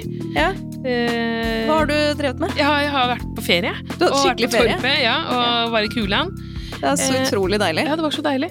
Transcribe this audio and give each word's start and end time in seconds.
ferie. 0.00 0.32
Ja. 0.34 0.48
Ja. 0.48 0.88
Eh, 0.88 1.66
Hva 1.68 1.76
har 1.78 1.86
du 1.86 1.94
drevet 2.18 2.40
med? 2.42 2.54
Ja, 2.58 2.72
jeg 2.82 2.90
har 2.90 3.10
vært 3.14 3.26
på 3.36 3.44
ferie. 3.46 3.72
Du 3.98 4.06
har 4.08 4.16
skikkelig 4.18 4.48
vært 4.48 4.52
på 4.52 4.58
ferie? 4.58 4.76
Torpe, 4.80 4.94
ja, 5.02 5.16
og 5.30 5.72
var 5.76 5.82
i 5.86 5.90
Kuland. 5.92 6.36
Det 6.72 6.88
er 6.90 6.96
så 6.98 7.12
Eh, 7.14 7.26
utrolig 7.28 7.58
deilig. 7.62 7.84
Ja, 7.86 7.94
det 7.96 8.02
var 8.02 8.10
så 8.16 8.22
deilig. 8.26 8.50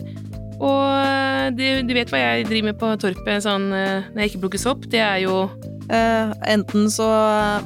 Og 0.62 1.58
du, 1.58 1.66
du 1.90 1.94
vet 1.98 2.12
hva 2.14 2.20
jeg 2.22 2.46
driver 2.48 2.68
med 2.70 2.78
på 2.80 2.92
Torpet 3.02 3.42
sånn, 3.44 3.72
eh, 3.74 4.04
når 4.14 4.22
jeg 4.24 4.32
ikke 4.32 4.42
plukkes 4.46 4.66
opp? 4.70 4.86
Det 4.94 5.02
er 5.02 5.18
jo 5.26 5.50
Eh, 5.90 6.34
enten 6.54 6.86
så 6.94 7.08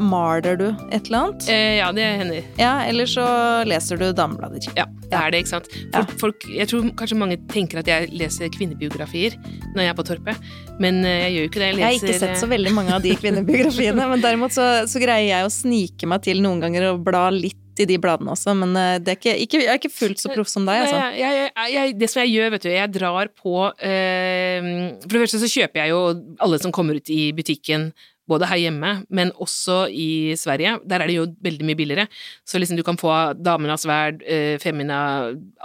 maler 0.02 0.56
du 0.58 0.68
et 0.94 1.08
eller 1.10 1.20
annet, 1.20 1.48
Uh, 1.50 1.76
Ja, 1.78 1.92
det 1.92 2.06
hender. 2.22 2.44
ja, 2.58 2.72
eller 2.88 3.06
så 3.06 3.26
leser 3.68 4.00
du 4.00 4.08
dameblader. 4.16 4.64
Ja, 4.78 4.86
det 5.10 5.14
er 5.20 5.32
det, 5.32 5.42
ikke 5.44 5.52
sant. 5.52 5.68
Folk, 5.94 6.14
folk, 6.20 6.46
jeg 6.50 6.68
tror 6.72 6.88
kanskje 6.98 7.18
mange 7.20 7.38
tenker 7.52 7.80
at 7.84 7.88
jeg 7.92 8.10
leser 8.16 8.50
kvinnebiografier 8.50 9.36
når 9.76 9.82
jeg 9.84 9.90
er 9.92 9.98
på 10.00 10.06
Torpet, 10.08 10.48
men 10.80 11.04
eh, 11.06 11.26
jeg 11.28 11.36
gjør 11.36 11.44
jo 11.46 11.50
ikke 11.52 11.60
det. 11.62 11.68
Jeg, 11.68 11.78
Jeg 11.78 11.86
har 11.86 12.00
ikke 12.00 12.20
sett 12.24 12.40
så 12.42 12.48
veldig 12.50 12.74
mange 12.74 12.96
av 12.96 13.04
de 13.06 13.14
kvinnebiografiene, 13.22 14.08
men 14.10 14.22
derimot 14.24 14.56
så, 14.56 14.88
så 14.90 15.04
greier 15.04 15.30
jeg 15.30 15.46
å 15.46 15.54
snike 15.54 16.08
meg 16.10 16.24
til 16.26 16.42
noen 16.46 16.64
ganger 16.64 16.92
og 16.94 17.04
bla 17.06 17.28
litt 17.36 17.60
i 17.84 17.88
de 17.90 17.98
bladene 18.02 18.34
også, 18.34 18.56
men 18.58 18.76
eh, 18.80 18.98
det 19.04 19.14
er 19.14 19.20
ikke, 19.20 19.36
ikke, 19.46 19.62
jeg 19.64 19.72
er 19.74 19.80
ikke 19.82 19.94
fullt 19.94 20.22
så 20.22 20.32
proff 20.34 20.52
som 20.52 20.68
deg, 20.68 20.86
altså. 20.86 21.02
Jeg, 21.18 21.52
jeg, 21.76 21.96
det 22.00 22.10
som 22.12 22.22
jeg 22.24 22.34
gjør, 22.36 22.54
vet 22.56 22.66
du, 22.66 22.72
jeg 22.74 22.94
drar 22.96 23.32
på 23.36 23.56
eh, 23.84 24.70
For 25.04 25.16
det 25.16 25.24
første 25.26 25.42
så 25.44 25.52
kjøper 25.52 25.84
jeg 25.84 25.94
jo 25.94 26.02
alle 26.46 26.62
som 26.64 26.76
kommer 26.76 27.00
ut 27.00 27.12
i 27.14 27.30
butikken, 27.36 27.90
både 28.30 28.50
her 28.50 28.62
hjemme, 28.64 28.92
men 29.10 29.32
også 29.42 29.86
i 29.92 30.36
Sverige. 30.40 30.80
Der 30.88 31.04
er 31.04 31.12
det 31.12 31.18
jo 31.18 31.28
veldig 31.46 31.68
mye 31.68 31.80
billigere. 31.80 32.08
Så 32.48 32.60
liksom 32.62 32.78
du 32.78 32.84
kan 32.86 32.98
få 32.98 33.14
Damene 33.36 33.76
av 33.76 33.80
sverd, 33.82 34.24
Femina, 34.62 35.00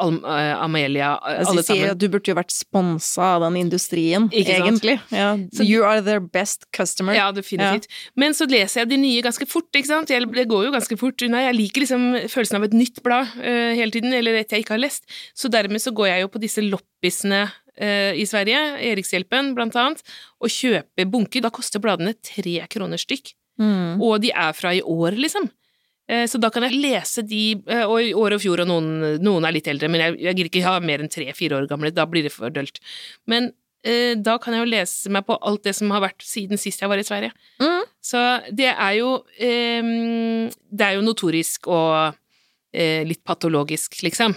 Al 0.01 0.17
eh, 0.19 0.53
Amelia, 0.61 1.15
eh, 1.29 1.43
alle 1.49 1.62
sammen. 1.65 1.99
du 1.99 2.07
burde 2.12 2.31
jo 2.31 2.37
vært 2.37 2.53
sponsa 2.55 3.37
av 3.37 3.45
den 3.47 3.61
industrien, 3.62 4.29
egentlig. 4.33 4.99
Ja, 5.12 5.33
So 5.55 5.65
you 5.65 5.84
are 5.84 6.03
their 6.05 6.21
best 6.21 6.67
customer. 6.77 7.15
Ja, 7.17 7.31
definitivt. 7.33 7.89
Men 8.17 8.37
så 8.37 8.47
leser 8.51 8.83
jeg 8.83 8.91
de 8.93 9.01
nye 9.01 9.25
ganske 9.25 9.47
fort, 9.49 9.69
ikke 9.75 9.91
sant. 9.91 10.11
Det 10.11 10.47
går 10.51 10.69
jo 10.69 10.75
ganske 10.75 10.99
fort 11.01 11.23
unna. 11.27 11.45
Jeg 11.49 11.59
liker 11.59 11.84
liksom 11.84 12.06
følelsen 12.31 12.61
av 12.61 12.69
et 12.69 12.77
nytt 12.77 13.03
blad 13.06 13.34
uh, 13.41 13.73
hele 13.79 13.91
tiden, 13.95 14.15
eller 14.17 14.41
et 14.41 14.53
jeg 14.53 14.65
ikke 14.65 14.77
har 14.77 14.84
lest. 14.84 15.06
Så 15.37 15.51
dermed 15.53 15.83
så 15.83 15.95
går 15.97 16.12
jeg 16.12 16.27
jo 16.27 16.33
på 16.34 16.43
disse 16.43 16.65
loppisene 16.65 17.43
eh, 17.47 17.59
i 17.79 18.25
Sverige, 18.29 18.59
Erikshjelpen 18.91 19.55
blant 19.57 19.77
annet, 19.79 20.03
og 20.41 20.51
kjøper 20.53 21.07
bunker. 21.09 21.45
Da 21.45 21.51
koster 21.55 21.81
bladene 21.81 22.15
tre 22.21 22.59
kroner 22.69 23.01
stykk. 23.01 23.33
Mm. 23.61 24.01
Og 24.01 24.21
de 24.25 24.33
er 24.33 24.53
fra 24.57 24.73
i 24.75 24.83
år, 24.83 25.17
liksom. 25.21 25.51
Eh, 26.11 26.27
Så 26.27 26.41
da 26.41 26.51
kan 26.51 26.65
jeg 26.67 26.81
lese 26.81 27.23
de, 27.23 27.62
eh, 27.69 27.85
og 27.87 28.01
i 28.03 28.12
år 28.17 28.35
og 28.35 28.41
fjor, 28.43 28.65
og 28.65 28.69
noen, 28.71 29.19
noen 29.23 29.47
er 29.47 29.55
litt 29.55 29.69
eldre, 29.71 29.89
men 29.89 30.01
jeg, 30.01 30.19
jeg 30.19 30.37
gidder 30.37 30.51
ikke 30.51 30.67
ha 30.67 30.81
mer 30.81 31.05
enn 31.05 31.12
tre-fire 31.12 31.61
år 31.61 31.69
gamle, 31.71 31.93
da 31.95 32.07
blir 32.11 32.27
det 32.27 32.33
for 32.35 32.51
dølt. 32.51 32.81
Men 33.31 33.53
eh, 33.84 34.17
da 34.19 34.39
kan 34.43 34.57
jeg 34.57 34.65
jo 34.65 34.71
lese 34.73 35.12
meg 35.12 35.27
på 35.29 35.39
alt 35.39 35.62
det 35.69 35.77
som 35.79 35.93
har 35.95 36.03
vært 36.03 36.25
siden 36.27 36.59
sist 36.59 36.83
jeg 36.83 36.91
var 36.91 36.99
i 36.99 37.07
Sverige. 37.07 37.31
Mm. 37.62 37.84
Så 38.03 38.19
det 38.51 38.73
er 38.73 38.95
jo 38.97 39.11
eh, 39.39 40.49
Det 40.51 40.87
er 40.87 40.97
jo 40.97 41.05
notorisk 41.05 41.69
og 41.69 42.17
eh, 42.73 43.05
litt 43.07 43.23
patologisk, 43.25 44.01
liksom. 44.03 44.34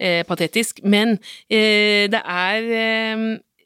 Eh, 0.00 0.22
patetisk. 0.26 0.82
Men 0.82 1.18
eh, 1.48 2.10
det 2.10 2.20
er 2.20 2.70
eh, 2.74 3.24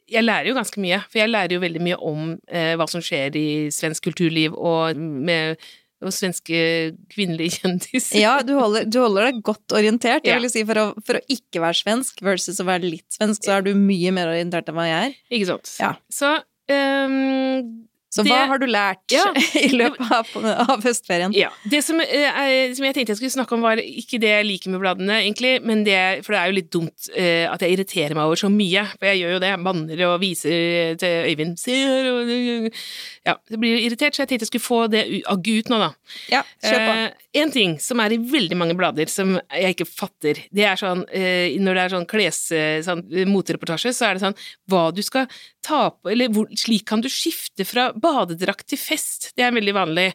Jeg 0.09 0.25
lærer 0.25 0.49
jo 0.49 0.55
ganske 0.57 0.81
mye, 0.81 1.01
for 1.09 1.21
jeg 1.21 1.29
lærer 1.29 1.53
jo 1.53 1.61
veldig 1.61 1.81
mye 1.85 1.97
om 2.01 2.31
eh, 2.49 2.73
hva 2.77 2.87
som 2.89 3.01
skjer 3.01 3.35
i 3.37 3.49
svensk 3.73 4.07
kulturliv 4.09 4.55
og 4.57 4.97
med 4.97 5.61
og 5.99 6.13
svenske 6.15 6.59
kvinnelige 7.11 7.57
kjendiser. 7.59 8.21
Ja, 8.21 8.37
du 8.45 8.53
holder, 8.55 8.85
du 8.87 9.01
holder 9.03 9.29
deg 9.29 9.41
godt 9.43 9.75
orientert. 9.75 10.23
Jeg 10.27 10.39
vil 10.39 10.51
si 10.51 10.63
for 10.67 10.79
å, 10.79 10.85
for 11.05 11.19
å 11.19 11.23
ikke 11.27 11.59
være 11.63 11.81
svensk 11.81 12.23
versus 12.23 12.61
å 12.63 12.67
være 12.69 12.87
litt 12.87 13.07
svensk, 13.17 13.43
så 13.43 13.57
er 13.57 13.67
du 13.67 13.73
mye 13.75 14.13
mer 14.15 14.31
orientert 14.31 14.71
enn 14.71 14.79
hva 14.79 14.87
jeg 14.87 15.09
er. 15.09 15.17
Ikke 15.35 15.49
sant? 15.51 15.73
Ja. 15.81 15.91
Så 16.13 16.31
ehm, 16.71 17.88
Så 18.09 18.23
Det- 18.25 18.31
hva 18.33 18.47
har 18.49 18.57
du 18.57 18.65
lært 18.65 19.11
Ja. 19.13 19.25
i 19.67 19.69
løpet 19.69 20.11
av, 20.11 20.27
av 20.69 20.81
høstferien? 20.83 21.33
Ja. 21.37 21.49
Det 21.69 21.83
som, 21.85 21.99
eh, 22.01 22.73
som 22.73 22.85
jeg 22.87 22.95
tenkte 22.95 23.13
jeg 23.13 23.19
skulle 23.19 23.35
snakke 23.37 23.53
om, 23.53 23.61
var 23.61 23.77
ikke 23.77 24.17
det 24.19 24.31
jeg 24.33 24.47
liker 24.47 24.73
med 24.73 24.81
bladene, 24.81 25.19
egentlig, 25.21 25.59
men 25.63 25.83
det 25.85 26.25
For 26.25 26.33
det 26.33 26.39
er 26.41 26.49
jo 26.49 26.57
litt 26.57 26.71
dumt 26.73 27.09
eh, 27.15 27.45
at 27.51 27.61
jeg 27.61 27.77
irriterer 27.77 28.15
meg 28.17 28.25
over 28.25 28.35
så 28.41 28.49
mye, 28.49 28.87
for 28.97 29.05
jeg 29.11 29.21
gjør 29.21 29.35
jo 29.35 29.39
det. 29.43 29.51
Jeg 29.53 29.63
banner 29.63 30.03
og 30.09 30.19
viser 30.23 30.97
til 30.97 31.29
Øyvind. 31.29 31.57
Se 31.61 31.75
her 31.77 32.09
og 32.09 32.71
Ja, 33.29 33.35
det 33.49 33.59
blir 33.61 33.77
irritert, 33.85 34.15
så 34.17 34.23
jeg 34.25 34.29
tenkte 34.33 34.47
jeg 34.47 34.53
skulle 34.53 34.65
få 34.67 34.79
det 34.89 35.03
agg 35.29 35.45
ut 35.47 35.69
nå, 35.69 35.77
da. 35.85 35.91
Ja, 36.33 36.41
kjør 36.65 36.81
på. 36.87 36.93
Eh, 37.05 37.25
en 37.43 37.51
ting 37.53 37.77
som 37.77 37.99
er 38.01 38.15
i 38.15 38.17
veldig 38.17 38.57
mange 38.57 38.73
blader 38.77 39.05
som 39.11 39.35
jeg 39.53 39.75
ikke 39.75 39.85
fatter, 39.85 40.39
det 40.49 40.65
er 40.65 40.79
sånn 40.81 41.03
eh, 41.13 41.53
Når 41.61 41.75
det 41.77 41.83
er 41.83 41.93
sånn 41.93 42.07
kles... 42.09 42.39
eh, 42.57 42.79
Sånn, 42.81 43.03
eh, 43.13 43.27
motereportasje, 43.29 43.91
så 43.93 44.07
er 44.09 44.17
det 44.17 44.23
sånn 44.23 44.35
hva 44.71 44.87
du 44.95 45.01
skal 45.05 45.27
ta 45.61 45.91
på 45.91 46.09
Eller 46.09 46.31
hvor, 46.33 46.47
slik 46.57 46.85
kan 46.89 47.01
du 47.03 47.09
skifte 47.11 47.65
fra 47.69 47.91
badedrakt 48.01 48.67
til 48.71 48.79
fest. 48.81 49.31
Det 49.37 49.45
er 49.45 49.53
veldig 49.55 49.75
vanlig. 49.75 50.07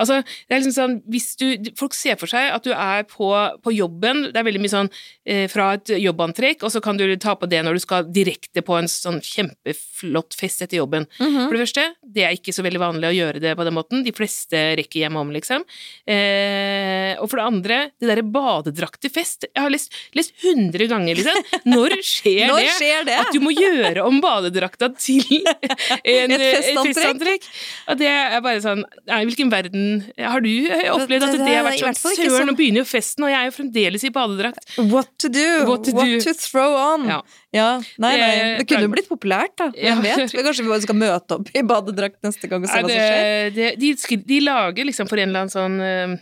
Altså, 0.00 0.20
det 0.22 0.54
er 0.56 0.62
liksom 0.62 0.76
sånn 0.76 0.96
Hvis 1.10 1.32
du 1.40 1.46
Folk 1.78 1.94
ser 1.96 2.18
for 2.20 2.30
seg 2.30 2.50
at 2.52 2.64
du 2.66 2.72
er 2.74 3.04
på, 3.08 3.30
på 3.64 3.72
jobben, 3.74 4.26
det 4.32 4.40
er 4.40 4.46
veldig 4.46 4.62
mye 4.62 4.72
sånn 4.72 4.90
eh, 5.26 5.46
fra 5.50 5.72
et 5.78 5.92
jobbantrekk, 6.00 6.64
og 6.66 6.72
så 6.74 6.82
kan 6.84 6.98
du 6.98 7.04
ta 7.20 7.34
på 7.38 7.48
det 7.50 7.62
når 7.64 7.78
du 7.78 7.82
skal 7.82 8.08
direkte 8.10 8.62
på 8.66 8.76
en 8.78 8.88
sånn 8.90 9.20
kjempeflott 9.24 10.36
fest 10.38 10.64
etter 10.64 10.80
jobben. 10.80 11.06
Mhm. 11.20 11.46
For 11.46 11.56
det 11.56 11.62
første, 11.64 11.86
det 12.16 12.26
er 12.26 12.36
ikke 12.36 12.54
så 12.54 12.64
veldig 12.66 12.82
vanlig 12.82 13.10
å 13.10 13.16
gjøre 13.16 13.42
det 13.42 13.54
på 13.58 13.66
den 13.66 13.76
måten. 13.76 14.04
De 14.06 14.14
fleste 14.16 14.60
rekker 14.80 15.04
hjem 15.04 15.18
om, 15.20 15.32
liksom. 15.34 15.64
Eh, 16.10 17.14
og 17.20 17.30
for 17.30 17.40
det 17.40 17.46
andre, 17.46 17.78
det 18.00 18.10
derre 18.10 18.26
badedrakt 18.26 19.00
til 19.04 19.12
fest. 19.14 19.46
Jeg 19.48 19.62
har 19.64 19.72
lest, 19.72 19.94
lest 20.16 20.34
100 20.42 20.90
ganger, 20.90 21.20
liksom. 21.20 21.44
Når 21.74 21.96
skjer 22.06 22.50
Når 22.50 22.60
det? 22.64 22.92
det? 23.10 23.18
At 23.22 23.32
du 23.34 23.40
må 23.44 23.54
gjøre 23.54 24.04
om 24.06 24.20
badedrakta 24.22 24.90
til 24.98 25.24
en, 25.44 26.34
Et 26.36 26.46
festantrekk? 26.56 27.10
Festantrekk. 27.30 27.48
Og 27.90 27.98
det 28.00 28.08
er 28.10 28.40
bare 28.44 28.62
sånn 28.64 28.84
Nei, 29.06 29.20
hvilken 29.28 29.50
verden 29.52 29.84
Har 30.18 30.40
du 30.40 30.50
opplevd 30.94 31.22
at 31.26 31.32
Det- 31.32 31.56
har 31.56 31.64
vært 31.66 31.80
sånn 31.80 32.16
Søren, 32.16 32.30
sånn- 32.30 32.48
nå 32.50 32.56
begynner 32.56 32.82
jo 32.82 32.84
festen, 32.84 33.24
og 33.24 33.30
jeg 33.30 33.40
er 33.40 33.50
jo 33.50 33.56
fremdeles 33.56 34.04
i 34.04 34.10
badedrakt. 34.10 34.78
What 34.78 35.08
to 35.18 35.28
do? 35.28 35.64
What 35.66 35.84
to 35.84 35.92
do. 35.92 36.20
throw 36.20 36.74
on? 36.74 37.06
Ja. 37.06 37.20
Ja, 37.52 37.82
nei, 37.98 38.16
nei. 38.16 38.56
Det- 38.58 38.68
kunne 38.68 38.82
jo 38.82 38.88
blitt 38.88 39.08
populært, 39.08 39.56
da. 39.56 39.72
Ja. 39.76 40.00
Vet? 40.00 40.30
kanskje 40.32 40.64
vi 40.64 40.80
skal 40.80 40.94
møte 40.94 41.30
opp 41.38 41.48
i 41.54 41.62
badedrakt 41.62 42.22
neste 42.22 42.48
gang 42.48 42.62
og 42.62 42.68
se 42.70 42.78
hva 42.78 42.80
som 42.80 42.88
skjer. 42.88 43.54
det, 43.54 43.78
det, 43.78 43.96
de, 43.98 44.16
de 44.16 44.40
lager 44.40 44.84
liksom 44.84 45.08
for 45.08 45.18
en 45.18 45.28
eller 45.28 45.40
annen 45.40 45.50
sånn 45.50 45.80
eh, 45.80 46.16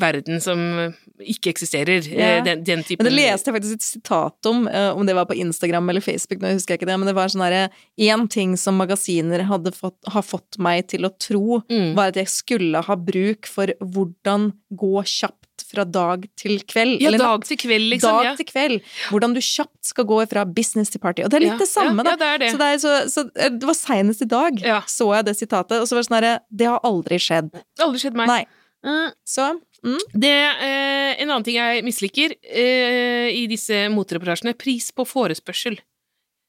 verden 0.00 0.40
som 0.42 0.60
ikke 1.22 1.50
eksisterer. 1.52 2.04
Ja. 2.08 2.36
eh, 2.38 2.44
Den, 2.46 2.62
den 2.64 2.82
typen 2.86 3.04
Men 3.04 3.12
det 3.12 3.16
leste 3.18 3.50
jeg 3.50 3.56
faktisk 3.58 3.78
et 3.78 3.86
sitat 3.86 4.50
om, 4.50 4.66
eh, 4.68 4.90
om 4.96 5.06
det 5.06 5.14
var 5.16 5.26
på 5.30 5.36
Instagram 5.38 5.88
eller 5.92 6.04
Facebook, 6.04 6.40
nå 6.42 6.52
husker 6.56 6.74
jeg 6.74 6.82
ikke 6.82 6.90
det, 6.90 6.98
men 7.00 7.10
det 7.10 7.16
var 7.16 7.32
sånn 7.32 7.44
herre 7.46 7.64
Én 7.98 8.26
ting 8.32 8.56
som 8.60 8.76
magasiner 8.80 9.44
hadde 9.48 9.72
fått, 9.76 9.98
har 10.12 10.22
fått 10.26 10.58
meg 10.62 10.86
til 10.92 11.06
å 11.08 11.12
tro, 11.18 11.62
Mm. 11.70 11.94
var 11.96 12.08
at 12.12 12.16
jeg 12.20 12.28
skulle 12.28 12.82
ha 12.84 12.94
bruk 12.96 13.46
for 13.46 13.66
hvordan 13.80 14.52
gå 14.76 15.02
kjapt 15.02 15.64
fra 15.66 15.84
dag 15.88 16.26
til 16.36 16.58
kveld. 16.68 17.00
Ja, 17.00 17.08
eller 17.08 17.18
dag 17.18 17.44
til 17.48 17.56
kveld, 17.56 17.88
liksom. 17.90 18.12
dag 18.12 18.24
ja. 18.24 18.34
til 18.36 18.46
kveld. 18.46 18.82
Hvordan 19.10 19.32
du 19.34 19.40
kjapt 19.40 19.88
skal 19.88 20.04
gå 20.04 20.18
fra 20.28 20.44
business 20.44 20.90
til 20.92 21.00
party. 21.00 21.24
Og 21.24 21.30
det 21.32 21.38
er 21.40 21.44
litt 21.46 21.52
Ja, 21.56 21.58
det 21.58 21.68
samme, 21.68 22.04
ja, 22.04 22.04
da. 22.04 22.10
ja, 22.12 22.38
det 22.38 22.40
det. 22.44 22.50
Så 22.52 22.58
det, 22.60 22.80
så, 22.82 22.92
så 23.10 23.24
eh, 23.40 23.50
det 23.56 23.66
var 23.66 23.74
seinest 23.74 24.22
i 24.22 24.28
dag 24.30 24.60
Ja. 24.62 24.82
så 24.86 25.08
jeg 25.16 25.24
det 25.26 25.36
sitatet, 25.38 25.80
og 25.80 25.88
så 25.88 25.96
var 25.96 26.02
det 26.04 26.08
sånn 26.10 26.18
herre 26.20 26.34
Det 26.54 26.66
har 26.70 26.80
aldri 26.84 27.18
skjedd. 27.18 27.50
Aldri 27.80 27.98
skjedd 28.04 28.14
meg. 28.20 28.28
Nei. 28.28 28.44
Mm. 28.86 29.10
Så 29.26 29.48
mm, 29.82 29.98
Det, 30.14 30.30
eh, 30.62 31.12
en 31.22 31.30
annen 31.32 31.44
ting 31.46 31.58
jeg 31.58 31.82
misliker 31.86 32.36
eh, 32.46 33.28
i 33.34 33.44
disse 33.50 33.86
motreportasjene, 33.92 34.54
pris 34.58 34.92
på 34.94 35.06
forespørsel. 35.08 35.78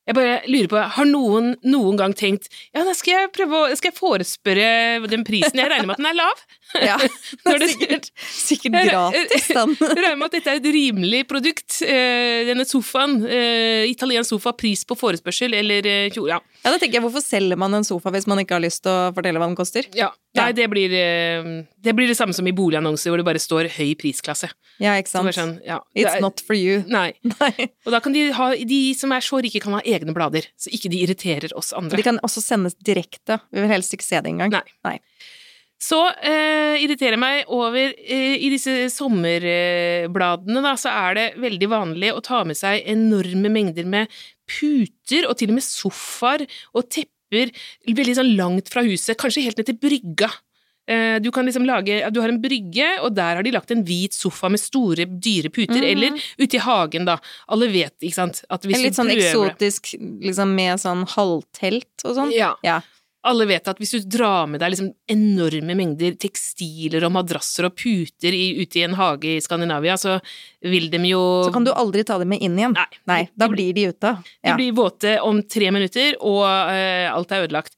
Jeg 0.08 0.16
bare 0.16 0.36
lurer 0.48 0.70
på, 0.72 0.80
Har 0.96 1.08
noen 1.10 1.50
noen 1.68 1.98
gang 2.00 2.14
tenkt 2.16 2.46
ja, 2.72 2.86
da 2.88 2.94
skal 2.96 3.12
jeg 3.26 3.32
prøve 3.36 3.58
å, 3.60 3.74
skal 3.76 3.90
jeg 3.92 3.98
forespørre 3.98 4.70
den 5.12 5.26
prisen? 5.28 5.60
Jeg 5.60 5.68
regner 5.68 5.90
med 5.90 5.98
at 5.98 6.00
den 6.00 6.08
er 6.08 6.16
lav? 6.16 6.44
ja. 6.94 6.96
det 7.50 7.58
det- 7.60 7.68
sikkert, 7.74 8.08
sikkert 8.24 8.78
gratis, 8.88 9.50
den. 9.52 9.74
Jeg 9.82 9.98
regner 9.98 10.16
med 10.22 10.30
at 10.30 10.38
dette 10.38 10.54
er 10.54 10.62
et 10.62 10.70
rimelig 10.78 11.26
produkt. 11.28 11.82
Eh, 11.84 12.46
denne 12.48 12.64
sofaen, 12.70 13.18
eh, 13.28 13.84
italiensk 13.92 14.32
sofa, 14.38 14.56
pris 14.56 14.86
på 14.88 14.96
forespørsel, 14.96 15.58
eller 15.60 15.92
eh, 15.92 16.08
kjole, 16.16 16.38
ja. 16.38 16.57
Ja, 16.64 16.72
da 16.74 16.78
tenker 16.82 16.98
jeg, 16.98 17.04
Hvorfor 17.06 17.24
selger 17.24 17.58
man 17.60 17.74
en 17.78 17.86
sofa 17.88 18.12
hvis 18.12 18.26
man 18.28 18.42
ikke 18.42 18.58
har 18.58 18.64
lyst 18.64 18.82
til 18.84 18.92
å 18.92 19.12
fortelle 19.16 19.40
hva 19.40 19.48
den 19.48 19.56
koster? 19.60 19.88
ja. 19.96 20.12
Nei, 20.38 20.52
det 20.54 20.68
blir, 20.70 20.92
eh, 20.94 21.48
det 21.82 21.96
blir 21.98 22.06
det 22.12 22.14
samme 22.20 22.34
som 22.36 22.46
i 22.46 22.52
boligannonser, 22.54 23.10
hvor 23.10 23.18
det 23.18 23.26
bare 23.26 23.40
står 23.42 23.72
høy 23.74 23.96
prisklasse. 23.98 24.52
Ja, 24.78 24.92
ikke 25.02 25.10
sant? 25.10 25.32
sånn, 25.34 25.56
ja, 25.66 25.80
It's 25.98 26.14
er- 26.14 26.22
not 26.22 26.44
for 26.46 26.54
you. 26.54 26.84
Nei. 26.86 27.14
Nei. 27.40 27.70
Og 27.88 27.96
da 27.96 28.00
kan 28.06 28.14
de 28.14 28.28
ha 28.38 28.52
De 28.54 28.82
som 28.94 29.12
er 29.16 29.26
så 29.26 29.40
rike, 29.42 29.58
kan 29.64 29.74
ha 29.74 29.82
egne 29.82 30.14
blader, 30.14 30.46
så 30.60 30.70
ikke 30.70 30.92
de 30.94 31.00
irriterer 31.08 31.56
oss 31.58 31.74
andre. 31.74 31.98
De 31.98 32.06
kan 32.06 32.20
også 32.22 32.44
sendes 32.46 32.76
direkte. 32.78 33.40
Vi 33.50 33.64
vil 33.66 33.72
helst 33.74 33.98
ikke 33.98 34.06
se 34.06 34.22
det 34.22 34.30
engang. 34.36 34.54
Nei. 34.54 34.62
Nei. 34.86 35.00
Så 35.82 35.98
eh, 36.26 36.78
irriterer 36.86 37.18
meg 37.22 37.50
over 37.54 37.78
eh, 37.98 38.38
I 38.38 38.48
disse 38.54 38.88
sommerbladene, 38.94 40.62
da, 40.66 40.74
så 40.80 40.90
er 40.94 41.18
det 41.18 41.26
veldig 41.42 41.70
vanlig 41.72 42.14
å 42.14 42.22
ta 42.26 42.44
med 42.48 42.58
seg 42.58 42.86
enorme 42.90 43.50
mengder 43.54 43.86
med 43.90 44.10
puter, 44.48 45.28
og 45.30 45.38
til 45.38 45.50
og 45.52 45.58
med 45.60 45.64
sofaer 45.66 46.48
og 46.74 46.90
tepper 46.90 47.52
veldig 47.88 48.16
sånn 48.18 48.36
langt 48.40 48.70
fra 48.72 48.84
huset, 48.88 49.18
kanskje 49.20 49.44
helt 49.44 49.58
ned 49.60 49.66
til 49.68 49.76
brygga. 49.84 50.30
Eh, 50.88 51.20
Du 51.20 51.32
kan 51.32 51.44
liksom 51.46 51.66
lage, 51.68 52.00
du 52.14 52.22
har 52.22 52.30
en 52.30 52.40
brygge, 52.42 52.88
og 53.04 53.14
der 53.14 53.36
har 53.36 53.44
de 53.44 53.52
lagt 53.52 53.72
en 53.72 53.84
hvit 53.84 54.14
sofa 54.16 54.48
med 54.50 54.60
store, 54.62 55.04
dyre 55.06 55.50
puter, 55.52 55.82
Mhm. 55.84 55.92
eller 55.92 56.12
ute 56.40 56.56
i 56.56 56.60
hagen, 56.64 57.04
da. 57.04 57.18
Alle 57.50 57.68
vet, 57.68 57.92
ikke 58.02 58.14
sant, 58.14 58.44
at 58.50 58.62
hvis 58.64 58.78
En 58.78 58.84
litt 58.84 58.94
sånn 58.96 59.12
eksotisk, 59.12 59.96
liksom 60.24 60.56
med 60.56 60.80
sånn 60.80 61.06
halvtelt 61.06 62.06
og 62.06 62.16
sånn. 62.16 62.32
Ja. 62.32 62.56
Ja. 62.64 62.80
Alle 63.28 63.46
vet 63.50 63.68
at 63.70 63.80
hvis 63.82 63.94
du 63.98 64.06
drar 64.18 64.48
med 64.50 64.62
deg 64.64 64.74
liksom 64.74 64.90
enorme 65.12 65.76
mengder 65.78 66.16
tekstiler 66.20 67.06
og 67.08 67.14
madrasser 67.16 67.68
og 67.68 67.76
puter 67.78 68.36
i, 68.36 68.58
ute 68.62 68.80
i 68.80 68.86
en 68.88 68.96
hage 68.98 69.36
i 69.36 69.44
Skandinavia, 69.44 69.98
så 70.00 70.18
vil 70.66 70.90
de 70.94 71.02
jo 71.12 71.22
Så 71.46 71.54
kan 71.56 71.68
du 71.68 71.74
aldri 71.74 72.06
ta 72.08 72.18
dem 72.22 72.32
med 72.34 72.44
inn 72.44 72.58
igjen. 72.60 72.76
Nei. 72.78 72.88
Nei, 73.12 73.22
da 73.36 73.48
De- 73.48 73.54
blir 73.56 73.74
de 73.78 73.88
ute. 73.92 74.14
De 74.44 74.56
blir 74.58 74.76
våte 74.78 75.18
om 75.24 75.42
tre 75.44 75.72
minutter, 75.76 76.16
og 76.22 76.44
uh, 76.46 77.08
alt 77.14 77.32
er 77.36 77.46
ødelagt. 77.48 77.78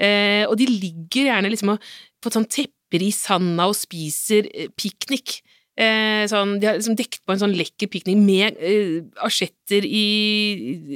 Uh, 0.00 0.44
og 0.48 0.56
de 0.60 0.68
ligger 0.70 1.30
gjerne 1.32 1.50
liksom 1.52 1.74
og, 1.74 1.90
på 2.20 2.32
sånn 2.32 2.48
tepper 2.50 3.02
i 3.06 3.12
sanda 3.14 3.68
og 3.70 3.76
spiser 3.78 4.48
eh, 4.52 4.68
piknik. 4.76 5.40
Eh, 5.80 6.26
sånn, 6.28 6.58
de 6.60 6.66
har 6.68 6.74
liksom 6.76 6.96
dekket 6.98 7.22
på 7.24 7.32
en 7.32 7.38
sånn 7.40 7.54
lekker 7.56 7.88
piknik 7.88 8.18
med 8.20 8.58
eh, 8.60 9.00
asjetter 9.24 9.86
i 9.86 10.02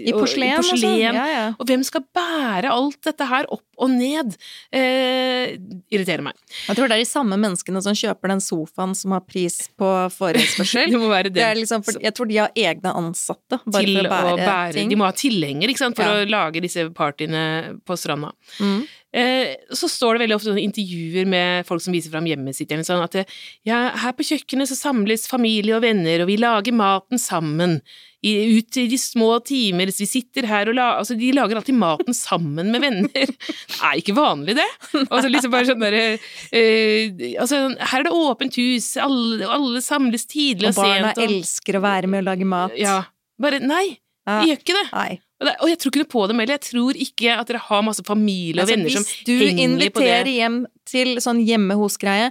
I 0.04 0.12
og- 0.12 0.18
porselen, 0.20 0.58
og 0.58 0.64
sånn. 0.66 0.76
porselen. 0.76 1.14
Ja, 1.16 1.26
ja. 1.30 1.44
Og 1.58 1.64
hvem 1.70 1.84
skal 1.86 2.02
bære 2.14 2.68
alt 2.74 2.98
dette 3.06 3.24
her 3.30 3.46
opp 3.54 3.62
og 3.78 3.90
ned? 3.94 4.34
Eh, 4.74 5.54
irriterer 5.94 6.22
meg. 6.26 6.34
Jeg 6.68 6.76
tror 6.76 6.88
det 6.90 6.98
er 6.98 7.04
de 7.04 7.08
samme 7.08 7.38
menneskene 7.40 7.80
som 7.82 7.94
kjøper 7.96 8.28
den 8.34 8.42
sofaen 8.44 8.94
som 8.98 9.14
har 9.16 9.22
pris 9.24 9.56
på 9.78 9.88
forespørsel. 10.12 10.90
Det 10.92 11.00
må 11.00 11.08
være 11.08 11.32
Det 11.32 11.40
er 11.42 11.54
det. 11.54 11.62
liksom 11.64 11.84
for, 11.86 11.96
jeg 12.02 12.12
tror 12.14 12.28
de 12.28 12.36
har 12.42 12.50
egne 12.54 12.92
ansatte 12.94 13.60
bare 13.64 13.84
Til 13.86 14.02
for 14.04 14.34
å 14.34 14.36
bære, 14.38 14.72
ting. 14.76 14.90
De 14.92 14.96
må 15.00 15.06
ha 15.08 15.12
tilhenger, 15.16 15.70
ikke 15.72 15.78
sant, 15.86 15.96
for 15.96 16.04
Ja. 16.04 16.20
å 16.26 16.28
lage 16.28 16.60
disse 16.60 16.84
partyene 16.92 17.80
på 17.86 17.96
stranda. 17.96 18.32
Mm. 18.60 18.84
Eh, 19.14 19.54
så 19.70 19.88
står 19.90 20.16
det 20.16 20.24
veldig 20.24 20.36
ofte 20.40 20.54
intervjuer 20.58 21.28
med 21.30 21.68
folk 21.68 21.82
som 21.84 21.94
viser 21.94 22.10
fram 22.10 22.26
hjemmet 22.26 22.56
sitt, 22.56 22.72
eller 22.72 22.86
sånn 22.86 23.04
at 23.04 23.20
ja, 23.66 23.92
her 24.02 24.16
på 24.16 24.26
kjøkkenet 24.26 24.72
så 24.72 24.78
samles 24.78 25.28
familie 25.30 25.76
og 25.76 25.84
venner, 25.84 26.24
og 26.24 26.32
vi 26.32 26.40
lager 26.40 26.74
maten 26.74 27.22
sammen. 27.22 27.78
I, 28.24 28.56
ut 28.56 28.76
i 28.80 28.86
de 28.88 28.96
små 28.96 29.34
timer, 29.44 29.90
vi 29.92 30.06
sitter 30.08 30.46
her 30.48 30.70
og 30.72 30.78
la, 30.78 30.86
altså 30.96 31.12
De 31.20 31.26
lager 31.36 31.58
alltid 31.60 31.76
maten 31.76 32.16
sammen 32.16 32.70
med 32.72 32.80
venner. 32.80 33.32
Det 33.68 33.80
er 33.84 33.98
ikke 34.00 34.14
vanlig, 34.16 34.54
det. 34.56 34.68
Altså 35.04 35.28
liksom 35.28 35.52
bare 35.52 35.68
sånn 35.68 35.84
der, 35.84 35.98
uh, 36.16 37.26
Altså, 37.42 37.60
her 37.90 37.98
er 38.00 38.06
det 38.08 38.14
åpent 38.16 38.56
hus, 38.56 38.94
alle, 38.96 39.44
alle 39.44 39.84
samles 39.84 40.24
tidlig 40.24 40.70
Og 40.70 40.78
og, 40.78 40.80
barna 40.80 41.12
sent. 41.12 41.20
Og, 41.20 41.36
elsker 41.36 41.76
å 41.76 41.84
være 41.84 42.08
med 42.08 42.24
og 42.24 42.30
lage 42.30 42.48
mat. 42.48 42.80
ja, 42.80 43.02
bare 43.36 43.60
Nei, 43.60 43.98
de 44.24 44.50
gjør 44.54 44.64
ikke 44.64 44.78
det. 44.80 44.86
Nei. 44.94 45.12
Og, 45.44 45.50
det. 45.50 45.54
og 45.60 45.68
jeg 45.68 45.78
tror 45.82 45.92
ikke 45.92 46.02
noe 46.02 46.12
på 46.14 46.24
dem 46.30 46.40
heller. 46.40 46.56
Jeg 46.56 46.64
tror 46.70 46.98
ikke 47.06 47.34
at 47.36 47.50
dere 47.52 47.60
har 47.66 47.82
masse 47.84 48.04
familie 48.06 48.62
og 48.62 48.64
Altså, 48.64 48.76
venner 48.78 48.94
som 48.94 49.04
hvis 49.04 49.24
du 49.28 49.34
inviterer 49.60 50.30
hjem 50.32 50.58
til 50.88 51.16
sånn 51.20 51.42
hjemme 51.44 51.76
hos-greie, 51.76 52.30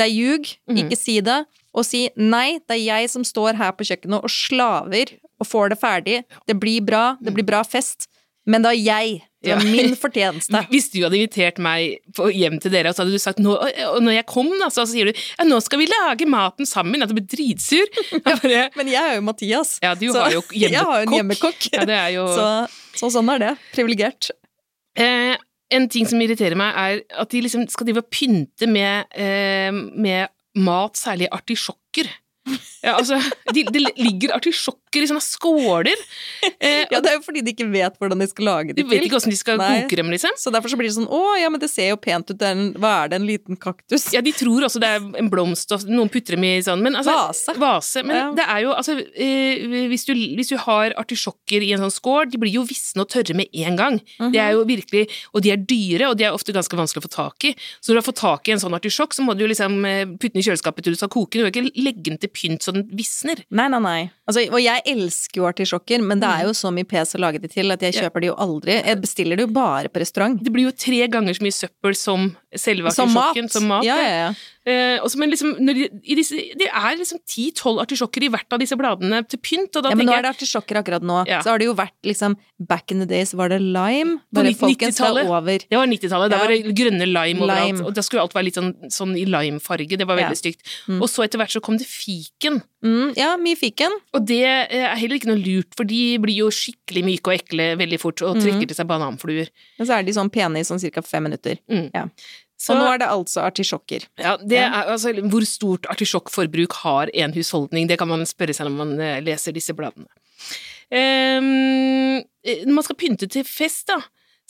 det 0.00 0.06
er 0.06 0.14
ljug, 0.14 0.46
Mhm. 0.70 0.78
ikke 0.86 0.96
si 0.96 1.20
det, 1.20 1.44
og 1.76 1.84
si 1.84 2.08
nei, 2.16 2.58
det 2.66 2.78
er 2.78 2.84
jeg 2.86 3.10
som 3.12 3.22
står 3.26 3.56
her 3.60 3.72
på 3.76 3.84
kjøkkenet 3.84 4.24
og 4.24 4.30
slaver 4.32 5.12
og 5.40 5.46
får 5.46 5.68
det 5.74 5.78
ferdig, 5.80 6.24
det 6.48 6.56
blir 6.58 6.80
bra, 6.84 7.16
det 7.20 7.34
blir 7.34 7.44
bra 7.44 7.62
fest, 7.62 8.08
men 8.46 8.62
det 8.62 8.72
er 8.72 8.80
jeg, 8.84 9.22
det 9.42 9.54
var 9.56 9.62
Ja. 9.64 9.70
min 9.72 9.94
fortjeneste. 9.96 10.60
Hvis 10.72 10.90
du 10.92 10.98
hadde 11.02 11.16
invitert 11.16 11.58
meg 11.58 11.98
på, 12.16 12.28
hjem 12.34 12.58
til 12.60 12.72
dere, 12.74 12.90
og 12.90 12.96
så 12.98 13.02
hadde 13.04 13.14
du 13.16 13.22
sagt 13.22 13.38
nå, 13.40 13.54
og 13.56 14.00
når 14.04 14.18
jeg 14.18 14.26
kom, 14.28 14.50
da, 14.60 14.68
så 14.74 14.84
sier 14.88 15.08
du 15.08 15.12
ja, 15.16 15.46
nå 15.48 15.60
skal 15.64 15.80
vi 15.80 15.86
lage 15.88 16.26
maten 16.28 16.68
sammen. 16.68 17.00
At 17.02 17.08
du 17.12 17.16
blir 17.16 17.28
dritsur. 17.30 17.88
Bare, 18.26 18.66
Men 18.76 18.90
jeg 18.92 19.00
er 19.00 19.14
jo 19.16 19.24
Mathias. 19.24 19.78
ja, 19.82 19.94
du 19.96 20.08
så 20.12 20.26
har 20.26 20.36
jo 20.36 20.42
jeg 20.64 20.76
har 20.76 21.02
jo 21.04 21.08
en 21.08 21.16
hjemmekokk. 21.20 21.70
Ja, 21.72 21.86
det 21.88 22.00
jo 22.18 22.26
Så, 22.36 22.48
så 23.00 23.12
sånn 23.16 23.32
er 23.32 23.38
det. 23.46 23.52
Privilegert. 23.72 24.30
eh, 25.00 25.36
En 25.72 25.84
ting 25.88 26.04
som 26.10 26.18
irriterer 26.20 26.58
meg, 26.58 26.74
er 26.74 27.20
at 27.22 27.30
de 27.30 27.40
liksom 27.44 27.62
skal 27.70 27.86
drive 27.86 28.02
og 28.02 28.08
pynte 28.10 28.66
med, 28.66 29.06
eh, 29.14 29.70
med 29.70 30.28
mat, 30.58 30.98
særlig 30.98 31.28
artisjokker. 31.30 32.08
Ja, 32.82 32.94
altså, 32.96 33.18
de, 33.54 33.64
det 33.68 33.82
ligger 34.00 34.32
artisjokker 34.36 35.04
i 35.04 35.08
sånne 35.10 35.22
skåler. 35.24 35.98
Eh, 36.60 36.86
Ja, 36.90 37.00
det 37.00 37.10
er 37.10 37.16
jo 37.18 37.22
fordi 37.24 37.42
de 37.44 37.52
ikke 37.52 37.66
vet 37.70 37.96
hvordan 38.00 38.20
de 38.22 38.26
skal 38.30 38.46
lage 38.48 38.72
de 38.74 38.82
det 38.82 38.86
vet 38.88 39.04
ikke 39.04 39.18
hvordan 39.18 39.34
de 39.34 39.38
skal 39.38 39.58
Nei. 39.60 39.68
koke 39.82 39.98
dem, 40.00 40.10
liksom. 40.12 40.32
Så 40.40 40.52
derfor 40.52 40.72
så 40.72 40.78
blir 40.80 40.88
det 40.88 40.96
sånn 40.96 41.08
å 41.12 41.20
ja, 41.40 41.50
men 41.52 41.60
det 41.62 41.68
ser 41.70 41.90
jo 41.92 41.98
pent 42.00 42.30
ut, 42.32 42.38
det 42.40 42.48
en, 42.48 42.62
hva 42.80 43.04
er 43.04 43.12
det, 43.12 43.20
en 43.20 43.26
liten 43.28 43.58
kaktus? 43.60 44.08
Ja, 44.14 44.22
de 44.24 44.32
tror 44.36 44.64
også 44.66 44.80
det 44.82 44.88
er 44.96 45.04
en 45.20 45.30
blomst, 45.32 45.70
og 45.76 45.84
noen 45.90 46.10
putter 46.12 46.36
dem 46.36 46.46
i 46.48 46.54
sånn, 46.64 46.82
men 46.84 46.96
altså 46.98 47.12
Vase. 47.16 47.54
Vase. 47.60 48.02
Men 48.06 48.16
Ja. 48.16 48.26
det 48.40 48.46
er 48.48 48.62
jo, 48.64 48.72
altså 48.72 48.96
eh, 48.98 49.86
hvis, 49.92 50.04
du, 50.08 50.14
hvis 50.38 50.52
du 50.52 50.56
har 50.64 50.94
artisjokker 51.00 51.62
i 51.66 51.72
en 51.76 51.84
sånn 51.84 51.94
skål, 51.94 52.30
de 52.32 52.40
blir 52.40 52.54
jo 52.54 52.64
visne 52.68 53.04
og 53.04 53.10
tørre 53.12 53.36
med 53.36 53.48
en 53.52 53.76
gang. 53.76 54.00
Mm 54.00 54.26
-hmm. 54.26 54.32
Det 54.32 54.40
er 54.40 54.50
jo 54.52 54.64
virkelig, 54.64 55.08
Og 55.34 55.42
de 55.42 55.50
er 55.52 55.56
dyre, 55.56 56.08
og 56.08 56.16
de 56.18 56.24
er 56.24 56.32
ofte 56.32 56.52
ganske 56.52 56.76
vanskelig 56.76 57.04
å 57.04 57.08
få 57.08 57.14
tak 57.14 57.44
i. 57.44 57.54
Så 57.80 57.92
når 57.92 57.94
du 57.94 58.00
har 58.00 58.12
fått 58.12 58.20
tak 58.20 58.48
i 58.48 58.52
en 58.52 58.58
sånn 58.60 58.74
artisjokk, 58.74 59.12
så 59.14 59.22
må 59.22 59.36
du 59.36 59.46
liksom 59.46 59.84
eh, 59.84 60.06
putte 60.06 60.32
den 60.32 60.40
i 60.40 60.46
kjøleskapet 60.48 60.82
til 60.84 60.92
du 60.92 60.96
skal 60.96 61.08
koke. 61.08 61.38
Du 61.38 61.50
kan 61.50 61.52
ikke 61.64 61.82
legge 61.82 62.02
den 62.10 62.18
til 62.18 62.28
pynt 62.30 62.62
så 62.70 62.74
den 62.78 62.86
visner. 62.96 63.42
Nei, 63.50 63.68
nei, 63.68 63.80
nei. 63.84 64.00
Altså, 64.30 64.46
og 64.50 64.60
jeg 64.62 64.82
elsker 64.86 65.42
jo 65.42 65.48
artisjokker, 65.50 66.00
men 66.06 66.20
det 66.22 66.28
er 66.30 66.44
Mm. 66.44 66.46
jo 66.48 66.52
så 66.56 66.70
mye 66.72 66.86
pes 66.88 67.14
å 67.14 67.20
lage 67.20 67.40
det 67.42 67.50
til 67.52 67.70
at 67.74 67.80
jeg 67.82 67.94
kjøper 67.98 68.20
det 68.22 68.30
jo 68.30 68.36
aldri. 68.36 68.78
Jeg 68.84 69.00
bestiller 69.02 69.36
det 69.36 69.46
jo 69.48 69.52
bare 69.52 69.88
på 69.90 70.00
restaurant. 70.00 70.38
Det 70.42 70.52
blir 70.54 70.70
jo 70.70 70.72
tre 70.72 71.06
ganger 71.08 71.34
så 71.34 71.42
mye 71.42 71.58
søppel 71.58 71.96
som 71.96 72.36
selve 72.56 72.88
artisjokken. 72.90 73.48
Som 73.50 73.66
mat. 73.70 73.84
Ja, 73.86 73.96
ja, 74.00 74.16
ja. 74.26 74.32
Eh, 74.70 74.98
også, 75.00 75.16
men 75.16 75.30
liksom, 75.32 75.54
de, 75.64 75.86
i 76.04 76.14
disse, 76.18 76.36
det 76.60 76.66
er 76.68 76.96
liksom 76.98 77.18
ti-tolv 77.26 77.80
artisjokker 77.80 78.26
i 78.26 78.28
hvert 78.28 78.52
av 78.52 78.58
disse 78.60 78.76
bladene 78.76 79.22
til 79.26 79.38
pynt, 79.40 79.74
og 79.78 79.82
da 79.86 79.90
ja, 79.94 79.96
men 79.96 80.06
nå 80.06 80.12
er 80.12 80.22
det 80.26 80.32
artisjokker 80.34 80.76
akkurat 80.82 81.02
nå. 81.02 81.22
Ja. 81.26 81.38
Så 81.42 81.48
har 81.54 81.58
det 81.62 81.64
jo 81.70 81.74
vært 81.78 81.96
liksom 82.06 82.36
Back 82.60 82.92
in 82.92 82.98
the 83.00 83.06
days 83.08 83.32
var 83.32 83.48
det 83.48 83.56
lime. 83.62 84.18
På 84.28 84.36
Bare 84.42 84.50
90- 84.52 84.58
folkens 84.60 84.98
90-tallet. 85.00 85.30
over. 85.32 85.62
Det 85.64 85.78
var 85.80 85.86
90-tallet. 85.88 86.28
Da 86.30 86.38
var 86.42 86.48
det 86.52 86.74
grønne 86.76 87.06
lime 87.08 87.40
overalt. 87.40 87.70
Lime. 87.70 87.86
Og 87.88 87.94
da 87.96 88.02
skulle 88.04 88.20
alt 88.20 88.34
være 88.36 88.44
litt 88.50 88.58
sånn, 88.58 88.74
sånn 88.92 89.14
i 89.16 89.24
limefarge. 89.24 89.96
Det 89.96 90.04
var 90.06 90.18
veldig 90.20 90.36
Ja. 90.36 90.42
stygt. 90.42 90.60
Mm. 90.92 91.00
Og 91.00 91.08
så 91.08 91.24
etter 91.24 91.40
hvert 91.40 91.54
så 91.56 91.62
kom 91.64 91.78
det 91.80 91.86
fiken. 91.88 92.60
Mm, 92.84 93.14
ja, 93.16 93.30
mye 93.40 93.56
fiken. 93.56 93.96
Og 94.12 94.26
det 94.28 94.44
eh, 94.44 94.84
er 94.92 94.94
heller 95.00 95.16
ikke 95.16 95.32
noe 95.32 95.40
lurt, 95.40 95.72
for 95.74 95.84
de 95.88 96.18
blir 96.20 96.36
jo 96.36 96.50
skikkelig 96.52 97.02
myke 97.08 97.32
og 97.32 97.38
ekle 97.40 97.70
veldig 97.80 97.98
fort, 98.04 98.20
og 98.28 98.36
Mm. 98.36 98.42
trekker 98.44 98.68
til 98.68 98.76
seg 98.76 98.86
bananfluer. 98.92 99.48
Og 99.80 99.86
så 99.88 99.96
er 99.98 100.02
de 100.04 100.12
sånn 100.12 100.28
pene 100.30 100.60
i 100.60 100.68
sånn 100.68 100.80
ca. 100.92 101.00
fem 101.00 101.22
minutter. 101.24 101.56
Så 102.60 102.74
Og 102.74 102.82
nå 102.82 102.88
er 102.92 103.00
det 103.00 103.08
altså 103.08 103.40
artisjokker. 103.46 104.04
ja, 104.20 104.34
det 104.36 104.58
er, 104.60 104.74
altså, 104.92 105.14
hvor 105.32 105.46
stort 105.48 105.86
artisjokkforbruk 105.88 106.74
har 106.82 107.12
en 107.14 107.32
husholdning? 107.32 107.88
Det 107.88 107.96
kan 107.98 108.10
man 108.10 108.26
spørre 108.28 108.52
seg 108.56 108.68
når 108.68 108.76
man 108.76 108.92
eh, 109.00 109.20
leser 109.24 109.56
disse 109.56 109.72
bladene. 109.76 110.10
Eh, 110.92 111.40
når 111.40 112.74
man 112.76 112.84
skal 112.84 112.98
pynte 113.00 113.30
til 113.32 113.46
fest, 113.48 113.88
da, 113.88 113.96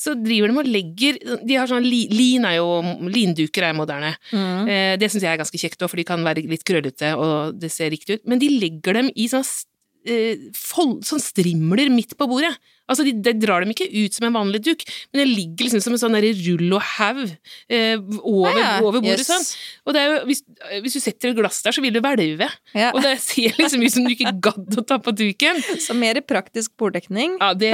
så 0.00 0.14
driver 0.16 0.48
de 0.48 0.60
og 0.62 0.68
legger 0.68 1.18
De 1.44 1.56
har 1.58 1.68
sånn 1.68 1.84
Lin 1.84 2.46
er 2.48 2.56
jo 2.56 2.68
Linduker 3.10 3.66
er 3.68 3.76
moderne. 3.76 4.14
Mm. 4.32 4.62
Uh, 4.64 4.94
det 5.00 5.10
syns 5.10 5.26
jeg 5.26 5.34
er 5.34 5.40
ganske 5.40 5.60
kjekt 5.60 5.80
også, 5.80 5.92
for 5.92 6.00
de 6.00 6.06
kan 6.08 6.24
være 6.24 6.46
litt 6.48 6.64
krøllete, 6.66 7.12
og 7.20 7.58
det 7.60 7.72
ser 7.74 7.92
riktig 7.92 8.18
ut. 8.20 8.24
Men 8.30 8.40
de 8.40 8.48
legger 8.62 8.96
dem 8.96 9.10
i 9.12 9.28
sånn, 9.30 9.44
uh, 9.44 10.46
fold, 10.56 11.00
sånn 11.08 11.22
strimler 11.22 11.92
midt 11.92 12.16
på 12.16 12.28
bordet. 12.30 12.54
Altså, 12.90 13.06
de, 13.06 13.12
de 13.22 13.32
drar 13.38 13.62
dem 13.64 13.70
ikke 13.72 13.86
ut 13.86 14.16
som 14.16 14.26
en 14.28 14.34
vanlig 14.34 14.60
duk, 14.66 14.82
men 15.12 15.22
det 15.22 15.28
ligger 15.30 15.68
liksom 15.68 15.84
som 15.84 15.94
en 15.96 16.02
sånn 16.02 16.18
rull 16.20 16.74
og 16.76 16.82
haug 16.96 17.22
eh, 17.70 17.96
over, 18.20 18.58
Ja, 18.58 18.70
over 18.82 18.98
bordet. 19.00 19.22
yes. 19.22 19.30
sånn. 19.30 19.46
Og 19.86 19.94
det 19.96 20.02
er 20.02 20.10
jo, 20.10 20.18
hvis, 20.28 20.42
hvis 20.82 20.98
du 20.98 21.00
setter 21.06 21.30
et 21.32 21.38
glass 21.38 21.62
der, 21.64 21.76
så 21.76 21.84
vil 21.84 21.94
det 21.94 22.02
hvelve. 22.04 22.50
Ja. 22.74 22.90
Og 22.90 23.00
det 23.06 23.14
ser 23.22 23.54
liksom 23.62 23.86
ut 23.86 23.94
som 23.94 24.04
du 24.08 24.12
ikke 24.16 24.34
gadd 24.50 24.80
å 24.82 24.86
ta 24.90 24.98
på 25.02 25.14
duken. 25.16 25.62
Så 25.86 25.94
mer 25.96 26.18
praktisk 26.26 26.74
borddekning. 26.80 27.38
Ja, 27.40 27.54
det 27.54 27.70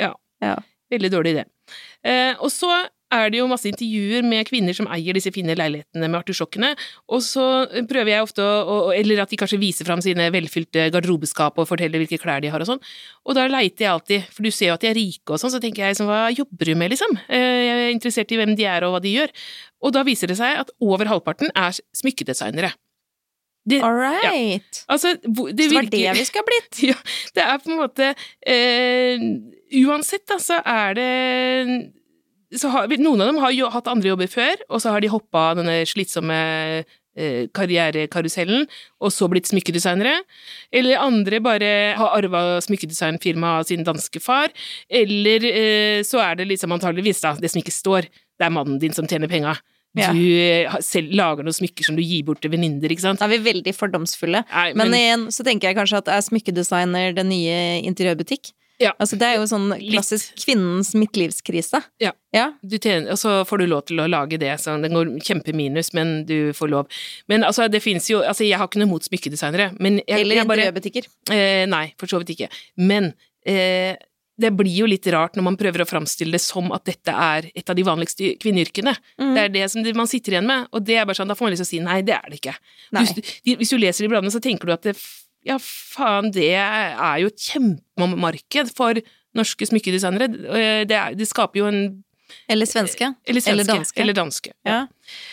Ja. 0.00 0.12
Ja. 0.44 0.54
Veldig 0.90 1.10
dårlig 1.12 1.34
idé. 1.36 1.44
Eh, 2.04 2.32
og 2.40 2.50
så 2.52 2.68
er 3.12 3.30
det 3.32 3.40
jo 3.40 3.48
masse 3.50 3.68
intervjuer 3.70 4.24
med 4.26 4.46
kvinner 4.48 4.76
som 4.76 4.88
eier 4.92 5.16
disse 5.16 5.32
fine 5.34 5.54
leilighetene 5.58 6.08
med 6.08 6.20
artisjokkene, 6.20 6.72
og 7.10 7.22
så 7.26 7.44
prøver 7.90 8.12
jeg 8.14 8.26
ofte 8.26 8.42
å 8.44 8.78
Eller 8.94 9.22
at 9.22 9.30
de 9.30 9.38
kanskje 9.40 9.60
viser 9.60 9.86
fram 9.88 10.02
sine 10.04 10.28
velfylte 10.34 10.88
garderobeskap 10.94 11.58
og 11.58 11.68
forteller 11.68 12.02
hvilke 12.02 12.20
klær 12.22 12.42
de 12.42 12.50
har 12.52 12.62
og 12.62 12.68
sånn. 12.68 12.82
Og 13.26 13.36
da 13.38 13.46
leiter 13.50 13.86
jeg 13.86 13.92
alltid, 13.92 14.28
for 14.34 14.46
du 14.46 14.50
ser 14.50 14.70
jo 14.70 14.76
at 14.78 14.84
de 14.84 14.90
er 14.90 14.98
rike 14.98 15.34
og 15.34 15.40
sånn, 15.42 15.52
så 15.54 15.60
tenker 15.62 15.84
jeg 15.84 15.94
liksom, 15.96 16.10
hva 16.10 16.28
jobber 16.34 16.70
du 16.70 16.74
med, 16.78 16.94
liksom? 16.94 17.16
Eh, 17.28 17.48
Jeg 17.60 17.74
er 17.86 17.94
interessert 17.94 18.32
i 18.32 18.38
hvem 18.40 18.54
de 18.58 18.66
er 18.68 18.86
og 18.86 18.94
hva 18.96 19.02
de 19.04 19.14
gjør. 19.16 19.34
Og 19.84 19.94
da 19.96 20.04
viser 20.06 20.30
det 20.30 20.38
seg 20.40 20.60
at 20.62 20.70
over 20.80 21.10
halvparten 21.10 21.52
er 21.54 21.76
smykkedesignere. 21.96 22.72
Det, 23.68 23.82
All 23.84 23.92
right. 23.92 24.84
altså, 24.88 25.14
det 25.20 25.36
Så 25.36 25.52
det 25.52 25.70
var 25.74 25.88
det 25.92 26.12
vi 26.16 26.24
skulle 26.24 26.42
ha 26.42 26.48
blitt. 26.48 26.82
ja, 26.90 26.96
det 27.36 27.42
er 27.44 27.58
på 27.60 27.70
en 27.70 27.80
måte 27.82 28.14
eh, 28.48 29.24
Uansett, 29.84 30.24
da, 30.26 30.38
så 30.42 30.56
er 30.66 30.96
det 30.96 31.10
har, 32.50 32.88
Noen 32.98 33.20
av 33.22 33.28
dem 33.30 33.38
har 33.42 33.52
jo 33.54 33.68
hatt 33.70 33.86
andre 33.90 34.10
jobber 34.12 34.30
før, 34.30 34.62
og 34.68 34.80
så 34.82 34.90
har 34.94 35.00
de 35.04 35.10
hoppa 35.12 35.54
denne 35.58 35.80
slitsomme 35.86 36.38
eh, 37.16 37.46
karrierekarusellen, 37.56 38.66
og 39.00 39.12
så 39.14 39.28
blitt 39.30 39.50
smykkedesignere. 39.50 40.16
Eller 40.72 40.98
andre 41.02 41.40
bare 41.44 41.72
har 41.98 42.16
arva 42.18 42.60
smykkedesignfirmaet 42.64 43.62
av 43.64 43.68
sin 43.70 43.86
danske 43.86 44.22
far. 44.22 44.50
Eller 44.90 45.46
eh, 45.50 46.02
så 46.06 46.22
er 46.24 46.40
det 46.40 46.48
liksom 46.50 46.74
antageligvis 46.76 47.22
da, 47.22 47.36
det 47.38 47.52
som 47.52 47.62
ikke 47.62 47.74
står, 47.74 48.10
det 48.10 48.48
er 48.48 48.54
mannen 48.54 48.80
din 48.82 48.94
som 48.96 49.06
tjener 49.10 49.30
penga. 49.30 49.56
Du 49.90 50.00
Ja. 50.02 50.12
eh, 50.14 50.76
selv 50.86 51.10
lager 51.18 51.42
noen 51.42 51.54
smykker 51.56 51.82
som 51.84 51.96
du 51.98 52.02
gir 52.02 52.22
bort 52.22 52.40
til 52.40 52.52
venninner, 52.52 52.90
ikke 52.90 53.02
sant. 53.02 53.18
Da 53.18 53.26
er 53.26 53.38
vi 53.38 53.52
veldig 53.52 53.74
fordomsfulle. 53.74 54.44
Nei, 54.46 54.72
Men 54.78 54.94
igjen 54.94 55.24
så 55.34 55.42
tenker 55.42 55.70
jeg 55.70 55.76
kanskje 55.80 55.98
at 55.98 56.08
er 56.14 56.22
smykkedesigner 56.22 57.14
den 57.14 57.28
nye 57.28 57.82
interiørbutikk? 57.82 58.52
Ja. 58.80 58.94
Altså 58.96 59.18
det 59.20 59.28
er 59.28 59.36
jo 59.36 59.46
sånn 59.50 59.68
Litt. 59.74 59.90
klassisk 59.92 60.38
kvinnens 60.40 60.94
midtlivskrise. 60.96 61.82
Ja. 62.00 62.14
ja. 62.34 62.46
du 62.64 62.78
tjener, 62.78 63.10
og 63.12 63.20
så 63.20 63.40
får 63.48 63.62
du 63.62 63.66
lov 63.68 63.84
til 63.90 64.00
å 64.00 64.08
lage 64.08 64.40
det, 64.40 64.52
så 64.62 64.78
den 64.80 64.96
går 64.96 65.12
kjempeminus, 65.26 65.92
men 65.96 66.22
du 66.28 66.54
får 66.56 66.72
lov. 66.72 67.00
Men 67.28 67.44
altså, 67.46 67.68
det 67.68 67.82
fins 67.84 68.08
jo 68.10 68.22
Altså, 68.24 68.44
jeg 68.46 68.58
har 68.60 68.68
ikke 68.68 68.80
noe 68.80 68.90
mot 68.90 69.04
smykkedesignere, 69.04 69.74
men 69.80 70.00
jeg, 70.06 70.24
Eller 70.24 70.42
interiørbutikker. 70.44 71.08
eh, 71.34 71.66
Nei, 71.68 71.90
for 72.00 72.10
så 72.10 72.20
vidt 72.22 72.34
ikke. 72.36 72.48
Men 72.80 73.12
eh, 73.48 74.00
det 74.40 74.50
blir 74.56 74.72
jo 74.72 74.88
litt 74.88 75.06
rart 75.12 75.36
når 75.36 75.44
man 75.50 75.58
prøver 75.60 75.84
å 75.84 75.88
framstille 75.88 76.32
det 76.36 76.42
som 76.42 76.70
at 76.72 76.86
dette 76.88 77.12
er 77.12 77.50
et 77.52 77.70
av 77.70 77.76
de 77.76 77.84
vanligste 77.84 78.34
kvinneyrkene. 78.40 78.94
Mm. 79.20 79.32
Det 79.36 79.42
er 79.42 79.54
det 79.56 79.66
som 79.72 79.84
man 79.96 80.08
sitter 80.10 80.36
igjen 80.36 80.48
med, 80.48 80.70
og 80.72 80.84
det 80.86 80.96
er 80.96 81.08
bare 81.08 81.20
sånn, 81.20 81.28
da 81.30 81.36
får 81.36 81.48
man 81.48 81.54
lyst 81.54 81.64
til 81.66 81.68
å 81.68 81.72
si 81.74 81.82
nei, 81.84 81.98
det 82.06 82.16
er 82.16 82.30
det 82.30 82.40
ikke. 82.40 82.56
Hvis, 82.96 83.12
du, 83.16 83.56
hvis 83.60 83.74
du 83.74 83.76
leser 83.80 84.06
de 84.06 84.12
bladene, 84.12 84.32
så 84.32 84.40
tenker 84.42 84.70
du 84.70 84.76
at 84.76 84.88
det, 84.88 84.96
ja, 85.46 85.56
faen, 85.62 86.30
det 86.34 86.50
er 86.56 87.18
jo 87.22 87.30
et 87.32 87.40
kjempemarked 87.48 88.72
for 88.76 89.00
norske 89.36 89.66
smykkedesignere. 89.70 90.28
Eh, 90.50 90.84
Det, 90.88 90.96
er, 90.96 91.14
det 91.18 91.28
skaper 91.30 91.62
jo 91.62 91.66
en 91.70 91.82
Eller 92.48 92.66
svenske. 92.66 93.08
Eller 93.26 93.40
svenske. 93.42 93.52
Eller 93.52 93.64
danske. 93.68 94.00
Eller 94.02 94.14
danske. 94.14 94.52
Ja. 94.66 94.86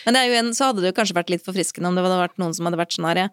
Men 0.06 0.14
det 0.16 0.22
er 0.22 0.30
jo 0.32 0.38
en, 0.40 0.52
så 0.54 0.70
hadde 0.70 0.82
det 0.82 0.90
jo 0.92 0.96
kanskje 0.98 1.14
vært 1.18 1.30
litt 1.30 1.44
forfriskende 1.46 1.90
om 1.90 1.94
det 1.98 2.02
hadde 2.06 2.18
vært 2.24 2.38
noen 2.42 2.54
som 2.56 2.66
hadde 2.66 2.80
vært 2.80 2.96
sånn 2.96 3.06
her 3.10 3.28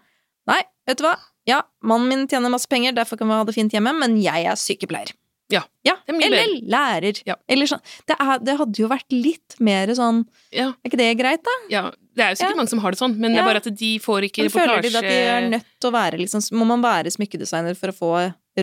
Nei, 0.46 0.60
vet 0.86 1.00
du 1.00 1.06
hva, 1.08 1.16
ja, 1.50 1.64
mannen 1.82 2.06
min 2.12 2.28
tjener 2.30 2.52
masse 2.54 2.70
penger, 2.70 2.94
derfor 2.94 3.18
kan 3.18 3.26
vi 3.32 3.34
ha 3.34 3.46
det 3.48 3.56
fint 3.56 3.74
hjemme, 3.74 3.96
men 3.98 4.14
jeg 4.22 4.46
er 4.46 4.60
sykepleier. 4.62 5.10
Ja, 5.50 5.64
Ja, 5.86 5.96
det 6.06 6.16
er 6.22 6.26
eller 6.26 6.54
lærer. 6.70 7.20
Ja. 7.26 7.36
Eller 7.50 7.70
sånn. 7.70 7.82
Det, 8.06 8.14
er, 8.18 8.40
det 8.46 8.56
hadde 8.60 8.82
jo 8.82 8.90
vært 8.90 9.10
litt 9.14 9.58
mer 9.62 9.90
sånn 9.98 10.24
Ja, 10.54 10.72
Er 10.82 10.90
ikke 10.90 11.02
det 11.02 11.12
greit, 11.18 11.42
da? 11.46 11.56
ja. 11.74 11.84
Det 12.16 12.24
er 12.24 12.30
jo 12.32 12.38
sikkert 12.40 12.56
Ja. 12.56 12.60
mange 12.62 12.72
som 12.72 12.80
har 12.80 12.92
det 12.96 13.00
sånn, 13.00 13.16
men 13.20 13.34
det 13.34 13.42
er 13.42 13.48
bare 13.50 13.60
at 13.60 13.68
de 13.76 13.92
får 14.00 14.28
ikke 14.30 14.44
Men 14.46 14.52
føler 14.54 14.82
de 14.82 14.88
reportasje 14.88 14.98
at 14.98 15.04
de 15.04 15.18
er 15.36 15.50
nødt 15.52 15.66
til 15.82 15.90
å 15.90 15.94
være 15.96 16.20
liksom 16.22 16.46
Må 16.56 16.66
man 16.70 16.82
være 16.82 17.12
smykkedesigner 17.12 17.76
for 17.76 17.92
å 17.92 17.96
få 17.98 18.12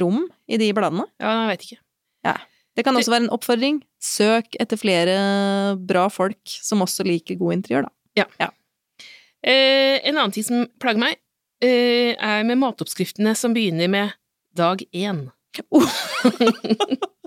rom 0.00 0.23
i 0.49 0.56
de 0.56 0.71
bladene? 0.73 1.04
Ja, 1.21 1.35
jeg 1.47 1.50
vet 1.52 1.66
ikke. 1.66 1.78
Ja. 2.25 2.37
Det 2.75 2.85
kan 2.87 2.97
også 2.97 3.12
være 3.12 3.25
en 3.26 3.35
oppfordring. 3.37 3.82
Søk 4.00 4.56
etter 4.59 4.78
flere 4.80 5.76
bra 5.76 6.06
folk 6.09 6.40
som 6.49 6.80
også 6.80 7.04
liker 7.04 7.37
god 7.37 7.59
interiør, 7.59 7.88
da. 8.16 8.50
Eh, 9.44 9.99
en 10.09 10.16
annen 10.16 10.32
ting 10.32 10.44
som 10.47 10.66
plager 10.80 10.99
meg, 11.02 11.16
eh, 11.61 12.14
er 12.16 12.44
med 12.44 12.56
matoppskriftene 12.62 13.37
som 13.37 13.52
begynner 13.52 13.90
med 13.90 14.12
dag 14.54 14.78
én. 14.94 15.30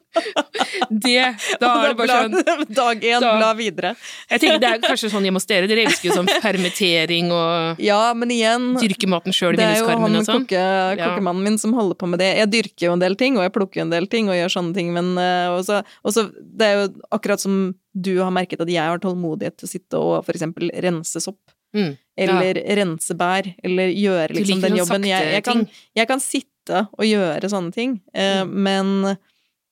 det 0.90 1.36
Da 1.60 1.70
er 1.84 1.92
det 1.92 1.98
bare 2.00 2.18
sånn 2.20 2.68
Dag 2.76 3.04
én, 3.06 3.24
bla 3.24 3.52
videre. 3.58 3.94
Jeg 4.30 4.44
tenker 4.44 4.62
Det 4.64 4.70
er 4.72 4.84
kanskje 4.84 5.12
sånn 5.14 5.26
hjemme 5.28 5.42
hos 5.42 5.50
dere. 5.50 5.70
Dere 5.72 5.86
elsker 5.88 6.10
jo 6.10 6.18
sånn 6.20 6.30
permittering 6.44 7.32
og 7.36 7.82
Ja, 7.84 8.14
men 8.18 8.34
igjen 8.34 8.74
dyrke 8.80 9.10
maten 9.12 9.36
sjøl 9.36 9.56
i 9.56 9.62
Det 9.62 9.68
er 9.68 9.80
jo 9.80 9.90
han 9.90 10.04
vinduskarmen 10.06 10.20
og 10.22 10.28
sånn. 10.30 10.46
kokke, 10.46 10.66
Ja. 11.00 11.10
kokkemannen 11.10 11.44
min 11.50 11.58
som 11.62 11.74
holder 11.78 11.96
på 12.00 12.10
med 12.10 12.20
det. 12.24 12.32
Jeg 12.38 12.52
dyrker 12.54 12.88
jo 12.90 12.94
en 12.94 13.04
del 13.04 13.16
ting, 13.20 13.38
og 13.38 13.44
jeg 13.44 13.54
plukker 13.56 13.82
jo 13.82 13.88
en 13.88 13.96
del 13.96 14.08
ting, 14.08 14.30
og 14.30 14.36
gjør 14.36 14.54
sånne 14.56 14.74
ting, 14.78 14.94
men 14.94 15.18
eh, 15.18 15.50
også, 15.56 15.84
også 16.06 16.30
Det 16.56 16.66
er 16.66 16.76
jo 16.80 16.88
akkurat 17.12 17.40
som 17.40 17.76
du 17.96 18.18
har 18.20 18.32
merket 18.32 18.60
at 18.62 18.68
jeg 18.72 18.84
har 18.84 19.00
tålmodighet 19.00 19.58
til 19.58 19.68
å 19.68 19.72
sitte 19.72 20.00
og 20.00 20.26
for 20.26 20.36
eksempel 20.36 20.72
rense 20.84 21.22
sopp. 21.24 21.40
Mm. 21.76 21.98
Eller 22.18 22.60
rense 22.80 23.16
bær, 23.20 23.48
eller 23.64 23.92
gjøre 23.92 24.36
liksom 24.36 24.62
den 24.64 24.78
jobben. 24.80 25.08
Jeg, 25.08 25.32
jeg, 25.34 25.44
kan, 25.44 25.66
jeg 25.96 26.08
kan 26.08 26.22
sitte 26.24 26.86
og 26.96 27.04
gjøre 27.08 27.50
sånne 27.52 27.76
ting, 27.76 27.98
mm. 28.16 28.54
men 28.68 29.18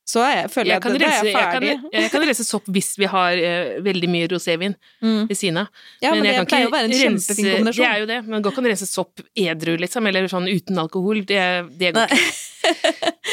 så 0.05 0.19
jeg, 0.27 0.49
føler 0.51 0.67
jeg, 0.67 0.73
Jeg 0.73 0.77
at 0.77 0.83
kan, 0.83 0.95
da 0.99 1.05
er 1.07 1.27
jeg 1.29 1.35
ferdig. 1.35 1.67
jeg, 1.69 1.77
kan, 1.79 1.93
jeg 2.01 2.11
kan 2.11 2.23
rense 2.27 2.43
sopp 2.43 2.65
hvis 2.75 2.89
vi 2.99 3.07
har 3.07 3.39
uh, 3.39 3.69
veldig 3.85 4.09
mye 4.11 4.27
rosévin 4.33 4.73
Mm. 5.03 5.27
ved 5.29 5.37
siden 5.39 5.57
av. 5.61 5.67
Ja, 6.03 6.11
men, 6.11 6.23
men 6.23 6.41
det 6.41 6.47
pleier 6.51 6.67
å 6.67 6.73
være 6.73 6.89
en 6.89 6.95
rense- 6.95 7.31
kjempefin 7.31 7.49
kombinasjon. 7.53 7.83
Det 7.83 7.89
er 7.91 7.99
jo 8.03 8.09
det, 8.11 8.17
men 8.27 8.43
godt 8.43 8.55
kan 8.59 8.67
rense 8.67 8.87
sopp 8.89 9.23
edru, 9.35 9.77
liksom, 9.79 10.07
eller 10.11 10.27
sånn 10.31 10.47
uten 10.51 10.79
alkohol. 10.83 11.23
Det, 11.27 11.39
det 11.79 11.93
går 11.95 12.11
ikke. 12.11 12.31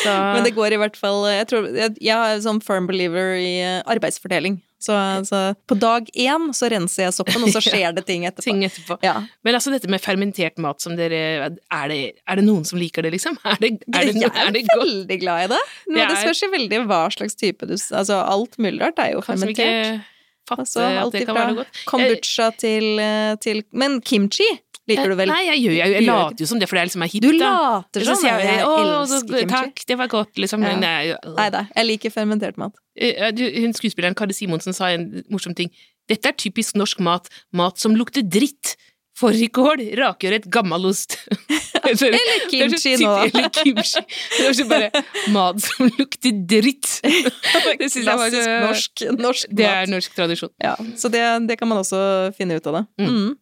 Så, 0.00 0.14
Men 0.34 0.42
det 0.46 0.54
går 0.56 0.74
i 0.74 0.78
hvert 0.80 0.96
fall 0.98 1.20
Jeg, 1.30 1.46
tror, 1.50 1.66
jeg, 1.76 1.92
jeg 2.02 2.16
er 2.34 2.40
sånn 2.42 2.58
firm 2.64 2.86
believer 2.90 3.34
i 3.38 3.52
eh, 3.62 3.82
arbeidsfordeling. 3.90 4.56
Så, 4.80 4.94
så 5.28 5.38
på 5.68 5.76
dag 5.76 6.06
én 6.16 6.46
så 6.56 6.70
renser 6.72 7.04
jeg 7.06 7.12
soppen, 7.12 7.42
og 7.44 7.52
så 7.52 7.60
skjer 7.68 7.92
det 7.96 8.06
ting 8.08 8.24
etterpå. 8.24 8.46
ting 8.46 8.62
etterpå. 8.64 8.96
Ja. 9.04 9.18
Men 9.44 9.58
altså 9.58 9.74
dette 9.74 9.90
med 9.92 10.00
fermentert 10.00 10.56
mat 10.62 10.80
som 10.80 10.94
dere 10.96 11.18
Er 11.52 11.90
det, 11.92 11.98
er 12.24 12.40
det 12.40 12.44
noen 12.46 12.64
som 12.64 12.80
liker 12.80 13.04
det, 13.04 13.12
liksom? 13.18 13.36
Er 13.44 13.60
det, 13.60 13.74
er 13.92 14.08
det, 14.08 14.14
jeg 14.24 14.30
er 14.30 14.56
er 14.56 14.80
veldig 14.80 15.18
glad 15.20 15.44
i 15.44 15.50
det. 15.52 15.60
Nå, 15.90 15.98
Det 15.98 16.06
det 16.08 16.22
spørs 16.24 16.42
jo 16.46 16.50
veldig 16.54 16.80
hva 16.88 17.02
slags 17.12 17.36
type 17.36 17.68
du 17.68 17.76
Altså, 17.76 18.16
alt 18.24 18.56
mulig 18.58 18.80
rart 18.80 19.04
er 19.04 19.12
jo 19.18 19.20
fermentert. 19.26 19.60
Kanskje 19.60 19.68
fermentert. 19.68 20.00
ikke 20.00 20.18
fatte 20.50 20.64
Altså, 20.64 20.80
at 21.04 21.12
det 21.14 21.26
kan 21.28 21.36
være 21.36 21.52
noe 21.52 21.60
godt. 21.62 21.84
kombucha 21.86 22.48
til, 22.58 22.88
eh, 22.98 23.36
til 23.44 23.62
Men 23.72 24.00
kimchi 24.00 24.48
liker 24.90 25.12
du 25.12 25.16
vel? 25.18 25.30
Nei, 25.32 25.40
jeg, 25.48 25.62
gjør, 25.64 25.76
jeg, 25.78 25.94
jeg 25.96 26.06
later 26.08 26.44
jo 26.44 26.48
som 26.50 26.60
det, 26.62 26.68
for 26.70 26.76
det 26.78 26.82
er 26.82 26.90
liksom 26.90 27.04
er 27.06 27.12
hipt, 27.14 27.24
Du 27.26 27.30
later 27.40 28.06
som 28.10 28.18
sånn. 28.20 28.28
jeg, 28.28 28.50
Jeg 28.50 28.66
«Å, 28.66 28.74
elsker 28.82 29.38
kimchi. 29.38 29.48
Takk, 29.54 29.84
det 29.92 29.98
var 30.02 30.12
godt, 30.12 30.34
liksom. 30.44 30.60
Men 30.66 30.84
det 30.84 30.90
er 30.90 31.32
Nei 31.38 31.48
da, 31.54 31.64
jeg 31.76 31.88
liker 31.94 32.14
fermentert 32.14 32.60
mat. 32.60 32.76
Eh, 32.98 33.30
hun 33.62 33.72
Skuespilleren 33.78 34.18
Kari 34.18 34.36
Simonsen 34.36 34.76
sa 34.76 34.90
en 34.94 35.08
morsom 35.32 35.54
ting. 35.56 35.72
Dette 36.10 36.26
er 36.32 36.34
typisk 36.34 36.74
norsk 36.80 36.98
mat. 37.06 37.28
Mat 37.54 37.78
som 37.78 37.94
lukter 37.96 38.22
dritt. 38.26 38.74
Fårikål, 39.20 39.82
rakørret, 39.98 40.46
gammelost. 40.54 41.16
Eller 41.90 42.16
kimchi 42.48 42.94
nå. 43.02 43.10
Eller 43.26 43.48
kimchi. 43.52 44.00
Det 44.38 44.46
er 44.48 44.54
så 44.56 44.64
bare 44.70 45.02
mat 45.34 45.60
som 45.60 45.90
lukter 45.98 46.38
dritt. 46.48 46.88
Det 47.80 47.90
synes 47.90 48.06
Klassisk 48.06 48.48
norsk, 48.64 49.04
norsk 49.20 49.50
Det 49.52 49.66
mat. 49.66 49.74
er 49.82 49.92
norsk 49.92 50.16
tradisjon. 50.16 50.52
Ja, 50.62 50.72
så 50.96 51.10
det, 51.12 51.22
det 51.50 51.58
kan 51.60 51.68
man 51.68 51.82
også 51.82 52.00
finne 52.38 52.56
ut 52.60 52.66
av 52.70 52.78
det. 52.80 52.84
Mm. 53.04 53.34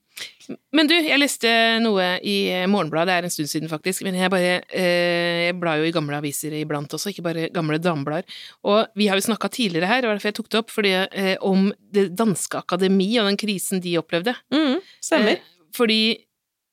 Men 0.73 0.89
du, 0.89 0.95
jeg 0.95 1.21
leste 1.21 1.51
noe 1.83 2.05
i 2.25 2.37
Morgenbladet, 2.71 3.11
det 3.11 3.17
er 3.17 3.27
en 3.29 3.33
stund 3.35 3.51
siden 3.51 3.71
faktisk, 3.71 4.05
men 4.07 4.17
jeg 4.17 4.33
bare 4.33 4.55
eh, 4.73 5.49
Jeg 5.49 5.59
blar 5.61 5.81
jo 5.81 5.89
i 5.89 5.93
gamle 5.95 6.21
aviser 6.21 6.55
iblant 6.57 6.95
også, 6.97 7.13
ikke 7.13 7.25
bare 7.27 7.49
gamle 7.55 7.81
dameblader. 7.83 8.39
Og 8.69 8.87
vi 8.99 9.11
har 9.11 9.21
jo 9.21 9.27
snakka 9.29 9.51
tidligere 9.53 9.91
her, 9.91 10.01
det 10.03 10.11
var 10.11 10.19
derfor 10.19 10.33
jeg 10.33 10.39
tok 10.41 10.53
det 10.53 10.63
opp, 10.63 10.73
fordi, 10.73 10.95
eh, 11.09 11.35
om 11.45 11.69
det 11.95 12.09
danske 12.19 12.63
akademi 12.63 13.11
og 13.21 13.29
den 13.29 13.41
krisen 13.41 13.85
de 13.85 13.99
opplevde. 14.01 14.37
Mm, 14.55 14.81
stemmer. 15.05 15.37
Eh, 15.37 15.69
fordi 15.77 16.03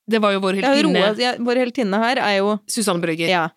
det 0.08 0.22
var 0.22 0.36
jo 0.36 0.41
vår 0.44 0.60
Ja, 0.60 0.72
heltinne 0.72 1.01
Roa, 1.01 1.13
ja, 1.17 1.32
vår 1.41 1.62
heltinne 1.63 2.00
her 2.01 2.22
er 2.22 2.36
jo 2.38 2.58
Susanne 2.70 3.01
Brøgger. 3.01 3.29
Ja. 3.32 3.48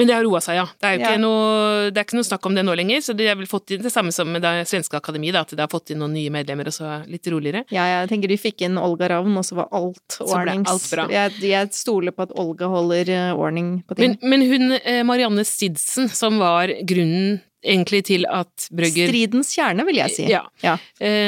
Men 0.00 0.08
det 0.08 0.14
har 0.16 0.24
roa 0.24 0.40
seg, 0.40 0.56
ja. 0.56 0.64
Det 0.80 0.88
er 0.88 0.94
jo 0.96 1.00
ikke, 1.02 1.12
Ja. 1.14 1.20
noe, 1.20 1.90
det 1.92 2.00
er 2.00 2.06
ikke 2.08 2.16
noe 2.18 2.28
snakk 2.30 2.46
om 2.48 2.56
det 2.56 2.64
nå 2.64 2.74
lenger, 2.80 3.02
så 3.04 3.14
det 3.16 3.28
har 3.28 3.36
vel 3.36 3.50
fått 3.50 3.74
inn 3.76 3.82
det 3.84 3.92
samme 3.92 4.12
som 4.16 4.30
med 4.32 4.42
det 4.46 4.54
svenske 4.70 4.96
akademi, 4.96 5.30
da, 5.34 5.42
at 5.44 5.52
det 5.52 5.60
har 5.60 5.68
fått 5.72 5.92
inn 5.92 6.00
noen 6.00 6.14
nye 6.16 6.32
medlemmer 6.32 6.70
og 6.72 6.76
så 6.76 6.94
litt 7.10 7.28
roligere. 7.28 7.66
ja, 7.70 7.84
jeg 8.00 8.08
tenker 8.14 8.32
de 8.32 8.40
fikk 8.40 8.64
inn 8.66 8.80
Olga 8.80 9.10
Ravn, 9.12 9.36
og 9.36 9.44
så 9.44 9.60
var 9.60 9.68
alt 9.76 10.16
ordnings. 10.24 10.88
Jeg, 11.12 11.36
jeg 11.44 11.68
stoler 11.76 12.16
på 12.16 12.24
at 12.26 12.32
Olga 12.40 12.66
holder 12.72 13.12
eh, 13.12 13.36
ordning 13.36 13.82
på 13.86 13.94
ting. 14.00 14.16
men 14.22 14.40
hun 14.48 14.72
eh, 14.80 15.02
Marianne 15.04 15.44
Sidsen, 15.44 16.08
som 16.08 16.38
var 16.40 16.72
grunnen 16.88 17.42
egentlig 17.60 18.04
til 18.08 18.22
at 18.24 18.70
Brøgger 18.72 19.10
Stridens 19.10 19.50
kjerne, 19.52 19.84
vil 19.84 19.98
jeg 20.00 20.14
si. 20.14 20.24
Ja. 20.30 20.46
Ja. 20.64 20.78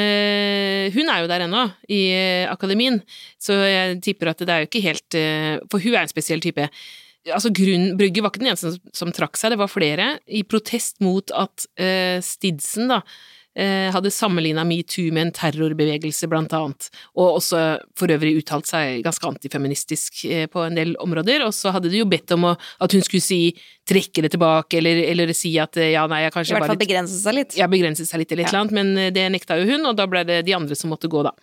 Eh, 0.03 0.89
hun 0.95 1.09
er 1.13 1.21
jo 1.21 1.29
der 1.29 1.45
ennå, 1.45 1.67
i 1.93 2.01
eh, 2.15 2.49
akademien, 2.51 3.01
så 3.37 3.53
jeg 3.61 3.99
tipper 4.01 4.31
at 4.33 4.41
det 4.41 4.49
er 4.49 4.63
jo 4.63 4.69
ikke 4.71 4.81
helt 4.87 5.19
For 5.69 5.83
hun 5.83 5.93
er 5.93 6.01
en 6.07 6.11
spesiell 6.11 6.41
type. 6.41 6.65
Altså, 7.31 7.53
grunn, 7.55 7.93
Brøgger 7.99 8.25
var 8.25 8.33
ikke 8.33 8.41
den 8.43 8.51
eneste 8.51 8.73
som, 8.75 8.89
som 9.03 9.13
trakk 9.15 9.39
seg, 9.39 9.53
det 9.53 9.61
var 9.61 9.71
flere, 9.71 10.17
i 10.27 10.43
protest 10.43 10.99
mot 11.03 11.31
at 11.31 11.67
eh, 11.79 12.17
Stidsen 12.23 12.91
da, 12.91 12.97
eh, 13.55 13.87
hadde 13.93 14.11
sammenligna 14.11 14.65
metoo 14.67 15.13
med 15.15 15.29
en 15.29 15.33
terrorbevegelse, 15.37 16.27
blant 16.31 16.53
annet, 16.57 16.89
og 17.15 17.37
også 17.37 17.61
for 17.99 18.11
øvrig 18.11 18.35
uttalt 18.41 18.67
seg 18.67 19.05
ganske 19.05 19.29
antifeministisk 19.29 20.25
eh, 20.27 20.49
på 20.51 20.65
en 20.65 20.75
del 20.79 20.91
områder, 21.03 21.45
og 21.47 21.55
så 21.55 21.71
hadde 21.75 21.93
de 21.93 22.01
jo 22.01 22.09
bedt 22.11 22.35
om 22.35 22.49
å, 22.51 22.57
at 22.83 22.97
hun 22.97 23.05
skulle 23.05 23.23
si 23.23 23.41
trekke 23.87 24.25
det 24.25 24.33
tilbake, 24.35 24.81
eller, 24.81 25.05
eller 25.13 25.31
si 25.37 25.53
at 25.63 25.79
eh, 25.79 25.93
ja, 25.95 26.03
nei, 26.11 26.25
jeg 26.25 26.35
kanskje 26.35 26.57
I 26.57 26.59
hvert 26.59 26.73
fall 26.73 26.83
begrense 26.83 27.21
seg 27.23 27.39
litt. 27.39 27.55
ja, 27.59 27.71
begrenset 27.71 28.09
seg 28.09 28.23
litt 28.23 28.35
eller 28.35 28.47
et 28.47 28.51
eller 28.51 28.65
annet, 28.65 28.77
men 28.81 28.93
eh, 29.07 29.15
det 29.15 29.29
nekta 29.31 29.61
jo 29.61 29.71
hun, 29.71 29.87
og 29.91 29.97
da 29.99 30.11
ble 30.11 30.27
det 30.27 30.43
de 30.47 30.59
andre 30.59 30.75
som 30.75 30.91
måtte 30.91 31.11
gå, 31.11 31.23
da. 31.23 31.35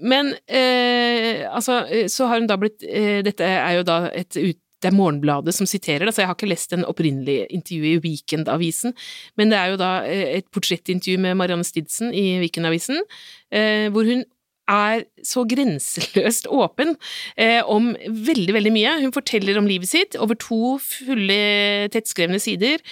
Men 0.00 0.34
eh, 0.46 1.44
altså, 1.54 1.84
eh, 1.86 2.08
så 2.08 2.26
har 2.30 2.40
hun 2.40 2.48
da 2.48 2.56
blitt 2.60 2.84
eh, 2.88 3.20
Dette 3.24 3.44
er 3.44 3.74
jo 3.78 3.86
da 3.86 3.98
et 4.16 4.36
ut, 4.36 4.58
det 4.80 4.90
er 4.90 4.96
Morgenbladet 4.96 5.54
som 5.56 5.68
siterer 5.68 6.10
så 6.10 6.24
jeg 6.24 6.30
har 6.30 6.38
ikke 6.38 6.50
lest 6.50 6.74
den 6.74 6.86
opprinnelige 6.88 7.46
intervjuet 7.52 8.00
i 8.00 8.02
Weekendavisen, 8.08 8.96
men 9.36 9.52
det 9.52 9.60
er 9.60 9.72
jo 9.72 9.80
da 9.80 9.92
eh, 10.08 10.36
et 10.40 10.48
portrettintervju 10.54 11.20
med 11.22 11.38
Marianne 11.40 11.66
Stidsen 11.66 12.14
i 12.16 12.40
Weekendavisen, 12.42 13.02
eh, 13.52 13.88
hvor 13.92 14.08
hun 14.08 14.24
er 14.70 15.04
så 15.26 15.44
grenseløst 15.48 16.48
åpen 16.50 16.94
eh, 17.36 17.60
om 17.66 17.90
veldig, 18.06 18.54
veldig 18.54 18.72
mye. 18.74 18.92
Hun 19.02 19.14
forteller 19.14 19.58
om 19.58 19.68
livet 19.68 19.90
sitt 19.90 20.18
over 20.20 20.38
to 20.38 20.76
fulle, 20.84 21.88
tettskrevne 21.90 22.38
sider, 22.42 22.82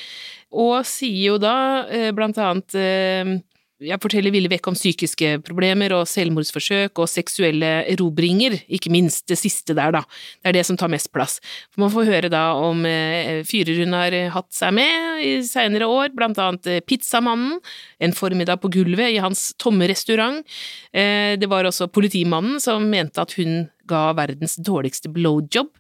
og 0.51 0.81
sier 0.89 1.35
jo 1.35 1.39
da 1.43 1.55
eh, 1.93 2.11
blant 2.17 2.41
annet 2.43 2.79
eh, 2.79 3.37
jeg 3.79 4.01
forteller 4.03 4.35
ville 4.35 4.51
vekk 4.51 4.71
om 4.71 4.77
psykiske 4.77 5.37
problemer 5.47 5.93
og 5.95 6.09
selvmordsforsøk 6.11 6.99
og 6.99 7.11
seksuelle 7.11 7.71
erobringer, 7.93 8.57
ikke 8.67 8.91
minst 8.91 9.29
det 9.31 9.39
siste 9.39 9.77
der, 9.79 9.93
da. 9.95 10.03
Det 10.43 10.51
er 10.51 10.57
det 10.59 10.65
som 10.67 10.79
tar 10.81 10.91
mest 10.91 11.13
plass. 11.15 11.39
For 11.71 11.85
man 11.85 11.93
får 11.95 12.11
høre 12.11 12.33
da 12.33 12.43
om 12.59 12.83
eh, 12.89 13.45
fyrer 13.47 13.85
hun 13.85 13.95
har 13.95 14.17
hatt 14.35 14.51
seg 14.55 14.75
med 14.81 15.23
i 15.23 15.33
senere 15.47 15.87
år, 15.87 16.11
blant 16.17 16.41
annet 16.43 16.67
eh, 16.67 16.83
Pizzamannen, 16.83 17.61
en 18.03 18.17
formiddag 18.17 18.59
på 18.63 18.73
gulvet 18.75 19.15
i 19.15 19.23
hans 19.23 19.53
tomme 19.63 19.87
restaurant. 19.91 20.43
Eh, 20.91 21.39
det 21.39 21.51
var 21.51 21.69
også 21.69 21.91
politimannen 21.93 22.59
som 22.63 22.91
mente 22.91 23.23
at 23.23 23.39
hun 23.39 23.69
ga 23.89 24.09
verdens 24.19 24.59
dårligste 24.59 25.13
blowjob. 25.15 25.71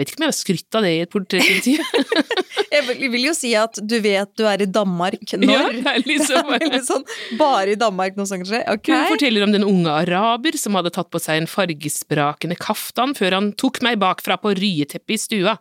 Vet 0.00 0.08
ikke 0.08 0.22
om 0.22 0.24
jeg 0.24 0.32
har 0.32 0.36
skrytt 0.38 0.76
av 0.78 0.84
det 0.86 0.90
i 0.96 1.00
et 1.04 1.10
portrettintervju. 1.12 2.04
Jeg 2.70 2.84
vil, 3.10 3.24
jo 3.26 3.32
si 3.34 3.50
at 3.58 3.80
du 3.82 3.96
vet 4.00 4.30
du 4.38 4.44
er 4.46 4.62
i 4.62 4.66
Danmark 4.70 5.32
når. 5.34 5.74
Ja, 5.82 5.94
liksom 5.98 6.52
Det 6.54 6.68
er 6.68 6.84
sånn, 6.86 7.02
bare 7.36 7.74
i 7.74 7.78
Danmark 7.78 8.14
noe 8.16 8.28
sånt 8.30 8.46
skjer. 8.48 8.62
Okay. 8.70 8.94
Hun 8.94 9.16
forteller 9.16 9.44
om 9.44 9.52
den 9.52 9.66
unge 9.66 9.90
araber 9.90 10.56
som 10.60 10.78
hadde 10.78 10.92
tatt 10.94 11.10
på 11.12 11.20
seg 11.20 11.42
en 11.42 11.50
fargesprakende 11.50 12.56
kaftan 12.60 13.12
før 13.18 13.36
han 13.36 13.50
tok 13.60 13.82
meg 13.84 13.98
bakfra 14.00 14.38
på 14.40 14.54
ryeteppet 14.56 15.16
i 15.16 15.20
stua. 15.20 15.56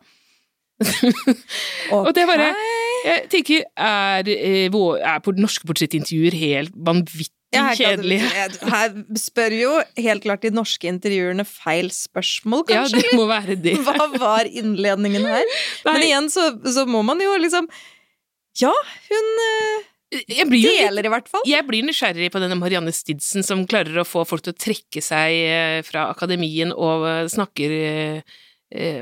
Og 1.98 2.14
det 2.16 2.24
bare 2.30 2.54
Jeg 3.04 3.26
tenker, 3.34 3.66
er, 3.76 4.30
eh, 4.32 4.70
er 4.70 5.20
på 5.26 5.36
norske 5.36 5.68
portrettintervjuer 5.68 6.40
helt 6.40 6.78
vanvittig 6.78 7.34
Ja, 7.50 7.64
her, 7.72 7.78
kjedelige? 7.80 8.28
her 8.70 8.92
spør 9.18 9.54
jo 9.58 9.70
helt 9.98 10.22
klart 10.22 10.44
de 10.46 10.52
norske 10.54 10.86
intervjuerne 10.86 11.46
feil 11.50 11.88
spørsmål, 11.94 12.66
Ja, 12.70 12.84
kanskje? 12.84 13.02
det 13.02 13.14
må 13.18 13.26
være 13.30 13.56
det. 13.58 13.74
Hva 13.88 14.10
var 14.22 14.46
innledningen 14.50 15.26
her? 15.26 15.56
Men 15.88 16.04
igjen 16.06 16.30
så, 16.30 16.52
så 16.70 16.86
må 16.90 17.02
man 17.08 17.22
jo 17.24 17.34
liksom 17.42 17.70
Ja, 18.62 18.74
hun 19.10 19.32
eh, 19.46 19.88
deler 20.50 21.06
i 21.06 21.12
hvert 21.14 21.30
fall. 21.30 21.42
Jeg 21.50 21.66
blir 21.68 21.86
nysgjerrig 21.86 22.30
på 22.34 22.42
denne 22.42 22.58
Marianne 22.58 22.94
Stidsen 22.94 23.46
som 23.46 23.66
klarer 23.70 23.98
å 24.02 24.06
få 24.08 24.24
folk 24.30 24.46
til 24.46 24.54
å 24.54 24.62
trekke 24.68 25.02
seg 25.06 25.42
eh, 25.50 25.80
fra 25.86 26.08
akademien 26.14 26.74
og 26.74 27.06
eh, 27.10 27.26
snakker 27.34 27.76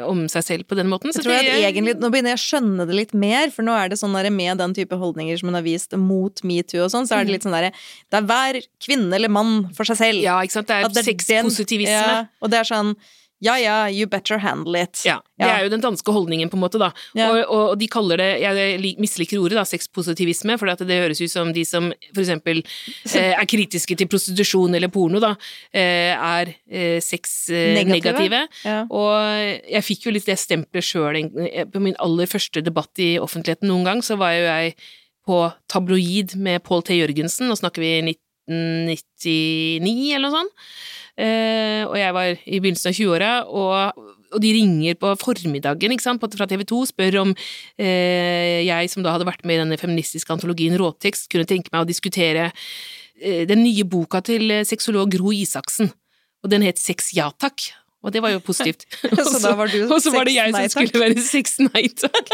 om 0.08 0.28
seg 0.32 0.44
selv 0.46 0.68
på 0.68 0.78
den 0.80 0.88
måten. 0.88 1.12
Jeg 1.12 1.24
tror 1.26 1.36
det- 1.36 1.50
at 1.50 1.74
egentlig, 1.74 1.96
Nå 2.00 2.10
begynner 2.10 2.32
jeg 2.36 2.40
å 2.40 2.48
skjønne 2.48 2.88
det 2.88 2.96
litt 2.96 3.14
mer, 3.14 3.50
for 3.52 3.64
nå 3.64 3.76
er 3.76 3.90
det 3.90 4.00
sånn 4.00 4.14
der 4.14 4.30
med 4.30 4.58
den 4.58 4.74
type 4.74 4.96
holdninger 4.96 5.38
som 5.38 5.50
hun 5.50 5.56
har 5.56 5.64
vist 5.64 5.92
mot 5.98 6.34
metoo 6.44 6.86
og 6.86 6.92
sånn, 6.92 7.08
så 7.08 7.20
er 7.20 7.26
det 7.26 7.34
litt 7.34 7.44
sånn 7.44 7.52
derre 7.52 7.74
Det 8.10 8.18
er 8.18 8.28
hver 8.28 8.62
kvinne 8.80 9.14
eller 9.14 9.28
mann 9.30 9.74
for 9.74 9.84
seg 9.84 9.98
selv. 9.98 10.22
Ja, 10.22 10.40
ikke 10.40 10.52
sant. 10.52 10.68
Det 10.68 10.76
er 10.76 10.86
er 10.86 11.14
sexpositivisme. 11.14 11.88
Ja, 11.88 12.26
og 12.42 12.50
det 12.50 12.60
er 12.60 12.64
sånn 12.64 12.96
Ja 13.44 13.54
ja, 13.62 13.76
you 13.94 14.08
better 14.10 14.40
handle 14.42 14.80
it. 14.82 15.04
Ja, 15.06 15.20
Det 15.38 15.46
Ja. 15.46 15.58
er 15.58 15.64
jo 15.64 15.70
den 15.70 15.82
danske 15.82 16.12
holdningen, 16.12 16.50
på 16.50 16.58
en 16.58 16.64
måte, 16.64 16.80
da. 16.82 16.92
Ja. 17.14 17.30
Og, 17.30 17.38
og, 17.46 17.70
og 17.72 17.78
de 17.78 17.88
kaller 17.88 18.18
det 18.18 18.42
Jeg 18.42 18.96
misliker 18.98 19.38
ordet, 19.38 19.54
da, 19.60 19.64
sexpositivisme, 19.64 20.58
for 20.58 20.66
det 20.74 20.98
høres 21.02 21.22
ut 21.22 21.30
som 21.30 21.54
de 21.54 21.64
som 21.66 21.92
for 22.16 22.22
eksempel 22.24 22.64
eh, 23.16 23.34
er 23.38 23.46
kritiske 23.46 23.96
til 23.96 24.08
prostitusjon 24.10 24.74
eller 24.74 24.90
porno, 24.90 25.20
da, 25.22 25.36
eh, 25.72 26.16
er 26.18 26.56
eh, 26.70 27.00
sexnegative. 27.00 28.48
Ja. 28.66 28.86
Og 28.90 29.62
jeg 29.70 29.84
fikk 29.86 30.08
jo 30.08 30.12
litt 30.16 30.26
det 30.26 30.40
stempelet 30.42 30.84
sjøl 30.84 31.22
på 31.72 31.80
min 31.84 31.96
aller 32.00 32.26
første 32.30 32.64
debatt 32.66 32.98
i 32.98 33.18
offentligheten 33.22 33.70
noen 33.70 33.86
gang, 33.86 34.02
så 34.02 34.18
var 34.18 34.34
jo 34.34 34.46
jeg 34.48 34.76
på 35.28 35.42
tabloid 35.70 36.38
med 36.40 36.64
Paul 36.64 36.82
T. 36.88 36.96
Jørgensen, 36.96 37.50
nå 37.52 37.58
snakker 37.60 37.84
vi 37.84 38.18
1999 38.48 40.16
eller 40.16 40.28
noe 40.28 40.38
sånt. 40.40 40.70
Eh, 41.18 41.82
og 41.88 41.96
jeg 41.98 42.14
var 42.14 42.28
i 42.46 42.60
begynnelsen 42.62 42.92
av 42.92 42.98
20-åra, 42.98 43.32
og, 43.50 44.04
og 44.36 44.44
de 44.44 44.52
ringer 44.54 44.98
på 45.02 45.16
formiddagen 45.18 45.96
sant, 46.04 46.22
fra 46.22 46.46
TV 46.50 46.62
2 46.70 46.82
spør 46.92 47.18
om 47.24 47.34
eh, 47.34 48.62
jeg, 48.68 48.92
som 48.94 49.06
da 49.06 49.16
hadde 49.16 49.26
vært 49.30 49.42
med 49.48 49.58
i 49.58 49.64
denne 49.64 49.80
feministiske 49.82 50.34
antologien 50.36 50.78
Råtekst, 50.78 51.26
kunne 51.34 51.50
tenke 51.50 51.74
meg 51.74 51.88
å 51.88 51.90
diskutere 51.90 52.52
eh, 52.52 53.48
den 53.50 53.64
nye 53.66 53.88
boka 53.90 54.22
til 54.22 54.60
sexolog 54.68 55.10
Gro 55.18 55.34
Isaksen. 55.34 55.90
Og 56.46 56.54
den 56.54 56.68
het 56.68 56.78
Sex 56.78 57.16
ja 57.18 57.32
takk. 57.34 57.72
Og 58.06 58.14
det 58.14 58.22
var 58.22 58.30
jo 58.30 58.40
positivt. 58.46 58.86
Så 59.32 59.40
da 59.42 59.56
var 59.58 59.72
du 59.74 59.80
og 59.90 59.98
så 60.04 60.12
var 60.14 60.28
det 60.30 60.36
jeg 60.36 60.54
som 60.54 60.86
skulle 60.88 61.02
være 61.02 61.24
sex 61.26 61.56
nei 61.66 61.88
takk. 61.98 62.30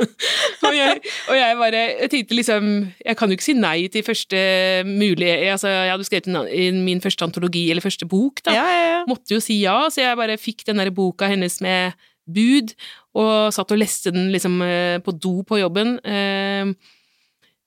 og, 0.66 0.74
jeg, 0.76 1.00
og 1.30 1.34
jeg 1.38 1.56
bare 1.58 1.80
Jeg 2.02 2.10
tenkte 2.12 2.36
liksom 2.36 2.68
Jeg 3.06 3.16
kan 3.18 3.30
jo 3.32 3.38
ikke 3.38 3.46
si 3.46 3.54
nei 3.56 3.78
til 3.92 4.04
første 4.06 4.42
mulige 4.86 5.48
Altså, 5.54 5.72
jeg 5.72 5.94
hadde 5.94 6.06
skrevet 6.06 6.28
en- 6.28 6.50
i 6.52 6.68
min 6.84 7.00
første 7.02 7.24
antologi, 7.24 7.64
eller 7.70 7.82
første 7.84 8.06
bok, 8.08 8.42
da. 8.44 8.52
Ja, 8.54 8.66
ja, 8.68 8.84
ja. 8.92 9.00
Måtte 9.08 9.34
jo 9.34 9.40
si 9.42 9.58
ja, 9.62 9.78
så 9.90 10.04
jeg 10.04 10.20
bare 10.20 10.36
fikk 10.38 10.66
den 10.68 10.78
der 10.82 10.92
boka 10.94 11.26
hennes 11.30 11.58
med 11.64 11.96
bud, 12.28 12.74
og 13.16 13.48
satt 13.56 13.72
og 13.72 13.80
leste 13.80 14.12
den 14.12 14.28
liksom 14.34 14.60
eh, 14.62 14.98
på 15.00 15.14
do 15.16 15.38
på 15.48 15.58
jobben. 15.62 15.96
Eh, 16.04 16.72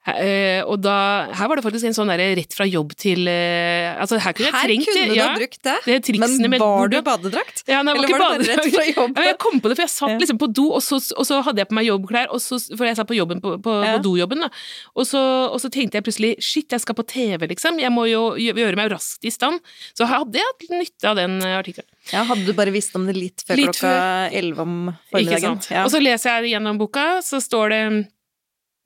eh, 0.08 0.62
og 0.66 0.80
da 0.82 1.30
Her 1.38 1.48
var 1.52 1.60
det 1.60 1.64
faktisk 1.66 1.86
en 1.86 1.94
sånn 1.94 2.10
derre 2.10 2.32
rett 2.40 2.56
fra 2.58 2.66
jobb 2.66 2.96
til 2.98 3.28
uh, 3.30 4.00
Altså, 4.02 4.18
her 4.18 4.34
kunne 4.34 4.48
jeg 4.50 4.56
Her 4.56 4.66
trengt 4.66 4.88
kunne 4.90 5.04
du 5.12 5.16
ja, 5.18 5.28
ha 5.30 5.36
brukt 5.38 5.62
det. 5.68 5.76
det 5.86 6.16
Men 6.20 6.50
med 6.50 6.60
var 6.64 6.88
du 6.90 6.96
hvordan- 6.98 7.06
badedrakt? 7.06 7.64
ja, 7.68 7.82
nei, 7.86 7.94
det 7.94 8.00
Eller 8.00 8.12
var 8.18 8.20
var 8.24 8.38
det 8.40 8.48
bare 8.48 8.58
rett 8.58 8.74
fra 8.76 8.86
jobb? 8.90 9.18
Ja, 9.18 9.26
jeg 9.30 9.38
kom 9.38 9.60
på 9.62 9.70
det, 9.70 9.76
for 9.78 9.84
jeg 9.86 9.94
satt 9.94 10.10
Ja. 10.10 10.18
liksom 10.24 10.40
på 10.42 10.50
do, 10.54 10.66
og 10.74 10.82
så, 10.82 10.98
og 11.18 11.26
så 11.30 11.42
hadde 11.46 11.62
jeg 11.62 11.68
på 11.70 11.78
meg 11.78 11.86
jobbklær, 11.86 12.28
og 12.34 12.42
så, 12.42 12.58
for 12.78 12.86
jeg 12.90 12.96
satt 12.98 13.08
på 13.12 13.18
jobben 13.18 13.42
på, 13.42 13.54
på, 13.62 13.76
på 13.86 14.02
dojobben, 14.04 14.42
da. 14.46 14.50
Og 14.96 15.06
så, 15.06 15.22
og 15.52 15.60
så 15.62 15.70
tenkte 15.70 16.00
jeg 16.00 16.04
plutselig 16.08 16.32
shit, 16.42 16.70
jeg 16.72 16.82
skal 16.82 16.96
på 16.98 17.06
TV, 17.06 17.46
liksom. 17.54 17.78
Jeg 17.80 17.92
må 17.94 18.08
jo 18.10 18.24
gjøre 18.42 18.76
meg 18.80 18.92
raskt 18.92 19.24
i 19.26 19.30
stand. 19.34 19.60
Så 19.98 20.08
hadde 20.10 20.40
jeg 20.42 20.48
hatt 20.50 20.66
nytte 20.82 21.12
av 21.12 21.16
den 21.20 21.38
eh, 21.46 21.58
artikkelen. 21.60 21.88
Ja, 22.12 22.24
hadde 22.26 22.46
du 22.48 22.54
bare 22.58 22.74
visst 22.74 22.96
om 22.98 23.06
det 23.06 23.16
litt 23.16 23.44
før 23.46 23.56
Litt 23.62 23.78
klokka 23.78 24.32
elleve 24.34 24.66
om 24.66 24.76
formiddagen? 25.12 25.62
Og 25.86 25.92
så 25.94 26.02
leser 26.02 26.42
jeg 26.42 26.56
gjennom 26.56 26.80
boka, 26.82 27.22
så 27.26 27.38
står 27.44 27.70
det 27.76 27.84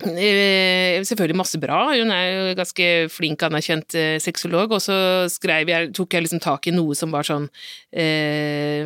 Selvfølgelig 0.03 1.37
masse 1.39 1.59
bra, 1.61 1.77
hun 1.95 2.09
er 2.11 2.25
jo 2.27 2.55
ganske 2.59 2.87
flink, 3.13 3.43
anerkjent 3.47 3.95
eh, 3.95 4.17
sexolog, 4.19 4.73
og 4.75 4.81
så 4.83 4.95
skrev 5.31 5.69
jeg, 5.71 5.93
tok 5.95 6.17
jeg 6.17 6.25
liksom 6.25 6.41
tak 6.43 6.67
i 6.67 6.73
noe 6.75 6.91
som 6.99 7.13
var 7.15 7.23
sånn 7.23 7.45
eh, 7.95 8.83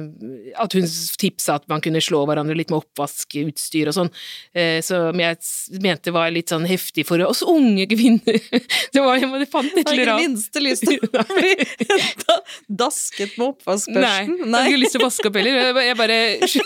At 0.61 0.75
hun 0.77 0.85
tipsa 1.19 1.55
at 1.57 1.65
man 1.71 1.81
kunne 1.81 2.01
slå 2.03 2.21
hverandre 2.29 2.53
litt 2.57 2.69
med 2.69 2.83
oppvaskutstyr 2.83 3.89
og 3.89 3.97
sånn, 3.97 4.11
eh, 4.53 4.77
som 4.85 5.17
jeg 5.17 5.81
mente 5.81 6.13
var 6.13 6.29
litt 6.35 6.53
sånn 6.53 6.67
heftig 6.69 7.07
for 7.09 7.21
oss 7.25 7.41
unge 7.41 7.87
kvinner. 7.89 8.37
Det 8.93 9.01
var, 9.01 9.17
jeg 9.17 9.49
fant 9.49 9.73
et 9.77 9.89
Har 9.89 9.97
ikke 9.97 10.13
annet. 10.13 10.29
minste 10.29 10.61
lyst 10.61 10.85
til 10.85 11.01
å 11.09 11.25
bli 11.33 11.55
dasket 12.69 13.33
med 13.33 13.45
Nei, 13.45 13.49
oppvaskbørsten? 13.55 14.37
jeg 14.45 14.71
ikke 14.73 14.81
lyst 14.83 14.95
til 14.95 15.01
å 15.01 15.07
vaske 15.07 15.29
opp 15.29 15.41
heller. 15.41 15.57
Jeg 15.57 15.89
Jeg 15.89 15.97
bare, 15.99 16.19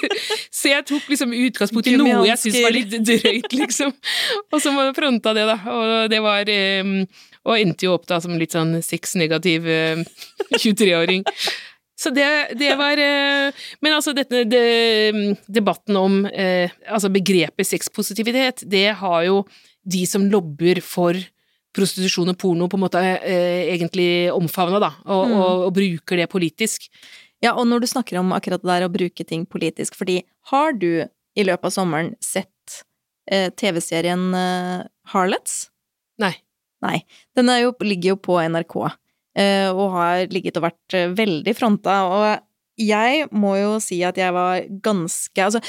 så 0.59 0.71
jeg 0.73 0.87
tok 0.91 1.09
liksom 1.15 1.35
utgangspunkt 1.47 1.87
i 1.91 1.95
noe 1.99 2.27
jeg 2.27 2.41
syntes 2.43 2.63
var 2.67 2.75
litt 2.75 2.95
drøyt, 3.07 3.55
liksom. 3.63 3.93
Og 4.53 4.61
så 4.61 4.71
fronta 4.95 5.33
det, 5.35 5.45
da. 5.49 5.57
Og 5.73 6.09
det 6.11 6.21
var 6.23 6.49
Og 7.43 7.59
endte 7.59 7.87
jo 7.87 7.93
opp 7.97 8.07
da 8.07 8.19
som 8.23 8.37
litt 8.39 8.55
sånn 8.55 8.77
sexnegativ 8.85 9.67
eh, 9.67 10.03
23-åring. 10.63 11.25
Så 11.99 12.09
det, 12.11 12.25
det 12.59 12.73
var 12.79 12.99
eh, 12.99 13.51
Men 13.81 13.97
altså, 13.97 14.13
dette 14.15 14.43
det, 14.49 14.63
debatten 15.47 15.99
om 15.99 16.23
eh, 16.25 16.71
altså 16.89 17.11
begrepet 17.13 17.67
sexpositivitet, 17.69 18.65
det 18.69 18.89
har 18.99 19.23
jo 19.27 19.43
de 19.83 20.05
som 20.07 20.25
lobber 20.31 20.79
for 20.83 21.17
prostitusjon 21.73 22.29
og 22.31 22.37
porno 22.39 22.67
på 22.69 22.77
en 22.77 22.83
måte 22.85 23.01
eh, 23.01 23.73
egentlig 23.73 24.31
omfavna, 24.33 24.79
da, 24.83 24.91
og, 25.07 25.23
Mm. 25.27 25.35
og, 25.39 25.63
og 25.67 25.71
bruker 25.75 26.19
det 26.21 26.29
politisk. 26.31 26.85
Ja, 27.43 27.55
og 27.57 27.65
når 27.67 27.83
du 27.83 27.87
snakker 27.89 28.19
om 28.21 28.31
akkurat 28.35 28.61
det 28.63 28.69
der 28.69 28.85
å 28.85 28.91
bruke 28.93 29.25
ting 29.27 29.43
politisk, 29.49 29.97
fordi 29.99 30.21
har 30.53 30.77
du 30.77 31.03
i 31.35 31.43
løpet 31.43 31.65
av 31.65 31.73
sommeren 31.73 32.13
sett 32.23 32.52
TV-serien 33.31 34.33
eh, 34.35 34.83
Harlots? 35.13 35.67
Nei. 36.21 36.33
Nei. 36.83 36.99
Den 37.37 37.51
er 37.51 37.63
jo, 37.63 37.73
ligger 37.85 38.13
jo 38.13 38.19
på 38.19 38.37
NRK, 38.43 38.77
eh, 39.39 39.69
og 39.71 39.95
har 39.95 40.25
ligget 40.33 40.59
og 40.59 40.67
vært 40.67 40.97
eh, 40.97 41.11
veldig 41.15 41.55
fronta, 41.57 41.99
og 42.09 42.25
jeg 42.79 43.27
må 43.31 43.55
jo 43.59 43.75
si 43.83 43.99
at 44.05 44.17
jeg 44.17 44.33
var 44.33 44.63
ganske 44.81 45.43
Altså, 45.45 45.59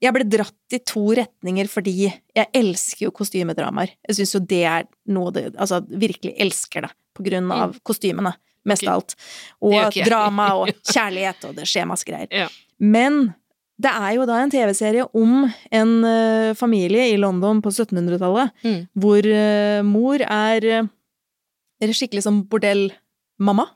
jeg 0.00 0.12
ble 0.16 0.24
dratt 0.28 0.76
i 0.76 0.80
to 0.84 1.02
retninger 1.16 1.68
fordi 1.68 1.94
jeg 2.06 2.46
elsker 2.56 3.06
jo 3.06 3.14
kostymedramaer. 3.16 3.92
Jeg 4.08 4.18
syns 4.18 4.34
jo 4.36 4.40
det 4.44 4.62
er 4.68 4.86
noe 5.12 5.32
det 5.36 5.50
Altså, 5.54 5.82
virkelig 5.88 6.34
elsker 6.40 6.86
det, 6.86 6.92
på 7.16 7.24
grunn 7.26 7.52
av 7.52 7.76
kostymene, 7.86 8.32
mest 8.68 8.86
av 8.88 8.98
alt. 8.98 9.16
Og 9.64 10.00
drama 10.08 10.50
og 10.60 10.72
kjærlighet, 10.94 11.48
og 11.48 11.60
det 11.60 11.68
skjer 11.68 11.88
masse 11.88 12.08
greier. 12.08 12.32
Ja. 12.32 12.48
Men 12.80 13.34
det 13.82 13.92
er 13.92 14.12
jo 14.16 14.26
da 14.28 14.38
en 14.40 14.52
TV-serie 14.52 15.04
om 15.16 15.46
en 15.70 15.90
uh, 16.04 16.54
familie 16.56 17.10
i 17.12 17.16
London 17.20 17.62
på 17.64 17.72
1700-tallet, 17.74 18.52
Mm. 18.64 18.78
hvor 18.96 19.26
uh, 19.28 19.80
mor 19.84 20.22
er 20.24 20.68
uh, 20.82 21.92
skikkelig 21.92 22.24
som 22.24 22.44
bordellmamma. 22.48 23.66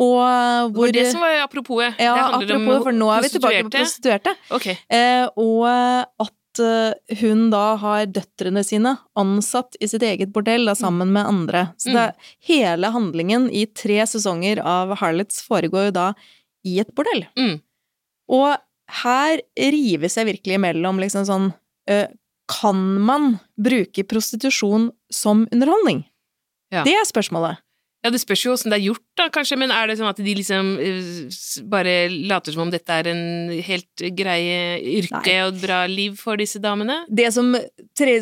Og 0.00 0.72
hvor, 0.72 0.88
Det 0.88 0.92
var 0.92 0.92
det 0.96 1.08
som 1.12 1.20
var 1.20 1.34
apropos. 1.42 1.82
Ja, 2.00 2.14
det 2.14 2.22
handler 2.32 2.54
om 2.56 2.62
apropos, 2.62 2.84
for 2.86 2.96
nå 2.96 3.08
er 3.12 3.24
vi 3.26 3.32
tilbake 3.34 3.64
på 3.66 3.72
prostituerte. 3.74 4.32
Okay. 4.48 4.76
Ok. 4.78 4.94
Eh, 4.96 5.26
og 5.36 5.66
at 6.24 6.62
eh, 6.64 7.18
hun 7.20 7.50
da 7.52 7.64
har 7.82 8.06
døtrene 8.08 8.62
sine 8.64 8.94
ansatt 9.20 9.76
i 9.84 9.88
sitt 9.90 10.04
eget 10.06 10.32
bordell 10.32 10.64
da, 10.70 10.74
sammen 10.78 11.12
med 11.12 11.28
andre. 11.28 11.66
Så 11.76 11.92
det, 11.92 12.06
hele 12.48 12.92
handlingen 12.94 13.50
i 13.52 13.66
tre 13.68 14.00
sesonger 14.08 14.62
av 14.64 14.96
Harlots 15.02 15.44
foregår 15.44 15.90
jo 15.90 15.96
da 15.98 16.08
i 16.64 16.78
et 16.80 16.94
bordell. 16.96 17.26
Mm. 17.36 17.58
Og 18.32 18.56
her 19.02 19.40
rives 19.56 20.18
jeg 20.18 20.28
virkelig 20.28 20.58
imellom 20.58 21.00
liksom 21.00 21.26
sånn 21.28 21.50
Kan 22.52 22.80
man 23.02 23.38
bruke 23.56 24.04
prostitusjon 24.04 24.90
som 25.10 25.46
underholdning? 25.50 26.04
Ja. 26.72 26.84
Det 26.86 26.94
er 26.96 27.06
spørsmålet. 27.08 27.60
Ja, 28.02 28.10
det 28.10 28.18
spørs 28.18 28.42
jo 28.42 28.52
åssen 28.56 28.72
det 28.72 28.80
er 28.80 28.88
gjort, 28.88 29.04
da, 29.18 29.28
kanskje, 29.30 29.56
men 29.62 29.70
er 29.70 29.86
det 29.86 29.94
sånn 30.00 30.10
at 30.10 30.18
de 30.18 30.32
liksom 30.34 30.72
bare 31.70 32.08
later 32.10 32.54
som 32.54 32.64
om 32.64 32.72
dette 32.72 32.96
er 32.98 33.10
en 33.12 33.52
helt 33.62 34.02
greie 34.18 34.80
yrke 34.80 35.20
Nei. 35.22 35.36
og 35.44 35.52
et 35.52 35.60
bra 35.62 35.84
liv 35.90 36.16
for 36.18 36.40
disse 36.40 36.58
damene? 36.62 37.04
Det 37.06 37.28
som, 37.34 37.54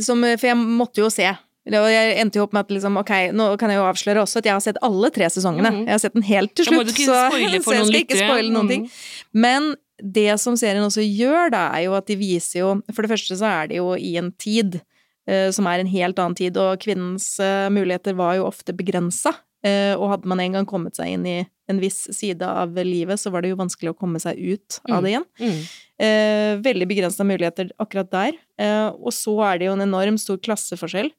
som 0.05 0.27
For 0.35 0.51
jeg 0.51 0.59
måtte 0.61 1.01
jo 1.01 1.09
se. 1.13 1.31
Og 1.71 1.89
jeg 1.93 2.13
endte 2.21 2.41
jo 2.41 2.45
opp 2.45 2.55
med 2.57 2.67
at 2.67 2.75
liksom, 2.75 2.97
ok, 3.01 3.13
nå 3.37 3.47
kan 3.61 3.73
jeg 3.73 3.81
jo 3.81 3.87
avsløre 3.89 4.25
også 4.25 4.41
at 4.41 4.49
jeg 4.51 4.57
har 4.57 4.65
sett 4.65 4.81
alle 4.85 5.11
tre 5.15 5.29
sesongene. 5.33 5.73
Mhm. 5.73 5.87
Jeg 5.89 5.97
har 5.97 6.03
sett 6.05 6.17
den 6.19 6.29
helt 6.29 6.55
til 6.57 6.69
slutt, 6.69 6.93
så, 7.09 7.17
så 7.33 7.41
jeg 7.41 7.63
skal 7.65 8.01
ikke 8.03 8.21
spoile 8.21 8.53
noen 8.53 8.69
ting. 8.69 8.85
Mhm. 8.85 9.41
Men 9.47 9.73
det 10.03 10.39
som 10.41 10.57
serien 10.57 10.85
også 10.85 11.03
gjør, 11.05 11.51
da, 11.55 11.67
er 11.77 11.87
jo 11.89 11.95
at 11.99 12.07
de 12.11 12.17
viser 12.21 12.61
jo 12.63 12.71
For 12.95 13.03
det 13.05 13.11
første 13.13 13.37
så 13.41 13.47
er 13.49 13.71
det 13.71 13.77
jo 13.81 13.93
i 13.97 14.17
en 14.21 14.33
tid 14.41 14.81
eh, 15.29 15.51
som 15.55 15.67
er 15.71 15.81
en 15.83 15.91
helt 15.91 16.19
annen 16.19 16.37
tid, 16.39 16.57
og 16.57 16.81
kvinnens 16.83 17.39
eh, 17.43 17.69
muligheter 17.73 18.17
var 18.19 18.37
jo 18.39 18.49
ofte 18.49 18.73
begrensa. 18.77 19.35
Eh, 19.63 19.93
og 19.93 20.09
hadde 20.15 20.29
man 20.31 20.41
en 20.41 20.55
gang 20.57 20.67
kommet 20.69 20.97
seg 20.97 21.13
inn 21.13 21.27
i 21.29 21.39
en 21.69 21.79
viss 21.83 22.07
side 22.17 22.43
av 22.43 22.73
livet, 22.81 23.21
så 23.21 23.31
var 23.31 23.45
det 23.45 23.51
jo 23.53 23.59
vanskelig 23.61 23.93
å 23.93 23.99
komme 23.99 24.19
seg 24.23 24.39
ut 24.41 24.79
av 24.89 25.03
Mm. 25.03 25.05
det 25.05 25.11
igjen. 25.13 25.27
Mm. 25.39 25.59
Eh, 26.01 26.53
veldig 26.65 26.89
begrensa 26.89 27.27
muligheter 27.29 27.71
akkurat 27.79 28.11
der. 28.11 28.33
Eh, 28.59 28.89
og 28.89 29.13
så 29.13 29.37
er 29.53 29.59
det 29.61 29.67
jo 29.69 29.77
en 29.77 29.85
enorm 29.87 30.17
stor 30.19 30.39
klasseforskjell 30.39 31.13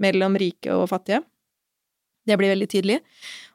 mellom 0.00 0.38
rike 0.38 0.70
og 0.72 0.88
fattige. 0.88 1.24
Det 2.24 2.38
blir 2.38 2.54
veldig 2.54 2.68
tydelig. 2.70 3.00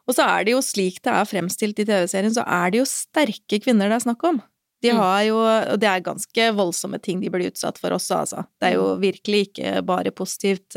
Og 0.07 0.15
så 0.17 0.25
er 0.27 0.43
det 0.43 0.51
jo 0.51 0.61
slik 0.65 0.99
det 1.01 1.13
er 1.13 1.25
fremstilt 1.29 1.79
i 1.79 1.85
TV-serien, 1.87 2.33
så 2.35 2.43
er 2.45 2.73
det 2.73 2.81
jo 2.81 2.87
sterke 2.89 3.59
kvinner 3.63 3.87
det 3.87 4.01
er 4.01 4.05
snakk 4.11 4.23
om. 4.27 4.41
De 4.83 4.91
Mm. 4.91 4.99
har 4.99 5.21
jo 5.29 5.37
Og 5.39 5.79
det 5.79 5.87
er 5.89 6.03
ganske 6.03 6.47
voldsomme 6.57 6.99
ting 7.01 7.21
de 7.23 7.29
blir 7.31 7.47
utsatt 7.51 7.79
for 7.79 7.95
også, 7.95 8.19
altså. 8.23 8.45
Det 8.59 8.69
er 8.71 8.75
jo 8.75 8.95
virkelig 8.99 9.47
ikke 9.47 9.81
bare 9.87 10.11
positivt, 10.11 10.75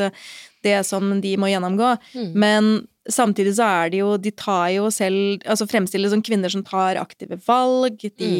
det 0.66 0.83
som 0.88 1.16
de 1.22 1.37
må 1.40 1.48
gjennomgå. 1.55 1.94
Mm. 2.18 2.29
Men 2.42 2.70
samtidig 3.07 3.52
så 3.55 3.62
er 3.70 3.90
det 3.92 3.98
jo 4.00 4.16
De 4.18 4.33
tar 4.35 4.64
jo 4.74 4.88
selv 4.90 5.44
Altså 5.46 5.62
fremstiller 5.70 6.11
som 6.11 6.18
kvinner 6.26 6.50
som 6.50 6.64
tar 6.66 6.98
aktive 6.98 7.37
valg, 7.46 8.00
de 8.18 8.31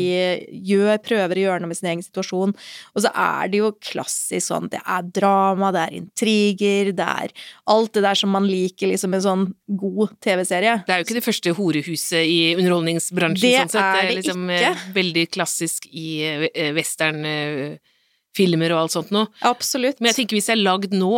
gjør, 0.67 0.99
prøver 1.07 1.39
å 1.39 1.45
gjøre 1.45 1.63
noe 1.63 1.71
med 1.71 1.79
sin 1.79 1.87
egen 1.93 2.03
situasjon. 2.03 2.51
Og 2.51 3.05
så 3.05 3.13
er 3.15 3.53
det 3.53 3.61
jo 3.61 3.69
klassisk 3.79 4.49
sånn 4.49 4.67
Det 4.73 4.81
er 4.83 5.07
drama, 5.15 5.71
det 5.77 5.85
er 5.85 5.95
intriger, 6.01 6.91
det 6.99 7.07
er 7.07 7.31
alt 7.71 7.95
det 7.95 8.03
der 8.09 8.19
som 8.19 8.35
man 8.35 8.49
liker 8.51 8.91
liksom 8.91 9.15
en 9.15 9.25
sånn 9.29 9.47
god 9.79 10.17
TV-serie. 10.27 10.81
Det 10.89 10.97
er 10.97 11.03
jo 11.05 11.07
ikke 11.07 11.19
det 11.21 11.27
første 11.29 11.55
horehuset 11.61 12.23
i 12.27 12.39
underholdningsbransjen, 12.59 13.47
Det 13.47 13.55
sånn 13.69 13.75
sett. 13.77 13.83
er 13.85 14.03
Det 14.03 14.11
er 14.11 14.19
liksom 14.19 14.51
ikke. 14.51 14.73
eh, 14.75 14.87
veldig 14.99 15.27
klassisk 15.39 15.87
i 15.95 16.09
western 16.75 17.23
westernfilmer 18.37 18.75
og 18.75 18.83
alt 18.85 18.95
sånt 18.97 19.13
noe. 19.15 19.29
Absolutt. 19.47 20.01
Men 20.01 20.11
jeg 20.13 20.21
tenker 20.23 20.39
hvis 20.41 20.51
jeg 20.51 20.59
er 20.59 20.65
lagd 20.67 20.93
nå, 20.97 21.13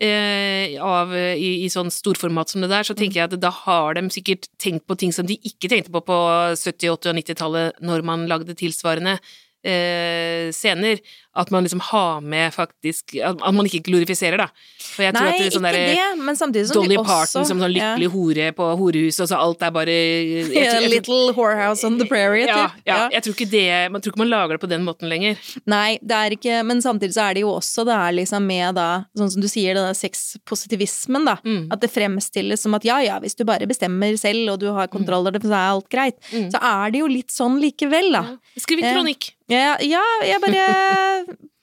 eh, 0.00 0.80
av, 0.82 1.12
eh, 1.16 1.36
i, 1.36 1.50
i 1.64 1.68
sånn 1.72 1.92
storformat 1.92 2.52
som 2.52 2.64
det 2.64 2.70
der, 2.72 2.86
så 2.86 2.96
tenker 2.96 3.20
jeg 3.20 3.30
at 3.30 3.38
da 3.42 3.52
har 3.64 3.98
de 3.98 4.06
sikkert 4.12 4.48
tenkt 4.60 4.86
på 4.88 4.96
ting 5.00 5.12
som 5.14 5.28
de 5.28 5.36
ikke 5.36 5.70
tenkte 5.70 5.92
på 5.94 6.02
på 6.06 6.18
70-, 6.56 6.90
80- 6.96 7.12
og 7.12 7.20
90-tallet, 7.20 7.80
når 7.84 8.04
man 8.08 8.26
lagde 8.30 8.56
tilsvarende 8.58 9.18
eh, 9.18 10.48
scener. 10.56 11.02
At 11.32 11.50
man 11.54 11.62
liksom 11.62 11.78
har 11.80 12.20
med 12.20 12.50
faktisk 12.54 13.14
At, 13.22 13.38
man 13.54 13.66
ikke 13.68 13.84
glorifiserer, 13.86 14.36
da. 14.36 14.48
For 14.82 15.04
jeg 15.04 15.14
tror 15.14 15.22
Nei, 15.28 15.30
at 15.30 15.38
det 15.38 15.46
er 15.46 15.52
sånn 15.54 15.66
ikke 15.68 15.76
der, 15.76 16.16
det, 16.18 16.24
men 16.26 16.38
samtidig 16.40 16.66
som 16.66 16.80
Dolly 16.80 16.96
de 16.96 16.98
også 16.98 17.10
Parton 17.12 17.46
som 17.46 17.60
sånn 17.62 17.70
lykkelig 17.76 18.08
hore 18.10 18.46
på 18.56 18.66
horehuset, 18.80 19.20
og 19.22 19.28
så 19.30 19.38
alt 19.38 19.62
er 19.62 19.70
bare 19.76 19.94
jeg, 19.94 20.48
tror- 20.48 20.56
jeg, 20.58 20.72
tror- 20.74 20.88
Little 20.90 21.34
whorehouse 21.36 21.86
on 21.86 21.98
the 22.00 22.06
prairie, 22.10 22.48
ja, 22.48 22.56
typ. 22.66 22.82
ja, 22.90 22.98
jeg 23.14 23.22
tror 23.22 23.36
ikke 23.38 23.50
det 23.52 23.66
Man 23.94 24.02
tror 24.02 24.10
ikke 24.14 24.22
man 24.24 24.32
lager 24.32 24.58
det 24.58 24.62
på 24.64 24.70
den 24.72 24.82
måten 24.88 25.08
lenger. 25.12 25.38
Nei, 25.70 25.98
det 26.02 26.18
er 26.18 26.34
ikke 26.34 26.60
Men 26.66 26.82
samtidig 26.82 27.14
så 27.14 27.28
er 27.30 27.38
det 27.38 27.44
jo 27.46 27.54
også 27.54 27.86
det 27.86 27.94
er 27.94 28.16
liksom 28.18 28.46
med 28.50 28.74
da 28.80 28.88
Sånn 29.16 29.30
som 29.30 29.42
du 29.44 29.48
sier, 29.50 29.78
denne 29.78 29.94
sexpositivismen, 29.94 31.24
da. 31.30 31.36
Mm. 31.44 31.68
At 31.72 31.80
det 31.82 31.90
fremstilles 31.94 32.62
som 32.62 32.74
at 32.74 32.84
ja, 32.86 32.98
ja, 33.04 33.18
hvis 33.22 33.36
du 33.38 33.44
bare 33.48 33.66
bestemmer 33.70 34.16
selv, 34.20 34.54
og 34.54 34.60
du 34.62 34.68
har 34.74 34.90
kontroll 34.92 35.26
over 35.28 35.38
det, 35.38 35.44
så 35.46 35.54
er 35.54 35.74
alt 35.76 35.88
greit. 35.92 36.18
Mm. 36.32 36.48
Så 36.52 36.58
er 36.58 36.90
det 36.94 37.02
jo 37.02 37.10
litt 37.10 37.30
sånn 37.34 37.58
likevel, 37.62 38.10
da. 38.14 38.24
Ja. 38.34 38.62
Skriv 38.66 38.82
en 38.82 38.88
Ja. 38.90 38.94
kronikk. 38.98 39.30
Ja, 39.50 39.76
ja 39.82 40.02
jeg 40.22 40.38
bare 40.44 41.19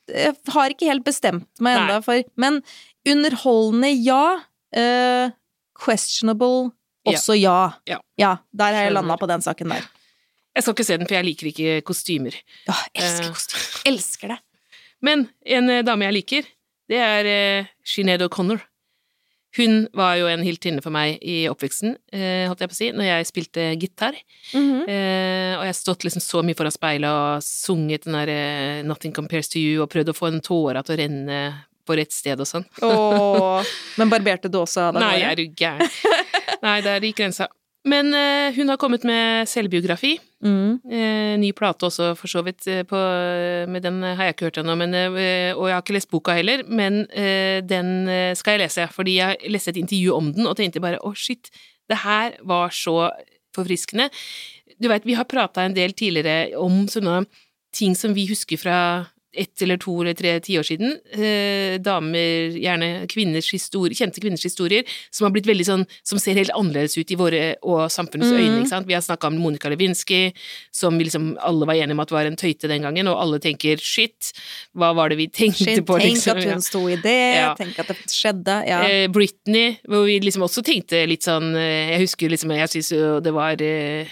Jeg 0.08 0.36
har 0.54 0.72
ikke 0.72 0.88
helt 0.88 1.04
bestemt 1.04 1.48
meg 1.64 1.76
ennå 1.82 1.98
for 2.06 2.24
Men 2.40 2.62
underholdende, 3.08 3.90
ja. 4.04 4.40
Uh, 4.76 5.32
questionable, 5.78 6.72
Ja. 7.08 7.14
også 7.14 7.36
ja. 7.40 7.60
Ja. 8.20 8.36
der 8.52 8.74
har 8.76 8.88
jeg 8.88 8.94
landa 8.94 9.16
på 9.16 9.28
den 9.30 9.42
saken 9.42 9.70
der. 9.72 9.86
Jeg 10.56 10.64
skal 10.64 10.74
ikke 10.74 10.84
se 10.88 10.98
den, 10.98 11.08
for 11.08 11.16
jeg 11.16 11.26
liker 11.28 11.48
ikke 11.48 11.82
kostymer. 11.86 12.36
Ja, 12.68 12.74
elsker 12.96 13.30
kostymer. 13.30 13.64
kostymer. 13.64 13.94
Elsker 13.94 14.28
det. 14.34 14.38
Men 15.06 15.28
en 15.46 15.70
eh, 15.70 15.84
dame 15.86 16.08
jeg 16.08 16.14
liker, 16.18 16.48
det 16.90 16.98
er 16.98 17.30
uh, 17.62 17.68
Sinead 17.86 18.24
O'Connor. 18.26 18.60
Hun 19.58 19.88
var 19.98 20.16
jo 20.20 20.28
en 20.30 20.44
heltinne 20.46 20.84
for 20.86 20.94
meg 20.94 21.18
i 21.26 21.48
oppveksten, 21.50 21.96
eh, 22.14 22.46
holdt 22.46 22.62
jeg 22.62 22.70
på 22.70 22.76
å 22.76 22.78
si, 22.78 22.90
når 22.94 23.08
jeg 23.10 23.30
spilte 23.32 23.66
gitar. 23.82 24.18
Mhm. 24.54 24.84
Eh, 24.88 25.54
og 25.58 25.64
jeg 25.66 25.74
har 25.74 25.80
stått 25.80 26.06
liksom 26.06 26.22
så 26.22 26.44
mye 26.46 26.58
foran 26.58 26.76
speilet 26.76 27.10
og 27.10 27.42
sunget 27.42 28.06
den 28.06 28.14
der 28.14 28.30
eh, 28.30 28.84
'Nothing 28.84 29.14
Compares 29.14 29.50
to 29.50 29.60
You' 29.60 29.82
og 29.82 29.90
prøvd 29.90 30.14
å 30.14 30.18
få 30.18 30.30
en 30.30 30.42
tåre 30.42 30.84
til 30.86 30.96
å 30.96 31.00
renne 31.02 31.40
på 31.88 31.96
rett 31.98 32.12
sted 32.12 32.40
og 32.40 32.48
sånn. 32.48 32.66
Åh, 32.84 33.64
men 33.98 34.10
barberte 34.12 34.52
du 34.52 34.60
også 34.60 34.90
av 34.90 34.98
deg 34.98 35.02
Nei, 35.02 35.16
jeg 35.22 35.32
er 35.32 35.36
du 35.36 35.46
gæren. 35.56 35.90
Nei, 36.62 36.82
der 36.82 37.00
gikk 37.08 37.22
grensa. 37.24 37.48
Men 37.88 38.12
eh, 38.14 38.56
hun 38.58 38.70
har 38.72 38.80
kommet 38.82 39.06
med 39.08 39.48
selvbiografi. 39.50 40.18
Mm. 40.44 40.80
Eh, 40.86 41.34
ny 41.40 41.54
plate 41.56 41.88
også, 41.88 42.12
for 42.20 42.30
så 42.30 42.44
vidt, 42.46 42.68
eh, 42.70 42.84
på, 42.88 43.00
med 43.72 43.86
den 43.86 44.02
har 44.04 44.28
jeg 44.28 44.36
ikke 44.36 44.50
hørt 44.50 44.60
ennå, 44.62 44.76
men, 44.78 44.94
eh, 44.94 45.56
og 45.56 45.70
jeg 45.70 45.78
har 45.78 45.86
ikke 45.86 45.96
lest 45.96 46.12
boka 46.14 46.36
heller, 46.38 46.66
men 46.68 47.06
eh, 47.10 47.64
den 47.66 48.10
eh, 48.12 48.36
skal 48.38 48.58
jeg 48.58 48.66
lese, 48.66 48.90
fordi 48.94 49.18
jeg 49.18 49.52
leste 49.54 49.74
et 49.74 49.82
intervju 49.82 50.14
om 50.18 50.30
den 50.36 50.50
og 50.50 50.58
tenkte 50.60 50.84
bare 50.84 51.02
å, 51.02 51.14
shit, 51.18 51.50
det 51.88 52.04
her 52.04 52.38
var 52.46 52.76
så 52.76 53.10
forfriskende. 53.56 54.10
Du 54.78 54.92
veit, 54.92 55.08
vi 55.08 55.18
har 55.18 55.30
prata 55.30 55.64
en 55.66 55.76
del 55.78 55.96
tidligere 55.98 56.58
om 56.60 56.86
sånne 56.92 57.24
ting 57.74 57.96
som 57.98 58.14
vi 58.14 58.28
husker 58.30 58.60
fra 58.62 58.80
ett 59.38 59.62
eller 59.62 59.78
to 59.78 60.02
eller 60.02 60.14
tre 60.18 60.40
tiår 60.44 60.66
siden. 60.68 60.96
Eh, 61.14 61.78
damer, 61.80 62.56
gjerne 62.58 63.08
kvinners 63.08 63.52
historie, 63.54 63.96
kjente 63.96 64.20
kvinners 64.24 64.44
historier, 64.44 64.84
som 65.12 65.26
har 65.26 65.32
blitt 65.36 65.46
veldig 65.48 65.66
sånn 65.68 65.86
Som 66.04 66.20
ser 66.20 66.34
helt 66.36 66.52
annerledes 66.56 66.98
ut 66.98 67.12
i 67.12 67.16
våre 67.16 67.56
og 67.64 67.90
samfunnets 67.92 68.32
Mhm. 68.32 68.40
øyne, 68.40 68.60
ikke 68.62 68.70
sant. 68.70 68.88
Vi 68.88 68.94
har 68.94 69.02
snakka 69.02 69.28
om 69.28 69.38
Monica 69.38 69.70
Lewinsky, 69.70 70.34
som 70.72 70.98
vi 70.98 71.06
liksom 71.06 71.38
alle 71.40 71.66
var 71.66 71.76
enige 71.76 71.92
om 71.92 72.00
at 72.00 72.12
var 72.12 72.26
en 72.26 72.36
tøyte 72.36 72.68
den 72.68 72.82
gangen, 72.82 73.08
og 73.08 73.18
alle 73.22 73.40
tenker 73.40 73.78
shit, 73.78 74.32
hva 74.76 74.94
var 74.96 75.10
det 75.10 75.18
vi 75.18 75.28
tenkte 75.28 75.66
Shit, 75.66 75.86
på, 75.86 76.00
tenk 76.00 76.16
liksom. 76.16 76.38
at 76.38 76.44
hun 76.44 76.62
sto 76.62 76.88
i 76.90 76.96
det, 76.96 77.36
Ja. 77.36 77.54
tenk 77.56 77.78
at 77.80 77.88
det 77.88 77.98
skjedde. 78.08 78.68
Ja. 78.68 78.82
Eh, 78.88 79.08
Britney, 79.08 79.78
hvor 79.88 80.06
vi 80.06 80.20
liksom 80.20 80.42
også 80.44 80.64
tenkte 80.64 81.08
litt 81.08 81.22
sånn 81.24 81.56
eh, 81.56 81.92
Jeg 81.98 82.00
husker 82.08 82.30
liksom 82.30 82.52
Jeg 82.58 82.70
syns 82.70 82.92
jo 82.92 83.20
det 83.20 83.34
var 83.34 83.56
eh, 83.62 84.08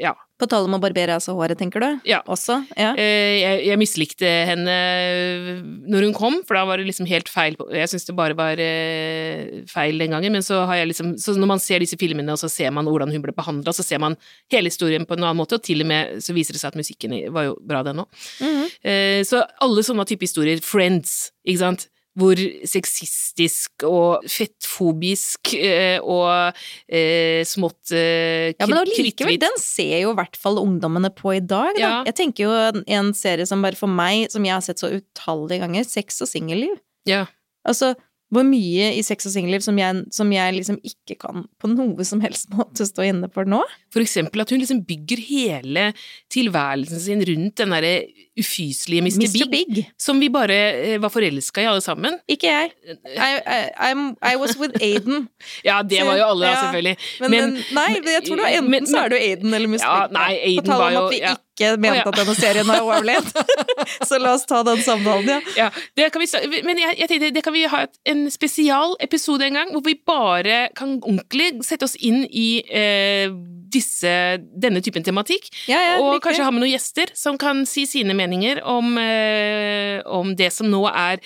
Ja. 0.00 0.14
På 0.36 0.44
tale 0.50 0.68
om 0.68 0.76
å 0.76 0.80
barbere 0.82 1.14
altså 1.16 1.32
håret, 1.38 1.56
tenker 1.56 1.80
du? 1.80 1.86
Ja. 2.08 2.18
Også? 2.28 2.58
Ja. 2.76 2.90
Eh, 3.00 3.38
Jeg, 3.40 3.62
jeg 3.70 3.80
mislikte 3.80 4.28
henne 4.50 4.74
eh, 4.74 5.62
når 5.88 6.08
hun 6.08 6.16
kom, 6.16 6.36
for 6.44 6.58
da 6.58 6.66
var 6.68 6.80
det 6.80 6.88
liksom 6.90 7.08
helt 7.08 7.30
feil 7.32 7.56
Jeg 7.72 7.88
syns 7.92 8.04
det 8.08 8.16
bare 8.18 8.36
var 8.36 8.60
eh, 8.60 9.62
feil 9.70 9.96
den 10.02 10.12
gangen, 10.12 10.36
men 10.36 10.44
så 10.44 10.64
har 10.68 10.82
jeg 10.82 10.90
liksom 10.92 11.14
Så 11.22 11.36
når 11.40 11.52
man 11.54 11.62
ser 11.62 11.80
disse 11.80 11.96
filmene, 12.00 12.34
og 12.34 12.40
så 12.42 12.50
ser 12.52 12.74
man 12.76 12.88
hvordan 12.88 13.14
hun 13.14 13.24
ble 13.24 13.32
behandla, 13.36 13.72
så 13.72 13.86
ser 13.86 14.02
man 14.02 14.18
hele 14.52 14.68
historien 14.68 15.08
på 15.08 15.16
en 15.16 15.24
annen 15.24 15.40
måte, 15.40 15.56
og 15.56 15.64
til 15.64 15.84
og 15.84 15.88
med 15.88 16.20
så 16.24 16.36
viser 16.36 16.56
det 16.56 16.60
seg 16.60 16.74
at 16.74 16.80
musikken 16.80 17.16
var 17.32 17.48
jo 17.48 17.56
bra, 17.64 17.82
den 17.86 18.04
òg. 18.04 18.08
Mm 18.40 18.52
-hmm. 18.52 19.24
Så 19.24 19.44
alle 19.60 19.82
sånne 19.82 20.04
type 20.04 20.24
historier, 20.24 20.60
Friends, 20.62 21.32
ikke 21.46 21.58
sant, 21.58 21.88
hvor 22.16 22.40
sexistisk 22.68 23.84
og 23.86 24.24
fettfobisk 24.30 25.52
eh, 25.58 25.98
og 26.00 26.56
eh, 26.88 27.42
smått 27.48 27.92
eh, 27.92 28.54
Ja, 28.56 28.68
men 28.68 28.80
allikevel, 28.80 29.36
den 29.42 29.60
ser 29.60 30.00
jo 30.00 30.14
i 30.14 30.18
hvert 30.18 30.38
fall 30.40 30.60
ungdommene 30.62 31.12
på 31.14 31.36
i 31.36 31.42
dag, 31.42 31.74
da. 31.76 31.82
Ja. 31.82 31.94
Jeg 32.08 32.16
tenker 32.22 32.48
jo 32.48 32.82
en, 32.82 33.12
serie 33.16 33.46
som 33.48 33.62
bare 33.64 33.78
for 33.78 33.90
meg, 33.90 34.30
som 34.32 34.44
jeg 34.48 34.56
har 34.56 34.64
sett 34.64 34.82
så 34.82 34.90
utallige 34.96 35.62
ganger, 35.62 35.86
Sex 35.86 36.22
og 36.24 36.30
singelliv. 36.30 36.74
Ja. 37.08 37.26
Altså, 37.68 37.94
hvor 38.34 38.42
mye 38.46 38.88
i 38.98 39.02
sex 39.06 39.28
og 39.28 39.34
singelliv 39.36 39.62
som 39.62 39.76
som 40.10 40.32
jeg 40.34 40.54
liksom 40.56 40.78
ikke 40.82 41.14
kan 41.20 41.44
på 41.62 41.70
noe 41.70 42.06
som 42.06 42.22
helst 42.24 42.50
måte 42.56 42.86
stå 42.88 43.06
inne 43.06 43.30
for 43.32 43.48
nå. 43.48 43.60
For 43.94 44.02
eksempel 44.02 44.42
at 44.42 44.50
hun 44.50 44.62
liksom 44.62 44.82
bygger 44.88 45.22
hele 45.28 45.90
tilværelsen 46.32 47.02
sin 47.02 47.22
rundt 47.28 47.60
den 47.62 47.76
derre 47.76 47.94
ufyselige 48.40 49.02
Mr. 49.02 49.22
Mr. 49.22 49.48
Big, 49.50 49.66
Big. 49.74 49.90
som 49.98 50.20
vi 50.20 50.28
bare 50.28 50.56
eh, 50.84 50.98
var 51.00 51.08
forelska 51.08 51.62
i 51.62 51.66
alle 51.70 51.80
sammen. 51.80 52.18
Ikke 52.28 52.46
jeg. 52.50 52.70
I, 52.86 53.16
I, 53.16 53.60
I'm, 53.88 54.10
I 54.20 54.36
was 54.36 54.56
with 54.60 54.76
Aiden. 54.82 55.28
Ja, 55.64 55.82
det 55.82 56.02
var 56.06 56.16
jo 56.18 56.24
alle, 56.32 56.46
Ja. 56.46 56.60
selvfølgelig. 56.60 56.96
Men, 57.20 57.30
Men- 57.30 57.52
men, 57.52 57.64
nei, 57.74 57.88
jeg 58.12 58.22
tror 58.26 58.36
det 58.36 58.44
var 58.44 58.50
enten 58.58 58.70
men- 58.70 58.86
så 58.86 58.98
er 59.04 59.08
du 59.08 59.16
Aiden 59.16 59.54
eller 59.54 59.68
Mr. 59.68 59.82
Ja, 59.82 60.06
Big. 60.06 60.12
nei, 60.18 60.32
Aiden 60.50 60.64
På 60.64 60.70
tale 60.72 60.78
var 60.78 60.88
om 60.88 60.94
jo- 60.94 61.06
at 61.06 61.12
vi 61.14 61.20
ja. 61.24 61.34
ikke 61.56 61.70
mente 61.80 62.02
oh, 62.02 62.08
at 62.12 62.18
denne 62.20 62.34
serien 62.36 62.70
er 62.70 62.80
overlevd. 62.84 63.30
så 64.08 64.18
la 64.20 64.34
oss 64.36 64.44
ta 64.46 64.62
den 64.68 64.82
samtalen, 64.84 65.28
ja. 65.28 65.40
Ja, 65.56 65.70
det 65.96 66.10
kan 66.12 66.20
vi, 66.20 66.60
men 66.62 66.78
jeg, 66.78 66.98
jeg 67.00 67.08
tenkte 67.08 67.30
det 67.34 67.42
kan 67.46 67.52
vi 67.56 67.62
ha 67.72 67.82
et, 67.86 67.96
en 68.12 68.26
spesialepisode 68.30 69.46
en 69.48 69.54
gang, 69.62 69.72
hvor 69.72 69.80
vi 69.86 69.94
bare 70.06 70.68
kan 70.76 70.98
ordentlig 71.02 71.64
sette 71.64 71.88
oss 71.88 71.96
inn 71.96 72.26
i 72.30 72.60
eh, 72.68 73.32
disse, 73.72 74.38
denne 74.54 74.82
typen 74.84 75.04
tematikk. 75.06 75.50
ja, 75.70 75.80
ja 75.80 75.98
og 76.02 76.20
kanskje 76.24 76.46
ha 76.46 76.52
med 76.54 76.64
noen 76.64 76.74
gjester 76.74 77.12
som 77.16 77.38
kan 77.40 77.64
si 77.68 77.86
sine 77.88 78.14
meninger 78.16 78.62
om, 78.64 78.96
eh, 79.02 80.00
om 80.06 80.34
det 80.36 80.52
som 80.52 80.70
nå 80.70 80.86
er 80.92 81.20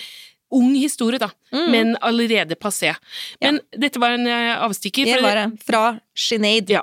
ung 0.51 0.73
historie, 0.75 1.19
da, 1.19 1.29
Mm. 1.53 1.71
men 1.71 1.97
allerede 2.03 2.57
passé. 2.59 2.91
Men 3.41 3.61
dette 3.71 4.01
var 4.03 4.11
en 4.17 4.27
eh, 4.27 4.57
avstikker. 4.65 5.05
Det 5.07 5.23
var 5.23 5.35
det. 5.39 5.63
Fra 5.63 6.01
Sinead. 6.15 6.71
Ja. 6.71 6.83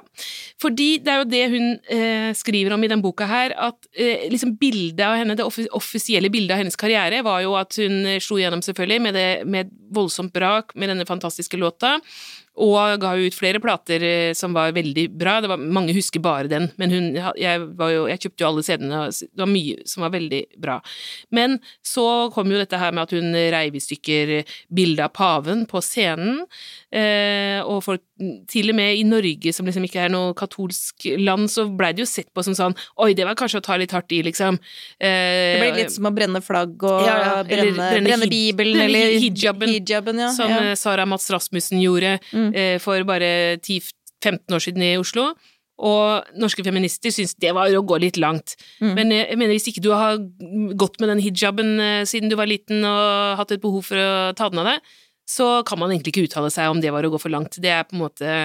Fordi 0.62 1.04
det 1.04 1.12
er 1.12 1.18
jo 1.18 1.28
det 1.28 1.50
hun 1.52 1.68
eh, 1.92 2.34
skriver 2.34 2.74
om 2.74 2.84
i 2.84 2.88
den 2.88 3.02
boka 3.04 3.28
her, 3.28 3.52
at 3.52 3.76
eh, 3.94 4.30
liksom 4.32 4.56
bildet 4.58 5.04
av 5.04 5.18
henne, 5.20 5.36
det 5.36 5.44
offi 5.44 5.68
offisielle 5.76 6.32
bildet 6.32 6.56
av 6.56 6.64
hennes 6.64 6.80
karriere, 6.80 7.22
var 7.28 7.42
jo 7.44 7.58
at 7.60 7.76
hun 7.76 8.06
slo 8.24 8.40
igjennom 8.40 8.64
selvfølgelig 8.64 9.02
med, 9.02 9.14
det, 9.20 9.30
med 9.46 9.72
voldsomt 9.92 10.32
brak 10.34 10.72
med 10.76 10.90
denne 10.94 11.08
fantastiske 11.08 11.60
låta. 11.60 11.98
Og 12.58 12.98
ga 13.02 13.12
ut 13.20 13.36
flere 13.38 13.62
plater 13.62 14.04
eh, 14.04 14.34
som 14.38 14.56
var 14.58 14.74
veldig 14.74 15.08
bra. 15.14 15.38
Det 15.44 15.52
var, 15.52 15.62
mange 15.62 15.94
husker 15.94 16.24
bare 16.24 16.50
den, 16.50 16.70
men 16.82 16.94
hun, 16.94 17.10
jeg, 17.38 17.66
var 17.78 17.92
jo, 17.94 18.08
jeg 18.10 18.24
kjøpte 18.24 18.44
jo 18.44 18.50
alle 18.50 18.66
CD-ene, 18.66 19.02
det 19.14 19.44
var 19.44 19.52
mye 19.52 19.86
som 19.90 20.06
var 20.06 20.14
veldig 20.16 20.42
bra. 20.64 20.80
Men 21.38 21.60
så 21.86 22.08
kom 22.34 22.50
jo 22.52 22.58
dette 22.58 22.80
her 22.82 22.96
med 22.96 23.06
at 23.06 23.14
hun 23.14 23.38
reiv 23.54 23.78
i 23.78 23.84
stykker 23.84 24.34
bildet 24.74 25.06
av 25.06 25.14
paven 25.18 25.66
på 25.70 25.82
scenen, 25.86 26.44
eh, 26.92 27.62
og 27.62 27.84
folk 27.86 28.04
Til 28.50 28.72
og 28.72 28.76
med 28.80 28.98
i 28.98 29.04
Norge, 29.06 29.52
som 29.54 29.68
liksom 29.68 29.84
ikke 29.86 30.08
er 30.08 30.10
noe 30.10 30.32
katolsk 30.34 31.06
land, 31.22 31.52
så 31.54 31.68
blei 31.70 31.92
det 31.94 32.02
jo 32.02 32.08
sett 32.10 32.32
på 32.34 32.42
som 32.42 32.56
sånn 32.58 32.74
Oi, 33.04 33.12
det 33.14 33.28
var 33.28 33.38
kanskje 33.38 33.60
å 33.62 33.66
ta 33.68 33.76
litt 33.78 33.94
hardt 33.94 34.10
i, 34.16 34.24
liksom. 34.26 34.58
Eh, 34.98 35.54
det 35.54 35.60
ble 35.62 35.84
litt 35.84 35.94
som 35.94 36.08
å 36.10 36.12
brenne 36.16 36.42
flagg 36.42 36.82
og 36.82 37.06
ja, 37.06 37.18
ja, 37.22 37.36
brenne, 37.46 37.76
brenne, 37.78 38.08
brenne 38.08 38.30
Bibelen, 38.32 38.82
eller 38.88 39.20
hijaben, 39.22 39.70
hijaben 39.76 40.24
ja, 40.24 40.32
som 40.34 40.50
ja. 40.50 40.74
Sara 40.80 41.06
Mats 41.06 41.30
Rasmussen 41.30 41.78
gjorde 41.84 42.16
mm. 42.32 42.47
Eh, 42.56 42.78
for 42.84 43.04
bare 43.08 43.58
10-15 43.60 44.56
år 44.56 44.64
siden 44.64 44.86
i 44.86 44.98
Oslo. 45.00 45.32
Og 45.78 46.38
norske 46.42 46.64
feminister 46.66 47.14
syns 47.14 47.36
det 47.38 47.52
var 47.54 47.70
å 47.70 47.84
gå 47.86 48.00
litt 48.02 48.18
langt. 48.18 48.56
Mm. 48.82 48.94
Men 48.98 49.14
jeg 49.14 49.38
mener 49.38 49.54
hvis 49.54 49.70
ikke 49.70 49.84
du 49.86 49.92
har 49.94 50.18
gått 50.80 50.98
med 51.02 51.12
den 51.14 51.22
hijaben 51.22 51.76
eh, 51.84 52.06
siden 52.10 52.32
du 52.32 52.38
var 52.40 52.50
liten 52.50 52.82
og 52.88 53.38
hatt 53.42 53.54
et 53.54 53.62
behov 53.62 53.86
for 53.86 54.02
å 54.02 54.34
ta 54.38 54.50
den 54.50 54.64
av 54.64 54.72
deg, 54.72 54.96
så 55.28 55.62
kan 55.68 55.80
man 55.80 55.92
egentlig 55.92 56.14
ikke 56.14 56.26
uttale 56.30 56.50
seg 56.54 56.72
om 56.72 56.80
det 56.80 56.92
var 56.96 57.04
å 57.04 57.12
gå 57.12 57.20
for 57.20 57.34
langt. 57.34 57.58
Det 57.60 57.72
er 57.74 57.84
på 57.84 57.98
en 57.98 58.04
måte 58.06 58.36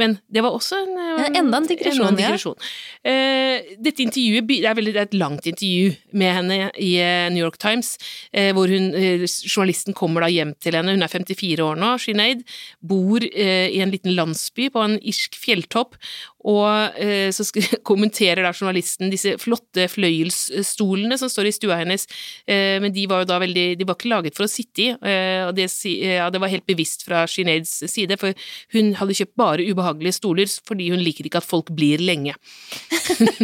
Men 0.00 0.16
det 0.32 0.40
var 0.44 0.56
også 0.56 0.78
en, 0.80 0.94
ja, 0.96 1.26
Enda 1.42 1.60
en 1.60 1.68
digresjon. 1.68 2.06
En 2.08 2.16
digresjon. 2.16 2.56
Ja. 3.04 3.12
Eh, 3.12 3.74
dette 3.84 4.04
intervjuet 4.06 4.48
det 4.48 4.62
er, 4.62 4.76
veldig, 4.78 4.94
det 4.96 5.02
er, 5.02 5.10
et 5.10 5.18
langt 5.20 5.48
intervju 5.48 5.92
med 6.16 6.32
henne 6.38 6.58
i 6.80 6.94
eh, 7.02 7.26
New 7.34 7.44
York 7.44 7.58
Times, 7.60 7.96
eh, 8.32 8.52
hvor 8.56 8.72
hun, 8.72 8.88
journalisten 9.26 9.96
kommer 9.96 10.24
da 10.24 10.30
hjem 10.32 10.54
til 10.64 10.78
henne. 10.78 10.96
Hun 10.96 11.04
er 11.04 11.12
54 11.12 11.66
år 11.66 11.80
nå, 11.80 11.92
Sinead, 12.00 12.44
bor 12.80 13.24
i 13.26 13.80
en 13.82 13.92
liten 13.92 14.14
landsby 14.16 14.70
på 14.72 14.80
en 14.80 14.96
irsk 15.04 15.36
fjelltopp, 15.40 16.00
og 16.46 16.98
eh, 17.02 17.28
så 17.34 17.44
kommenterer 17.90 18.44
da 18.46 18.52
journalisten 18.54 19.10
disse 19.12 19.34
flotte 19.42 19.88
fløyelsstolene 19.90 21.18
som 21.18 21.30
står 21.32 21.50
i 21.50 21.54
stua 21.54 21.80
hennes, 21.80 22.06
eh, 22.46 22.78
men 22.82 22.94
de 22.94 23.06
var 23.10 23.24
jo 23.24 23.30
da 23.32 23.40
veldig 23.42 23.66
De 23.80 23.86
var 23.86 23.98
ikke 23.98 24.12
laget 24.12 24.36
for 24.38 24.46
å 24.46 24.50
sitte 24.50 24.84
i, 24.84 24.88
eh, 24.94 25.42
og 25.46 25.54
det, 25.58 25.68
ja, 25.98 26.28
det 26.30 26.40
var 26.42 26.52
helt 26.52 26.66
bevisst 26.68 27.04
fra 27.06 27.24
Sineads 27.30 27.78
side, 27.90 28.18
for 28.20 28.36
hun 28.76 28.94
hadde 29.00 29.16
kjøpt 29.18 29.36
bare 29.38 29.66
ubehagelige 29.66 30.18
stoler 30.20 30.50
fordi 30.66 30.90
hun 30.92 31.02
liker 31.02 31.26
ikke 31.26 31.40
at 31.42 31.48
folk 31.48 31.72
blir 31.74 32.00
lenge. 32.02 32.36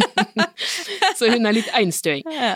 så 1.17 1.29
hun 1.31 1.47
er 1.47 1.55
litt 1.55 1.69
einstøing. 1.75 2.23
Ja. 2.31 2.55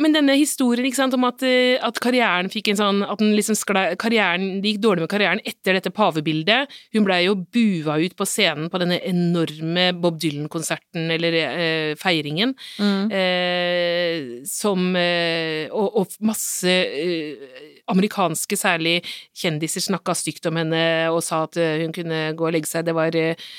Men 0.00 0.16
denne 0.16 0.34
historien 0.38 0.86
ikke 0.86 0.98
sant, 0.98 1.14
om 1.16 1.26
at, 1.28 1.42
at 1.44 2.00
karrieren 2.02 2.50
fikk 2.52 2.72
en 2.72 2.80
sånn 2.80 3.02
at 3.06 3.20
den 3.22 3.34
liksom 3.36 3.56
skla, 3.58 3.84
karrieren, 4.00 4.60
Det 4.62 4.74
gikk 4.74 4.82
dårlig 4.84 5.04
med 5.04 5.12
karrieren 5.12 5.42
etter 5.46 5.78
dette 5.78 5.92
pavebildet. 5.94 6.72
Hun 6.96 7.06
blei 7.06 7.22
jo 7.26 7.36
bua 7.38 7.98
ut 8.02 8.16
på 8.18 8.28
scenen 8.28 8.70
på 8.72 8.80
denne 8.82 8.98
enorme 9.06 9.83
Bob 9.92 10.18
Dylan-konserten, 10.20 11.08
eller 11.14 11.36
eh, 11.40 11.92
feiringen, 12.00 12.54
mm. 12.78 13.10
eh, 13.12 14.18
som 14.48 14.94
eh, 14.98 15.70
og, 15.70 16.00
og, 16.00 16.16
masse 16.24 16.70
eh, 16.70 17.82
amerikanske, 17.92 18.58
særlig 18.58 18.96
kjendiser, 19.36 19.84
snakka 19.84 20.14
stygt 20.16 20.48
om 20.50 20.60
henne 20.62 20.84
og 21.12 21.20
sa 21.26 21.42
at 21.48 21.58
eh, 21.60 21.82
hun 21.82 21.94
kunne 21.94 22.22
gå 22.38 22.48
og 22.48 22.54
legge 22.56 22.70
seg. 22.70 22.86
Det 22.88 22.96
var 22.96 23.18
eh, 23.18 23.50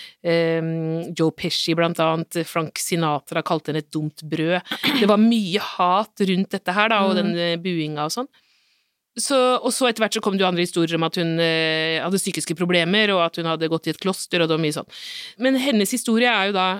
Joe 1.12 1.36
Pesci, 1.36 1.76
blant 1.78 2.02
annet. 2.04 2.42
Frank 2.50 2.82
Sinatra 2.82 3.46
kalte 3.46 3.72
henne 3.72 3.84
et 3.86 3.94
dumt 3.94 4.26
brød. 4.26 4.58
Det 5.02 5.12
var 5.12 5.22
mye 5.22 5.62
hat 5.76 6.26
rundt 6.26 6.58
dette 6.58 6.76
her, 6.80 6.92
da, 6.92 7.04
og 7.06 7.16
mm. 7.16 7.22
den 7.22 7.64
buinga 7.66 8.10
og 8.10 8.18
sånn. 8.20 8.32
Så, 9.15 9.38
og 9.63 9.71
så 9.71 9.88
etter 9.88 10.04
hvert 10.04 10.17
så 10.17 10.21
kom 10.23 10.36
det 10.36 10.43
jo 10.43 10.49
andre 10.49 10.65
historier 10.65 10.97
om 10.97 11.06
at 11.08 11.19
hun 11.21 11.38
eh, 11.39 12.01
hadde 12.04 12.19
psykiske 12.19 12.58
problemer, 12.60 13.13
og 13.15 13.23
at 13.30 13.39
hun 13.39 13.47
hadde 13.47 13.69
gått 13.71 13.88
i 13.88 13.93
et 13.93 14.01
kloster, 14.01 14.41
og 14.41 14.49
det 14.49 14.58
var 14.58 14.63
mye 14.65 14.75
sånn. 14.75 14.89
Men 15.43 15.60
hennes 15.62 15.93
historie 15.95 16.32
er 16.32 16.51
jo 16.51 16.58
da 16.58 16.71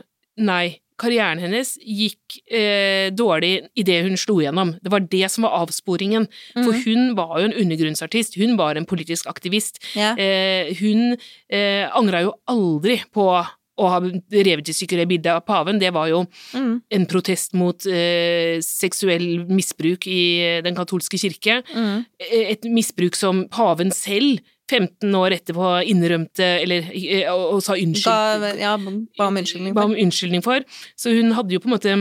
nei. 0.44 0.82
Karrieren 0.96 1.42
hennes 1.44 1.74
gikk 1.84 2.38
eh, 2.48 3.10
dårlig 3.12 3.66
idet 3.76 3.98
hun 4.06 4.14
slo 4.16 4.38
igjennom. 4.40 4.78
Det 4.80 4.94
var 4.94 5.04
det 5.12 5.28
som 5.34 5.44
var 5.44 5.58
avsporingen. 5.58 6.30
For 6.54 6.72
mm. 6.72 6.86
hun 6.86 7.10
var 7.18 7.34
jo 7.42 7.50
en 7.50 7.58
undergrunnsartist. 7.66 8.38
Hun 8.40 8.56
var 8.56 8.80
en 8.80 8.88
politisk 8.88 9.28
aktivist. 9.28 9.82
Yeah. 9.92 10.16
Eh, 10.16 10.72
hun 10.80 11.18
eh, 11.52 11.84
angra 11.92 12.24
jo 12.24 12.32
aldri 12.48 13.02
på 13.12 13.28
å 13.76 13.90
ha 13.92 14.00
revet 14.00 14.70
i 14.72 14.76
stykker 14.76 15.02
det 15.02 15.08
bildet 15.10 15.32
av 15.34 15.44
paven, 15.48 15.80
det 15.82 15.92
var 15.96 16.08
jo 16.08 16.22
mm. 16.56 16.74
en 16.98 17.08
protest 17.12 17.56
mot 17.60 17.88
eh, 17.90 18.62
seksuell 18.64 19.46
misbruk 19.52 20.08
i 20.08 20.62
den 20.66 20.78
katolske 20.78 21.20
kirke. 21.20 21.62
Mm. 21.76 22.06
Eh, 22.24 22.52
et 22.56 22.68
misbruk 22.72 23.20
som 23.20 23.46
paven 23.52 23.92
selv 23.96 24.44
15 24.72 25.14
år 25.20 25.36
etterpå 25.36 25.74
innrømte 25.92 26.48
eller 26.64 26.88
eh, 26.96 27.28
og, 27.34 27.58
og 27.58 27.66
sa 27.66 27.76
unnskyld. 27.78 28.46
Ba, 28.46 28.54
ja, 28.60 28.78
ba 28.80 29.30
om 29.30 29.42
unnskyldning 29.42 29.76
for. 29.76 29.82
Ba 29.82 29.90
om 29.92 30.00
unnskyldning 30.06 30.46
for. 30.46 30.66
Så 30.98 31.14
hun 31.18 31.36
hadde 31.38 31.58
jo 31.58 31.64
på 31.64 31.72
en 31.72 31.78
måte 31.78 31.98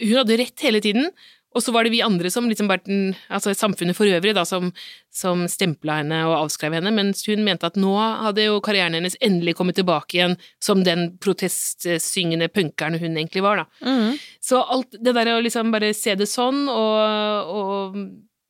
Hun 0.00 0.16
hadde 0.16 0.38
rett 0.40 0.62
hele 0.64 0.80
tiden. 0.80 1.10
Og 1.50 1.64
så 1.64 1.72
var 1.74 1.84
det 1.84 1.90
vi 1.90 2.02
andre 2.04 2.30
som 2.30 2.46
liksom 2.46 2.68
bare 2.70 2.84
den, 2.86 3.14
altså 3.28 3.52
samfunnet 3.58 3.96
for 3.98 4.06
øvrig, 4.06 4.34
da, 4.36 4.44
som, 4.46 4.70
som 5.10 5.42
stempla 5.50 5.98
henne 6.00 6.20
og 6.28 6.36
avskrev 6.44 6.76
henne, 6.78 6.92
mens 6.94 7.24
hun 7.26 7.42
mente 7.46 7.66
at 7.66 7.78
nå 7.80 7.90
hadde 7.98 8.46
jo 8.46 8.60
karrieren 8.62 8.94
hennes 8.94 9.18
endelig 9.24 9.56
kommet 9.58 9.80
tilbake 9.80 10.18
igjen 10.18 10.36
som 10.62 10.84
den 10.86 11.08
protestsyngende 11.22 12.50
punkeren 12.54 13.00
hun 13.02 13.18
egentlig 13.18 13.42
var, 13.46 13.64
da. 13.64 13.86
Mm. 13.86 14.18
Så 14.38 14.62
alt 14.62 14.94
det 14.94 15.16
der 15.16 15.32
å 15.34 15.40
liksom 15.42 15.74
bare 15.74 15.90
se 15.96 16.14
det 16.18 16.30
sånn, 16.30 16.68
og, 16.70 17.50
og 17.50 17.98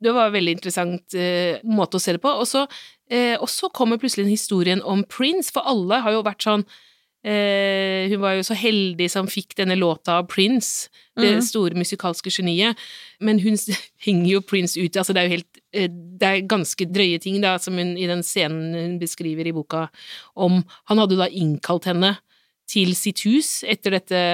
det 0.00 0.14
var 0.16 0.28
en 0.28 0.36
veldig 0.36 0.58
interessant 0.58 1.16
eh, 1.16 1.60
måte 1.64 1.96
å 1.96 2.02
se 2.02 2.16
det 2.16 2.22
på. 2.22 2.32
Og 2.32 2.48
så, 2.48 2.66
eh, 3.10 3.40
kommer 3.72 4.00
plutselig 4.00 4.28
historien 4.28 4.82
om 4.82 5.04
Prince, 5.04 5.52
for 5.52 5.64
alle 5.64 6.00
har 6.04 6.12
jo 6.12 6.22
vært 6.24 6.44
sånn 6.44 6.68
Eh, 7.20 8.09
hun 8.09 8.22
var 8.22 8.38
jo 8.38 8.44
så 8.48 8.56
heldig 8.56 9.11
som 9.12 9.26
fikk 9.28 9.52
denne 9.59 9.76
låta 9.76 10.14
av 10.22 10.28
Prince, 10.33 10.88
det 11.20 11.35
mm. 11.37 11.42
store 11.44 11.76
musikalske 11.76 12.33
geniet. 12.33 12.80
Men 13.20 13.42
hun 13.44 13.59
henger 14.06 14.30
jo 14.30 14.40
Prince 14.40 14.80
ut 14.80 14.96
altså 14.96 15.12
Det 15.12 15.20
er 15.20 15.28
jo 15.28 15.37
helt 15.37 15.61
eh, 15.76 15.90
Det 15.90 16.30
er 16.30 16.48
ganske 16.48 16.88
drøye 16.88 17.20
ting, 17.20 17.40
da, 17.44 17.59
som 17.61 17.76
hun 17.76 17.92
i 18.00 18.09
den 18.09 18.24
scenen 18.24 18.72
hun 18.76 18.98
beskriver 19.02 19.46
i 19.46 19.52
boka 19.52 19.88
om 20.33 20.62
Han 20.88 21.02
hadde 21.02 21.20
da 21.20 21.28
innkalt 21.28 21.90
henne 21.90 22.16
til 22.70 22.94
sitt 22.96 23.24
hus 23.26 23.61
etter 23.68 23.98
dette 23.98 24.24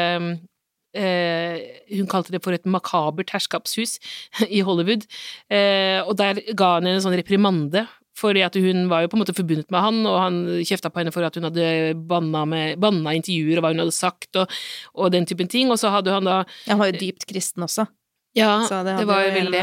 eh, 0.95 1.59
Hun 1.91 2.07
kalte 2.11 2.37
det 2.37 2.45
for 2.45 2.55
et 2.55 2.71
makabert 2.71 3.35
herskapshus 3.35 3.99
i 4.47 4.63
Hollywood, 4.63 5.09
eh, 5.51 5.99
og 6.05 6.15
der 6.21 6.39
ga 6.55 6.77
han 6.77 6.87
henne 6.87 7.01
en 7.01 7.07
sånn 7.09 7.19
reprimande 7.19 7.87
fordi 8.17 8.43
at 8.47 8.57
hun 8.57 8.87
var 8.91 9.05
jo 9.05 9.11
på 9.13 9.19
en 9.19 9.23
måte 9.23 9.35
forbundet 9.37 9.69
med 9.73 9.83
han, 9.85 10.01
og 10.09 10.17
han 10.21 10.39
kjefta 10.65 10.91
på 10.93 11.03
henne 11.03 11.13
for 11.15 11.27
at 11.27 11.37
hun 11.37 11.47
hadde 11.49 11.69
banna, 12.09 12.45
med, 12.49 12.81
banna 12.83 13.13
intervjuer 13.19 13.61
og 13.61 13.67
hva 13.67 13.73
hun 13.75 13.85
hadde 13.85 13.97
sagt, 13.97 14.31
og, 14.41 14.53
og, 14.95 15.11
den 15.15 15.29
typen 15.29 15.51
ting. 15.53 15.71
Og 15.73 15.81
så 15.83 15.93
hadde 15.93 16.15
han 16.15 16.29
da 16.29 16.43
Han 16.67 16.81
var 16.81 16.93
jo 16.93 17.01
dypt 17.03 17.29
kristen 17.29 17.67
også. 17.67 17.87
Ja, 18.37 18.59
det, 18.69 18.99
det, 18.99 19.07
var 19.09 19.23
jo 19.25 19.31
veldig 19.33 19.63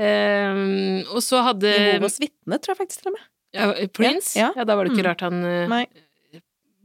um, 0.00 1.02
Og 1.12 1.18
så 1.20 1.42
hadde 1.44 1.74
Jehovas 1.74 2.16
vitne, 2.22 2.56
tror 2.56 2.72
jeg 2.72 2.80
faktisk 2.84 3.02
til 3.02 3.12
og 3.12 3.18
med. 3.18 3.26
Ja, 3.52 3.66
Prince? 3.92 4.32
Ja, 4.38 4.46
ja. 4.46 4.62
ja 4.62 4.68
da 4.68 4.78
var 4.78 4.88
det 4.88 4.94
ikke 4.94 5.02
mm. 5.02 5.08
rart 5.10 5.24
han 5.26 5.42
Nei. 5.68 5.82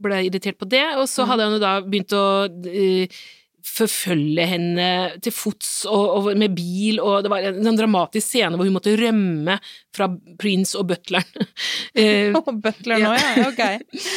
ble 0.04 0.18
irritert 0.26 0.58
på 0.60 0.68
det. 0.68 0.84
Og 1.00 1.06
så 1.08 1.24
mm. 1.24 1.30
hadde 1.32 1.46
han 1.48 1.56
jo 1.56 1.62
da 1.64 1.74
begynt 1.84 2.16
å 2.16 2.24
uh, 2.48 3.20
forfølge 3.68 4.46
henne 4.48 4.88
til 5.24 5.34
fots 5.34 5.70
og, 5.88 6.04
og, 6.16 6.28
med 6.38 6.56
bil, 6.56 7.00
og 7.04 7.22
det 7.24 7.32
var 7.32 7.46
en 7.50 7.62
sånn 7.66 7.78
dramatisk 7.78 8.26
scene 8.26 8.58
hvor 8.58 8.68
hun 8.68 8.76
måtte 8.76 8.96
rømme 8.98 9.58
fra 9.94 10.10
Prince 10.40 10.78
og 10.78 10.88
butleren. 10.90 11.48
eh, 11.98 12.36
oh, 12.36 12.52
butleren 12.52 13.10
òg, 13.12 13.18
ja. 13.18 13.48
Ok. 13.48 13.62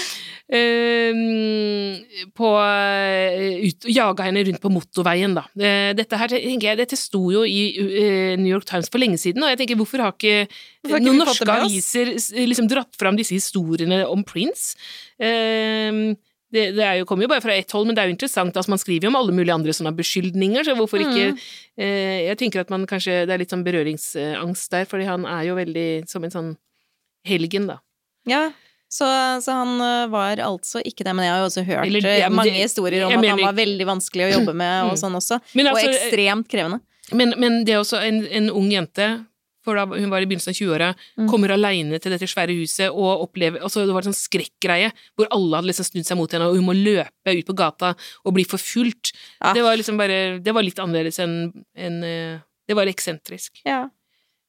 eh, 0.61 1.21
på 2.37 2.51
eh, 2.63 3.67
ut, 3.67 3.89
Jaga 3.91 4.27
henne 4.27 4.45
rundt 4.47 4.63
på 4.63 4.73
motorveien, 4.73 5.35
da. 5.37 5.45
Eh, 5.59 5.91
dette 5.97 6.19
her, 6.21 6.33
tenker 6.33 6.71
jeg, 6.71 6.81
dette 6.81 6.99
sto 6.99 7.23
jo 7.33 7.45
i 7.47 7.61
uh, 7.77 8.33
New 8.39 8.51
York 8.51 8.67
Times 8.69 8.91
for 8.91 9.01
lenge 9.03 9.19
siden, 9.21 9.43
og 9.45 9.53
jeg 9.53 9.61
tenker 9.63 9.79
hvorfor 9.79 10.05
har 10.05 10.17
ikke, 10.17 10.49
hvorfor 10.85 11.05
noen 11.05 11.23
norske 11.23 11.53
aviser 11.59 12.15
liksom 12.49 12.69
dratt 12.71 12.99
fram 12.99 13.19
disse 13.19 13.37
historiene 13.37 14.03
om 14.09 14.25
Prince? 14.27 14.75
Eh, 15.21 16.13
det, 16.51 16.65
det 16.75 16.87
jo, 16.99 17.05
kommer 17.07 17.25
jo 17.25 17.31
bare 17.31 17.43
fra 17.43 17.55
ett 17.55 17.71
hold, 17.71 17.87
men 17.87 17.95
det 17.95 18.03
er 18.03 18.09
jo 18.09 18.15
interessant. 18.15 18.57
Altså, 18.57 18.73
man 18.73 18.81
skriver 18.81 19.07
jo 19.07 19.11
om 19.13 19.19
alle 19.21 19.35
mulige 19.35 19.55
andre 19.55 19.75
sånne 19.75 19.93
beskyldninger, 19.95 20.65
så 20.67 20.75
hvorfor 20.75 21.03
ikke 21.03 21.29
mm. 21.31 21.45
eh, 21.79 22.17
Jeg 22.27 22.39
tenker 22.41 22.65
at 22.65 22.73
man 22.73 22.83
kanskje 22.89 23.21
Det 23.29 23.35
er 23.35 23.41
litt 23.41 23.53
sånn 23.53 23.63
berøringsangst 23.67 24.75
der, 24.75 24.89
fordi 24.89 25.07
han 25.07 25.27
er 25.29 25.45
jo 25.47 25.55
veldig 25.59 25.87
som 26.11 26.27
en 26.27 26.35
sånn 26.35 26.51
helgen, 27.27 27.69
da. 27.71 27.79
Ja, 28.29 28.49
så, 28.91 29.07
så, 29.41 29.55
han 29.55 29.79
eh, 29.79 30.09
var 30.11 30.41
altså 30.43 30.81
ikke 30.83 31.05
det, 31.07 31.15
men 31.15 31.23
jeg 31.23 31.31
har 31.31 31.41
jo 31.41 31.47
også 31.47 31.63
hørt 31.63 31.85
Eller, 31.87 32.07
ja, 32.19 32.29
mange 32.33 32.57
historier 32.57 33.07
om 33.07 33.15
at 33.15 33.29
han 33.31 33.43
var 33.45 33.55
veldig 33.55 33.87
vanskelig 33.87 34.27
å 34.27 34.31
jobbe 34.33 34.55
med 34.59 34.77
og 34.89 34.95
mm. 34.97 34.99
sånn 34.99 35.19
også. 35.21 35.39
Altså, 35.39 35.71
og 35.71 35.83
ekstremt 35.85 36.51
krevende. 36.51 36.81
Men, 37.15 37.35
men 37.39 37.61
det 37.67 37.75
er 37.75 37.81
også 37.81 38.01
en, 38.03 38.21
en 38.27 38.49
ung 38.51 38.67
jente 38.71 39.07
for 39.65 39.77
da 39.77 39.85
hun 39.89 40.09
var 40.11 40.23
i 40.23 40.27
begynnelsen 40.29 40.53
av 40.53 40.57
20-åra, 40.57 40.89
mm. 41.19 41.29
kommer 41.31 41.53
aleine 41.55 41.99
til 42.01 42.13
dette 42.13 42.29
svære 42.29 42.55
huset 42.57 42.89
og 42.89 43.27
opplever 43.27 43.61
altså 43.61 43.85
Det 43.85 43.93
var 43.95 44.03
en 44.03 44.11
sånn 44.11 44.19
skrekkgreie 44.19 44.91
hvor 45.15 45.29
alle 45.33 45.59
hadde 45.59 45.71
liksom 45.71 45.89
snudd 45.89 46.09
seg 46.09 46.19
mot 46.19 46.35
henne, 46.35 46.49
og 46.49 46.59
hun 46.59 46.67
må 46.67 46.77
løpe 46.77 47.37
ut 47.37 47.47
på 47.47 47.57
gata 47.57 47.93
og 48.25 48.35
bli 48.35 48.45
forfulgt. 48.47 49.13
Ja. 49.39 49.55
Det 49.57 49.65
var 49.65 49.79
liksom 49.79 49.99
bare 50.01 50.39
Det 50.43 50.55
var 50.55 50.65
litt 50.65 50.81
annerledes 50.81 51.21
enn 51.23 51.35
en, 51.75 52.03
eh, 52.03 52.39
Det 52.67 52.77
var 52.77 52.89
eksentrisk. 52.89 53.61
Ja. 53.65 53.87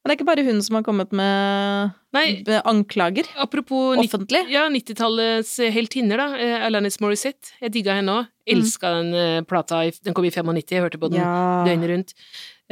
Men 0.03 0.11
det 0.11 0.14
er 0.16 0.18
ikke 0.18 0.31
bare 0.33 0.42
hun 0.42 0.62
som 0.66 0.75
har 0.75 0.83
kommet 0.83 1.12
med, 1.14 1.92
med 2.11 2.48
anklager 2.66 3.29
Apropos 3.38 4.01
offentlig. 4.03 4.40
Ja, 4.51 4.64
90-tallets 4.66 5.53
heltinner, 5.70 6.18
da. 6.18 6.27
Eh, 6.42 6.64
Alanis 6.66 6.98
Morissette. 6.98 7.55
Jeg 7.62 7.70
digga 7.77 7.94
henne 8.01 8.16
òg. 8.18 8.33
Elska 8.51 8.90
mm. 8.90 9.12
den 9.12 9.46
plata. 9.46 9.85
Den 10.03 10.16
kom 10.16 10.27
i 10.27 10.33
95, 10.35 10.75
jeg 10.75 10.83
hørte 10.83 10.98
på 10.98 11.12
den 11.12 11.22
ja. 11.22 11.62
døgnet 11.68 11.92
rundt. 11.92 12.16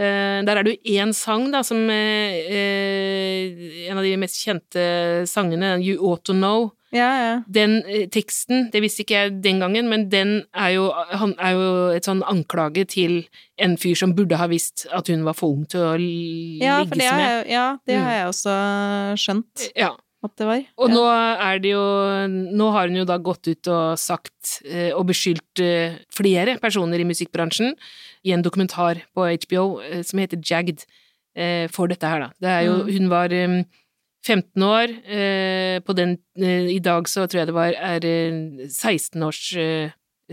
Uh, 0.00 0.40
der 0.48 0.56
er 0.56 0.64
det 0.64 0.78
jo 0.78 0.94
én 0.96 1.10
sang, 1.12 1.50
da, 1.52 1.60
som 1.66 1.76
uh, 1.84 2.34
En 3.90 3.98
av 4.00 4.04
de 4.06 4.16
mest 4.16 4.38
kjente 4.40 4.84
sangene, 5.28 5.74
You 5.84 5.98
Ought 6.00 6.24
To 6.30 6.32
Know, 6.36 6.70
Ja, 6.90 7.06
ja. 7.22 7.34
Den 7.46 7.76
eh, 7.86 8.08
teksten, 8.10 8.64
det 8.72 8.80
visste 8.82 9.04
ikke 9.04 9.14
jeg 9.14 9.34
den 9.44 9.60
gangen, 9.62 9.86
men 9.92 10.08
den 10.10 10.32
er 10.58 10.72
jo, 10.74 10.88
han 10.90 11.36
er 11.38 11.52
jo 11.54 11.68
et 11.94 12.08
sånn 12.08 12.24
anklage 12.26 12.82
til 12.90 13.20
en 13.62 13.76
fyr 13.78 13.94
som 13.94 14.10
burde 14.18 14.34
ha 14.40 14.48
visst 14.50 14.88
at 14.90 15.06
hun 15.12 15.22
var 15.22 15.36
for 15.38 15.54
ung 15.54 15.68
til 15.70 15.84
å 15.86 15.92
Ja, 15.94 16.80
har 16.80 16.90
med. 16.90 17.04
jeg, 17.06 17.46
ja, 17.54 17.66
det 17.86 17.94
Mm. 17.94 18.02
har 18.08 18.12
jeg 18.18 18.26
også 18.32 18.56
skjønt 19.22 19.70
Ja. 19.76 19.92
At 20.26 20.35
det 20.37 20.46
var. 20.48 20.62
Og 20.76 20.90
ja. 20.90 20.94
nå 20.94 21.02
er 21.48 21.61
det 21.64 21.70
jo 21.72 21.83
Nå 22.61 22.66
har 22.74 22.88
hun 22.90 22.98
jo 23.00 23.06
da 23.09 23.16
gått 23.24 23.48
ut 23.48 23.70
og 23.72 23.98
sagt 24.00 24.61
eh, 24.68 24.90
og 24.92 25.06
beskyldt 25.09 25.62
eh, 25.64 25.96
flere 26.12 26.59
personer 26.61 27.00
i 27.00 27.06
musikkbransjen 27.09 27.72
i 28.28 28.35
en 28.37 28.44
dokumentar 28.44 29.00
på 29.16 29.24
HBO 29.46 29.80
eh, 29.80 30.02
som 30.04 30.20
heter 30.20 30.42
Jagged, 30.44 30.85
eh, 31.37 31.66
for 31.72 31.88
dette 31.88 32.04
her, 32.06 32.26
da. 32.26 32.33
Det 32.40 32.50
er 32.52 32.66
jo 32.68 32.74
Mm. 32.80 32.90
Hun 32.98 33.09
var 33.12 33.33
eh, 33.33 33.64
15 34.26 34.62
år. 34.62 34.92
eh, 35.09 35.80
På 35.80 35.94
den 35.96 36.18
I 36.37 36.78
dag 36.85 37.09
så 37.09 37.24
tror 37.26 37.40
jeg 37.40 37.48
det 37.48 37.56
var 37.56 37.72
er 37.72 38.04
eh, 38.04 38.68
16 38.68 39.22
års 39.24 39.54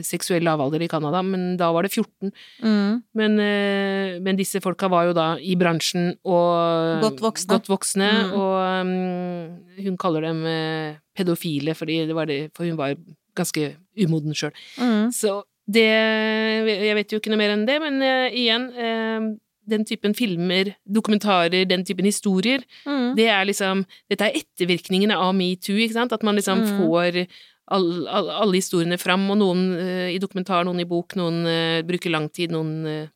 seksuell 0.06 0.44
lavalder 0.44 0.82
i 0.82 0.88
Canada, 0.92 1.22
men 1.24 1.56
da 1.58 1.72
var 1.74 1.84
det 1.84 1.92
14. 1.94 2.32
Mm. 2.64 3.04
Men, 3.16 3.40
eh, 3.40 4.20
men 4.20 4.36
disse 4.38 4.62
folka 4.62 4.90
var 4.90 5.06
jo 5.10 5.14
da 5.18 5.28
i 5.40 5.56
bransjen 5.56 6.18
og 6.26 7.02
Godt 7.02 7.22
voksne. 7.22 7.48
godt 7.56 7.68
voksne, 7.72 8.10
Mm. 8.28 8.34
og 8.34 8.56
um, 8.82 9.84
hun 9.86 9.98
kaller 9.98 10.22
dem 10.22 10.46
eh, 10.46 10.96
pedofile, 11.18 11.74
det 11.74 12.16
var 12.16 12.26
det, 12.26 12.52
for 12.56 12.64
hun 12.66 12.78
var 12.78 12.96
ganske 13.36 13.76
umoden 13.98 14.34
sjøl. 14.34 14.52
Mm. 14.78 15.12
Så 15.14 15.44
det 15.70 15.84
Jeg 15.84 16.96
vet 16.96 17.12
jo 17.12 17.20
ikke 17.20 17.30
noe 17.34 17.38
mer 17.42 17.52
enn 17.56 17.66
det, 17.68 17.80
men 17.82 18.02
uh, 18.02 18.30
igjen 18.32 18.70
uh, 18.78 19.36
den 19.68 19.84
typen 19.84 20.14
filmer, 20.16 20.76
dokumentarer, 20.88 21.66
den 21.68 21.84
typen 21.84 22.06
historier, 22.06 22.62
Mm. 22.86 23.16
det 23.18 23.28
er 23.28 23.44
liksom 23.46 23.86
Dette 24.10 24.22
er 24.30 24.38
ettervirkningene 24.40 25.12
av 25.18 25.34
metoo, 25.36 25.76
ikke 25.76 25.94
sant? 25.94 26.14
At 26.14 26.24
man 26.24 26.36
liksom 26.38 26.62
Mm. 26.64 26.80
får 26.80 27.28
all, 27.68 28.08
all, 28.08 28.30
alle 28.44 28.60
historiene 28.60 28.98
fram, 29.02 29.26
og 29.34 29.40
noen 29.42 29.64
uh, 29.76 30.08
i 30.12 30.20
dokumentar, 30.22 30.66
noen 30.68 30.82
i 30.84 30.88
bok, 30.88 31.16
noen 31.20 31.42
uh, 31.48 31.84
bruker 31.88 32.14
lang 32.14 32.30
tid, 32.34 32.54
noen 32.56 32.74
uh, 32.88 33.10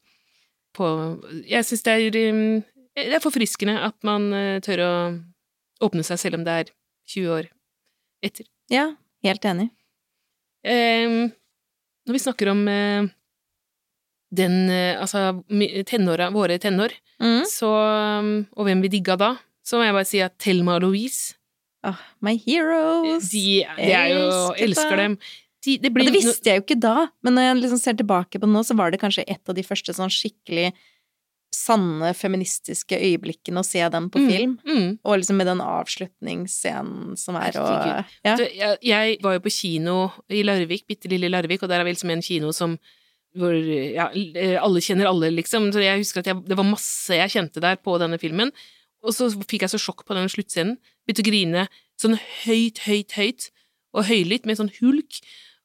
på 0.75 0.87
Jeg 1.51 1.67
syns 1.67 1.83
det 1.83 1.95
eh, 2.15 2.61
Det 2.95 3.17
er 3.17 3.23
forfriskende 3.23 3.75
at 3.83 3.97
man 4.07 4.29
tør 4.63 4.83
å 4.85 4.91
åpne 5.83 6.03
seg 6.07 6.19
selv 6.21 6.37
om 6.39 6.45
det 6.47 6.53
er 6.61 6.69
20 7.11 7.33
år 7.35 7.49
etter. 8.23 8.47
Ja, 8.71 8.85
helt 9.25 9.43
enig. 9.49 9.67
Når 10.63 12.15
vi 12.15 12.21
snakker 12.23 12.53
om 12.53 12.61
den 14.31 14.55
Altså 14.71 15.41
tenåra, 15.89 16.29
våre 16.31 16.55
tenår, 16.61 16.95
Mm. 17.21 17.45
så 17.45 17.69
um, 18.21 18.31
Og 18.57 18.65
hvem 18.65 18.81
vi 18.81 18.89
digga 18.97 19.15
da, 19.19 19.35
så 19.63 19.77
må 19.77 19.85
jeg 19.85 19.93
bare 19.93 20.09
si 20.09 20.21
at 20.25 20.37
Thelma 20.41 20.79
og 20.79 20.87
Louise 20.87 21.35
Ah, 21.83 21.97
my 22.21 22.35
heroes. 22.37 23.29
De, 23.31 23.63
de 23.77 23.91
er 23.91 24.11
jo 24.13 24.21
Elsker, 24.27 24.63
Elsker 24.67 24.97
dem. 25.01 25.15
De, 25.65 25.75
det 25.81 25.91
blir 25.93 26.09
det 26.09 26.15
visste 26.15 26.49
jeg 26.49 26.61
jo 26.61 26.63
ikke 26.65 26.79
da, 26.81 27.07
men 27.25 27.35
når 27.37 27.47
jeg 27.47 27.57
liksom 27.59 27.81
ser 27.81 27.97
tilbake 27.99 28.39
på 28.39 28.47
det 28.47 28.53
nå, 28.53 28.63
så 28.65 28.73
var 28.77 28.93
det 28.93 28.99
kanskje 29.01 29.25
et 29.29 29.49
av 29.49 29.57
de 29.57 29.63
første 29.65 29.93
sånn 29.93 30.09
skikkelig 30.13 30.71
sanne 31.51 32.13
feministiske 32.15 32.95
øyeblikkene 32.95 33.59
å 33.59 33.67
se 33.67 33.81
dem 33.91 34.07
på 34.09 34.21
Mm, 34.21 34.29
film. 34.31 34.53
Mm. 34.65 34.87
Og 35.03 35.17
liksom 35.19 35.37
med 35.37 35.49
den 35.51 35.59
avslutningsscenen 35.61 37.17
som 37.19 37.35
er 37.35 37.57
og 37.59 38.05
Ja. 38.23 38.35
Jeg, 38.37 38.77
jeg 38.81 39.17
var 39.21 39.33
jo 39.35 39.43
på 39.43 39.51
kino 39.53 40.11
i 40.29 40.43
Larvik, 40.47 40.87
bitte 40.87 41.09
lille 41.11 41.29
Larvik, 41.29 41.63
og 41.63 41.69
der 41.69 41.81
er 41.81 41.83
vel 41.89 41.97
som 41.99 42.09
en 42.09 42.21
kino 42.21 42.51
som 42.55 42.77
hvor 43.37 43.53
ja, 43.55 44.09
alle 44.59 44.81
kjenner 44.83 45.07
alle, 45.07 45.29
liksom. 45.31 45.69
Så 45.71 45.79
jeg 45.79 46.01
husker 46.01 46.19
at 46.19 46.27
jeg, 46.27 46.41
det 46.47 46.57
var 46.57 46.67
masse 46.67 47.15
jeg 47.15 47.31
kjente 47.31 47.61
der 47.63 47.77
på 47.79 47.97
denne 48.01 48.17
filmen. 48.19 48.51
Og 49.01 49.15
så 49.17 49.29
fikk 49.45 49.65
jeg 49.65 49.73
så 49.73 49.79
sjokk 49.81 50.03
på 50.05 50.17
den 50.17 50.29
sluttscenen. 50.31 50.75
Begynte 51.05 51.23
å 51.23 51.29
grine 51.29 51.67
sånn 52.01 52.17
høyt, 52.43 52.83
høyt, 52.85 53.15
høyt. 53.17 53.49
Og 53.97 54.05
høylytt, 54.07 54.45
med 54.47 54.59
sånn 54.59 54.71
hulk. 54.79 55.21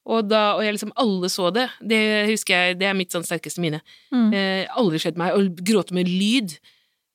Og 0.07 0.29
da, 0.31 0.55
og 0.55 0.63
jeg 0.63 0.77
liksom 0.77 0.95
alle 1.03 1.29
så 1.33 1.51
det. 1.55 1.67
Det 1.83 2.01
husker 2.31 2.55
jeg, 2.55 2.79
det 2.81 2.89
er 2.89 2.97
mitt 2.99 3.15
sånn 3.15 3.27
sterkeste 3.27 3.63
minne. 3.63 3.83
Mm. 4.15 4.31
Eh, 4.35 4.79
aldri 4.79 5.01
skjedd 5.03 5.19
meg 5.19 5.35
å 5.35 5.43
gråte 5.67 5.97
med 5.97 6.11
lyd. 6.11 6.57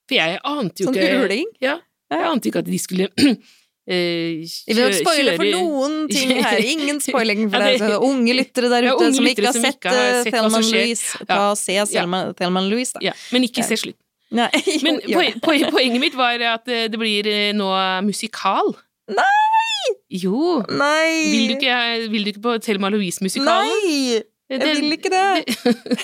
For 0.09 0.19
jeg 0.19 0.41
ante 0.47 0.83
jo 0.83 0.89
Sånn 0.91 0.99
ikke 0.99 1.23
uling? 1.23 1.49
Ja. 1.63 1.79
Jeg 2.11 2.27
ante 2.27 2.51
ikke 2.51 2.63
at 2.65 2.67
de 2.67 2.79
skulle 2.83 3.07
eh, 3.23 4.43
Vi 4.43 4.75
vil 4.75 4.81
ikke 4.83 4.99
spoile 5.05 5.37
for 5.39 5.47
noen 5.47 5.97
ting 6.11 6.33
her. 6.43 6.59
Ingen 6.73 6.99
spoiling 7.03 7.47
for 7.47 7.63
deg. 7.63 7.79
Så 7.79 8.01
unge 8.09 8.35
lyttere 8.35 8.71
der 8.73 8.89
ute 8.89 9.07
ja, 9.07 9.15
som 9.15 9.29
lyttere 9.29 9.31
ikke 9.31 9.47
har 9.47 9.55
som 9.55 9.67
sett, 9.67 9.79
ikke 9.79 9.95
har 9.95 10.03
eh, 10.03 10.19
sett 10.25 10.35
hva 10.35 10.41
Thelma 10.41 10.57
som 10.57 10.67
skjer. 10.67 10.87
Louise. 10.89 11.25
Ta 11.31 11.41
og 11.47 11.59
se 11.61 11.77
Thelman 11.95 12.35
Thelma 12.39 12.65
Louise, 12.67 12.97
da. 12.97 13.05
Ja, 13.11 13.15
men 13.31 13.47
ikke 13.47 13.63
se 13.67 13.79
slutt. 13.79 13.99
Nei, 14.31 14.49
jo, 14.65 14.85
Men 14.87 15.01
poen, 15.11 15.39
poen, 15.43 15.67
poenget 15.73 16.03
mitt 16.03 16.15
var 16.15 16.39
at 16.53 16.69
eh, 16.71 16.87
det 16.91 16.99
blir 16.99 17.27
eh, 17.27 17.51
nå 17.57 17.67
musikal. 18.07 18.73
Nei! 19.11 19.95
Jo. 20.11 20.61
Nei! 20.69 21.31
Vil 21.33 21.49
du 21.51 21.55
ikke, 21.57 21.77
vil 22.13 22.23
du 22.27 22.31
ikke 22.31 22.43
på 22.45 22.57
Thelma 22.63 22.91
Louise-musikalen? 22.93 23.71
Nei! 23.83 24.21
Jeg 24.51 24.77
vil 24.81 24.95
ikke 24.97 25.11
det. 25.13 25.27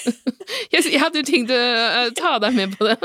jeg, 0.74 1.00
hadde 1.02 1.20
jo 1.20 1.26
tenkt 1.28 1.52
å 1.52 1.58
eh, 1.58 2.12
ta 2.16 2.38
deg 2.44 2.56
med 2.56 2.78
på 2.78 2.86
det. 2.88 2.96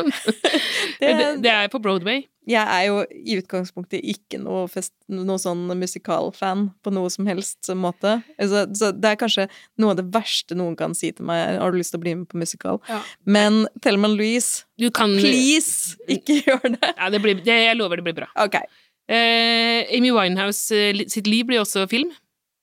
Det, 1.00 1.16
det 1.42 1.50
er 1.50 1.72
på 1.72 1.80
Broadway. 1.82 2.22
Jeg 2.48 2.62
er 2.66 2.88
jo 2.88 3.02
i 3.14 3.36
utgangspunktet 3.38 4.02
ikke 4.02 4.40
noe, 4.42 4.64
fest, 4.70 4.90
noe 5.10 5.38
sånn 5.38 5.62
musikalfan 5.78 6.68
på 6.82 6.90
noe 6.94 7.10
som 7.14 7.28
helst 7.30 7.70
måte. 7.78 8.16
Altså, 8.34 8.64
så 8.78 8.90
det 8.94 9.12
er 9.12 9.20
kanskje 9.20 9.46
noe 9.78 9.94
av 9.94 10.00
det 10.00 10.08
verste 10.14 10.56
noen 10.58 10.74
kan 10.78 10.96
si 10.98 11.12
til 11.14 11.28
meg. 11.28 11.60
Har 11.62 11.70
du 11.70 11.78
lyst 11.78 11.94
til 11.94 12.02
å 12.02 12.04
bli 12.04 12.16
med 12.18 12.26
på 12.30 12.40
musikal? 12.42 12.80
Ja. 12.90 12.98
Men 13.22 13.62
Thelma 13.82 14.10
Louise, 14.10 14.66
Du 14.78 14.88
kan 14.94 15.14
please, 15.20 15.94
ikke 16.10 16.40
gjør 16.48 16.66
det. 16.74 16.94
Ja, 16.96 17.12
det 17.14 17.22
blir, 17.22 17.38
det, 17.46 17.60
jeg 17.68 17.78
lover 17.78 18.02
det 18.02 18.08
blir 18.10 18.18
bra. 18.24 18.30
Okay. 18.46 18.66
Eh, 19.06 19.86
Amy 19.94 20.10
Winehouse 20.10 20.74
eh, 20.74 21.06
sitt 21.06 21.30
liv 21.30 21.46
blir 21.46 21.62
også 21.62 21.86
film. 21.90 22.10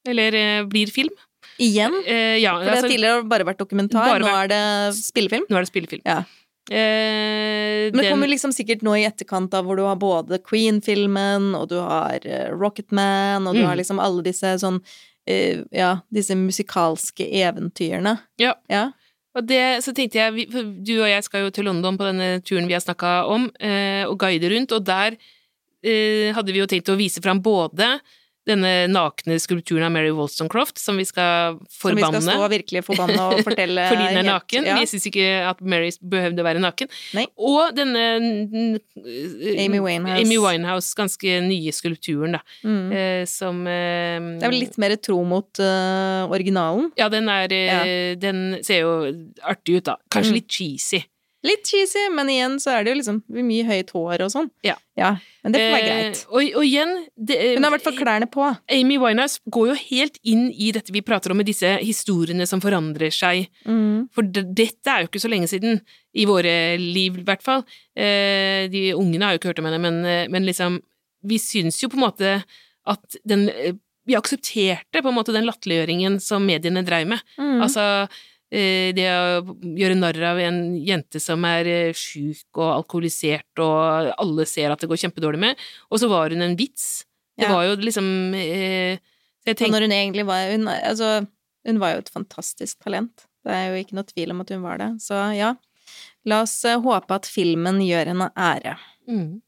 Eller 0.08 0.36
eh, 0.36 0.68
blir 0.68 0.92
film. 0.92 1.16
Igjen? 1.60 1.94
Eh, 2.06 2.38
ja, 2.42 2.54
For 2.56 2.64
det 2.64 2.70
har 2.70 2.78
altså, 2.78 2.90
tidligere 2.94 3.24
bare 3.30 3.46
vært 3.46 3.58
dokumentar, 3.60 4.06
bare 4.08 4.24
nå 4.24 4.34
er 4.44 4.48
det 4.48 4.62
spillefilm. 4.96 5.46
nå 5.50 5.58
er 5.60 5.66
det 5.66 5.72
spillefilm. 5.74 6.02
Ja. 6.06 6.24
Eh, 6.70 7.90
Men 7.92 7.94
det 7.94 8.02
den- 8.04 8.12
kommer 8.14 8.28
liksom 8.28 8.52
sikkert 8.54 8.82
nå 8.86 8.94
i 9.00 9.06
etterkant 9.06 9.54
av 9.54 9.66
hvor 9.66 9.76
du 9.76 9.84
har 9.84 9.96
både 9.96 10.40
Queen-filmen, 10.44 11.56
og 11.56 11.70
du 11.70 11.76
har 11.80 12.20
Rocket 12.20 12.60
Rocketman, 12.60 13.48
og 13.48 13.56
du 13.56 13.62
Mm. 13.62 13.68
har 13.68 13.76
liksom 13.76 14.00
alle 14.00 14.24
disse 14.24 14.56
sånn 14.60 14.82
eh, 15.28 15.64
Ja, 15.72 16.02
disse 16.12 16.34
musikalske 16.36 17.28
eventyrene. 17.32 18.20
Ja. 18.40 18.54
Ja. 18.70 18.92
Og 19.36 19.46
det, 19.46 19.84
så 19.84 19.94
tenkte 19.94 20.14
jeg, 20.14 20.52
for 20.52 20.64
du 20.64 21.02
og 21.04 21.08
jeg 21.08 21.24
skal 21.24 21.42
jo 21.42 21.50
til 21.52 21.66
London 21.66 21.98
på 21.98 22.06
denne 22.06 22.42
turen 22.44 22.66
vi 22.68 22.74
har 22.74 22.82
snakka 22.82 23.28
om, 23.30 23.52
eh, 23.60 24.04
og 24.06 24.18
guide 24.18 24.50
rundt, 24.50 24.72
og 24.72 24.84
der 24.86 25.18
eh, 25.84 26.34
hadde 26.34 26.52
vi 26.52 26.60
jo 26.60 26.66
tenkt 26.66 26.90
å 26.90 26.98
vise 26.98 27.22
fram 27.22 27.40
både 27.42 28.00
denne 28.50 28.72
nakne 28.92 29.38
skulpturen 29.42 29.86
av 29.88 29.94
Mary 29.94 30.10
Wollstonecroft, 30.16 30.80
som 30.82 30.98
vi 31.00 31.06
skal 31.08 31.60
forbanne. 31.72 32.20
Som 32.20 32.20
vi 32.20 32.26
skal 32.26 32.36
stå 32.36 32.50
virkelig 32.54 32.82
forbanne 32.88 33.20
og 33.30 33.44
fortelle 33.46 33.86
fordi 33.92 34.08
den 34.10 34.18
er 34.18 34.24
helt- 34.24 34.32
naken. 34.34 34.68
Ja. 34.70 34.78
Vi 34.80 34.90
syns 34.92 35.06
ikke 35.12 35.28
at 35.50 35.62
Mary 35.62 35.92
behøvde 36.02 36.44
å 36.44 36.48
være 36.50 36.64
naken. 36.64 36.90
Nei. 37.18 37.26
Og 37.38 37.76
denne 37.78 38.04
n- 38.20 38.80
Amy 39.60 39.80
Winehouse. 39.86 40.24
Amy 40.26 40.38
Winehouse, 40.42 40.92
ganske 40.98 41.38
nye 41.46 41.74
skulpturen, 41.76 42.36
da. 42.38 42.42
Mm. 42.66 42.90
Eh, 42.92 43.24
som 43.30 43.62
eh, 43.70 44.18
Det 44.42 44.48
er 44.50 44.54
vel 44.56 44.62
litt 44.66 44.78
mer 44.82 44.96
tro 45.00 45.22
mot 45.28 45.62
uh, 45.64 46.26
originalen. 46.34 46.92
Ja, 47.00 47.08
den 47.14 47.30
er 47.30 47.48
ja. 47.54 47.80
Den 48.20 48.44
ser 48.66 48.82
jo 48.84 48.92
artig 49.48 49.80
ut, 49.80 49.88
da. 49.92 49.98
Kanskje 50.12 50.30
Mm. 50.30 50.38
litt 50.42 50.50
cheesy. 50.54 51.00
Litt 51.48 51.70
cheesy, 51.70 52.02
men 52.12 52.28
igjen 52.28 52.58
så 52.60 52.74
er 52.74 52.84
det 52.84 52.92
jo 52.92 52.98
liksom 53.00 53.20
mye 53.48 53.64
høyt 53.64 53.94
hår 53.96 54.24
og 54.26 54.32
sånn. 54.34 54.50
Ja. 54.66 54.76
Men 55.46 55.54
det 55.56 55.62
får 55.62 55.72
være 55.72 55.86
greit. 55.88 56.20
Eh, 56.20 56.34
og, 56.34 56.58
og 56.60 56.66
igjen 56.68 56.92
det, 57.16 57.38
Hun 57.56 57.64
har 57.64 57.72
i 57.72 57.76
hvert 57.78 57.86
fall 57.86 58.00
klærne 58.02 58.28
på. 58.32 58.48
Amy 58.76 58.98
Winehouse 59.00 59.40
går 59.56 59.70
jo 59.70 59.78
helt 59.86 60.20
inn 60.28 60.50
i 60.52 60.74
dette 60.76 60.92
vi 60.92 61.04
prater 61.06 61.32
om 61.32 61.40
med 61.40 61.48
disse 61.48 61.72
historiene 61.80 62.48
som 62.50 62.60
forandrer 62.64 63.16
seg. 63.16 63.48
Mm. 63.64 64.10
For 64.12 64.28
det, 64.28 64.50
dette 64.58 64.92
er 64.92 65.06
jo 65.06 65.12
ikke 65.12 65.24
så 65.24 65.32
lenge 65.32 65.48
siden, 65.52 65.80
i 66.12 66.26
våre 66.28 66.54
liv 66.82 67.22
i 67.22 67.24
hvert 67.24 67.46
fall. 67.46 67.64
Eh, 67.96 68.68
de 68.74 68.90
ungene 68.98 69.30
har 69.30 69.36
jo 69.36 69.40
ikke 69.40 69.54
hørt 69.54 69.62
om 69.64 69.70
henne, 69.70 69.80
men, 69.84 70.02
eh, 70.04 70.26
men 70.32 70.48
liksom 70.48 70.82
Vi 71.20 71.36
syns 71.36 71.82
jo 71.82 71.90
på 71.92 71.98
en 72.00 72.06
måte 72.06 72.30
at 72.88 73.16
den 73.28 73.50
eh, 73.52 73.76
Vi 74.08 74.16
aksepterte 74.16 75.04
på 75.04 75.12
en 75.12 75.16
måte 75.16 75.36
den 75.36 75.48
latterliggjøringen 75.48 76.20
som 76.24 76.44
mediene 76.44 76.84
dreiv 76.84 77.08
med. 77.12 77.24
Mm. 77.38 77.62
Altså 77.64 77.86
eh, 78.04 78.20
det 78.98 79.06
å 79.14 79.44
gjøre 79.78 79.96
narr 80.00 80.18
av 80.32 80.40
en 80.42 80.58
jente 80.82 81.20
som 81.22 81.44
er 81.46 81.68
eh, 81.70 81.94
sjuk 81.94 82.58
og 82.58 82.72
alkoholisert, 82.80 83.46
og 83.62 84.10
alle 84.18 84.46
ser 84.50 84.72
at 84.74 84.82
det 84.82 84.90
går 84.90 84.98
kjempedårlig 85.04 85.40
med, 85.44 85.60
og 85.92 86.02
så 86.02 86.10
var 86.10 86.34
hun 86.34 86.42
en 86.42 86.56
vits. 86.60 87.06
Det 87.38 87.46
Ja. 87.48 87.54
var 87.56 87.64
jo 87.70 87.76
liksom 87.80 88.08
eh, 88.36 88.98
Og 89.48 89.70
når 89.72 89.82
hun 89.86 89.92
egentlig 89.96 90.26
var 90.28 90.50
hun, 90.52 90.68
altså, 90.68 91.28
hun 91.66 91.80
var 91.80 91.94
jo 91.94 92.02
et 92.04 92.10
fantastisk 92.12 92.80
talent. 92.84 93.26
Det 93.46 93.54
er 93.56 93.70
jo 93.72 93.80
ikke 93.84 93.96
noe 93.96 94.04
tvil 94.10 94.32
om 94.34 94.42
at 94.42 94.50
hun 94.50 94.62
var 94.66 94.78
det. 94.82 94.90
Så 95.02 95.16
ja, 95.38 95.54
la 96.26 96.42
oss 96.44 96.58
eh, 96.66 96.76
håpe 96.82 97.16
at 97.16 97.26
filmen 97.30 97.80
gjør 97.86 98.12
henne 98.12 98.32
ære. 98.36 98.76
mm. 99.08 99.42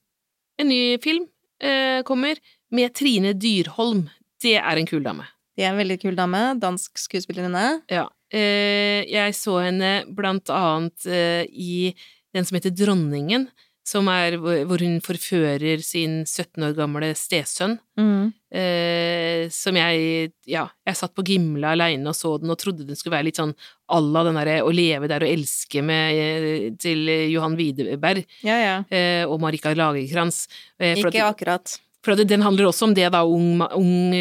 En 0.62 0.68
ny 0.70 0.98
film 1.02 1.26
eh, 1.60 2.04
kommer 2.06 2.38
med 2.72 2.94
Trine 2.94 3.34
Dyrholm. 3.34 4.06
Det 4.42 4.56
er 4.62 4.78
en 4.78 4.86
kul 4.88 5.02
dame. 5.04 5.26
Det 5.58 5.66
er 5.66 5.72
en 5.74 5.80
veldig 5.82 6.00
kul 6.02 6.16
dame. 6.16 6.42
Dansk 6.62 6.98
skuespillerinne. 7.02 7.82
Ja. 7.90 8.08
Eh, 8.32 9.04
jeg 9.12 9.34
så 9.36 9.58
henne 9.66 10.06
blant 10.16 10.48
annet 10.54 11.06
eh, 11.06 11.44
i 11.52 11.92
den 12.34 12.46
som 12.48 12.56
heter 12.56 12.72
Dronningen, 12.72 13.50
som 13.84 14.08
er 14.14 14.36
hvor 14.40 14.80
hun 14.80 15.00
forfører 15.04 15.82
sin 15.84 16.22
17 16.24 16.64
år 16.64 16.76
gamle 16.78 17.10
stesønn. 17.18 17.74
Mm. 18.00 18.30
Eh, 18.56 19.50
som 19.52 19.76
jeg 19.76 20.32
Ja, 20.48 20.68
jeg 20.88 20.96
satt 21.00 21.16
på 21.18 21.24
Gimle 21.28 21.72
aleine 21.74 22.12
og 22.12 22.16
så 22.16 22.36
den 22.40 22.52
og 22.54 22.60
trodde 22.62 22.86
den 22.88 22.96
skulle 23.00 23.16
være 23.18 23.28
litt 23.30 23.40
sånn 23.40 23.54
à 23.92 24.00
la 24.04 24.24
den 24.28 24.36
derre 24.40 24.58
Å 24.64 24.72
leve 24.76 25.08
der 25.12 25.24
og 25.26 25.32
elske 25.32 25.82
med 25.84 26.78
til 26.84 27.08
Johan 27.32 27.56
Widerberg 27.60 28.24
Ja, 28.48 28.58
ja. 28.62 28.76
eh, 28.92 29.24
og 29.28 29.40
Marika 29.44 29.74
Lagerkrantz. 29.76 30.46
For 30.78 31.08
at- 31.10 31.14
Ikke 31.16 31.28
akkurat. 31.32 31.80
for 32.04 32.16
den 32.16 32.42
handler 32.42 32.66
også 32.72 32.84
om 32.90 32.94
det, 32.94 33.12
da, 33.12 33.24
ung, 33.26 33.62
ung 33.62 34.14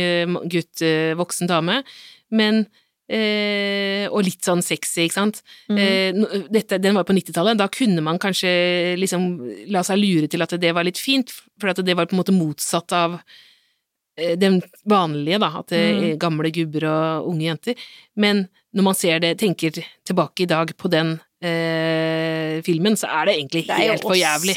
gutt, 0.48 0.82
voksen 1.16 1.46
dame. 1.48 1.82
Men 2.30 2.66
eh, 3.10 4.06
Og 4.10 4.22
litt 4.26 4.42
sånn 4.46 4.62
sexy, 4.62 5.04
ikke 5.08 5.16
sant. 5.18 5.42
Mm. 5.70 5.78
Eh, 5.78 6.46
dette, 6.50 6.78
den 6.82 6.94
var 6.98 7.04
på 7.08 7.14
90-tallet. 7.16 7.58
Da 7.58 7.66
kunne 7.68 8.02
man 8.02 8.18
kanskje 8.22 8.96
liksom 8.98 9.28
la 9.70 9.82
seg 9.86 9.98
lure 10.00 10.28
til 10.30 10.42
at 10.42 10.54
det 10.60 10.72
var 10.74 10.86
litt 10.86 10.98
fint, 10.98 11.30
for 11.60 11.70
at 11.72 11.82
det 11.84 11.96
var 11.98 12.06
på 12.06 12.14
en 12.16 12.22
måte 12.22 12.34
motsatt 12.34 12.92
av 12.96 13.18
eh, 14.16 14.36
den 14.36 14.60
vanlige, 14.88 15.38
da, 15.42 15.52
at 15.62 15.70
Mm. 15.70 16.18
gamle 16.18 16.50
gubber 16.50 16.84
og 16.90 17.28
unge 17.32 17.46
jenter. 17.46 17.74
Men 18.16 18.48
når 18.74 18.82
man 18.82 18.94
ser 18.94 19.18
det, 19.20 19.38
tenker 19.38 19.70
tilbake 20.04 20.42
i 20.42 20.46
dag 20.50 20.74
på 20.76 20.90
den 20.90 21.18
eh, 21.42 22.60
filmen, 22.66 22.96
så 23.00 23.08
er 23.08 23.26
det 23.30 23.34
egentlig 23.38 23.62
Det 23.66 23.74
er 23.76 23.84
jo 23.86 23.92
helt 23.94 24.02
for 24.04 24.18
jævlig. 24.18 24.54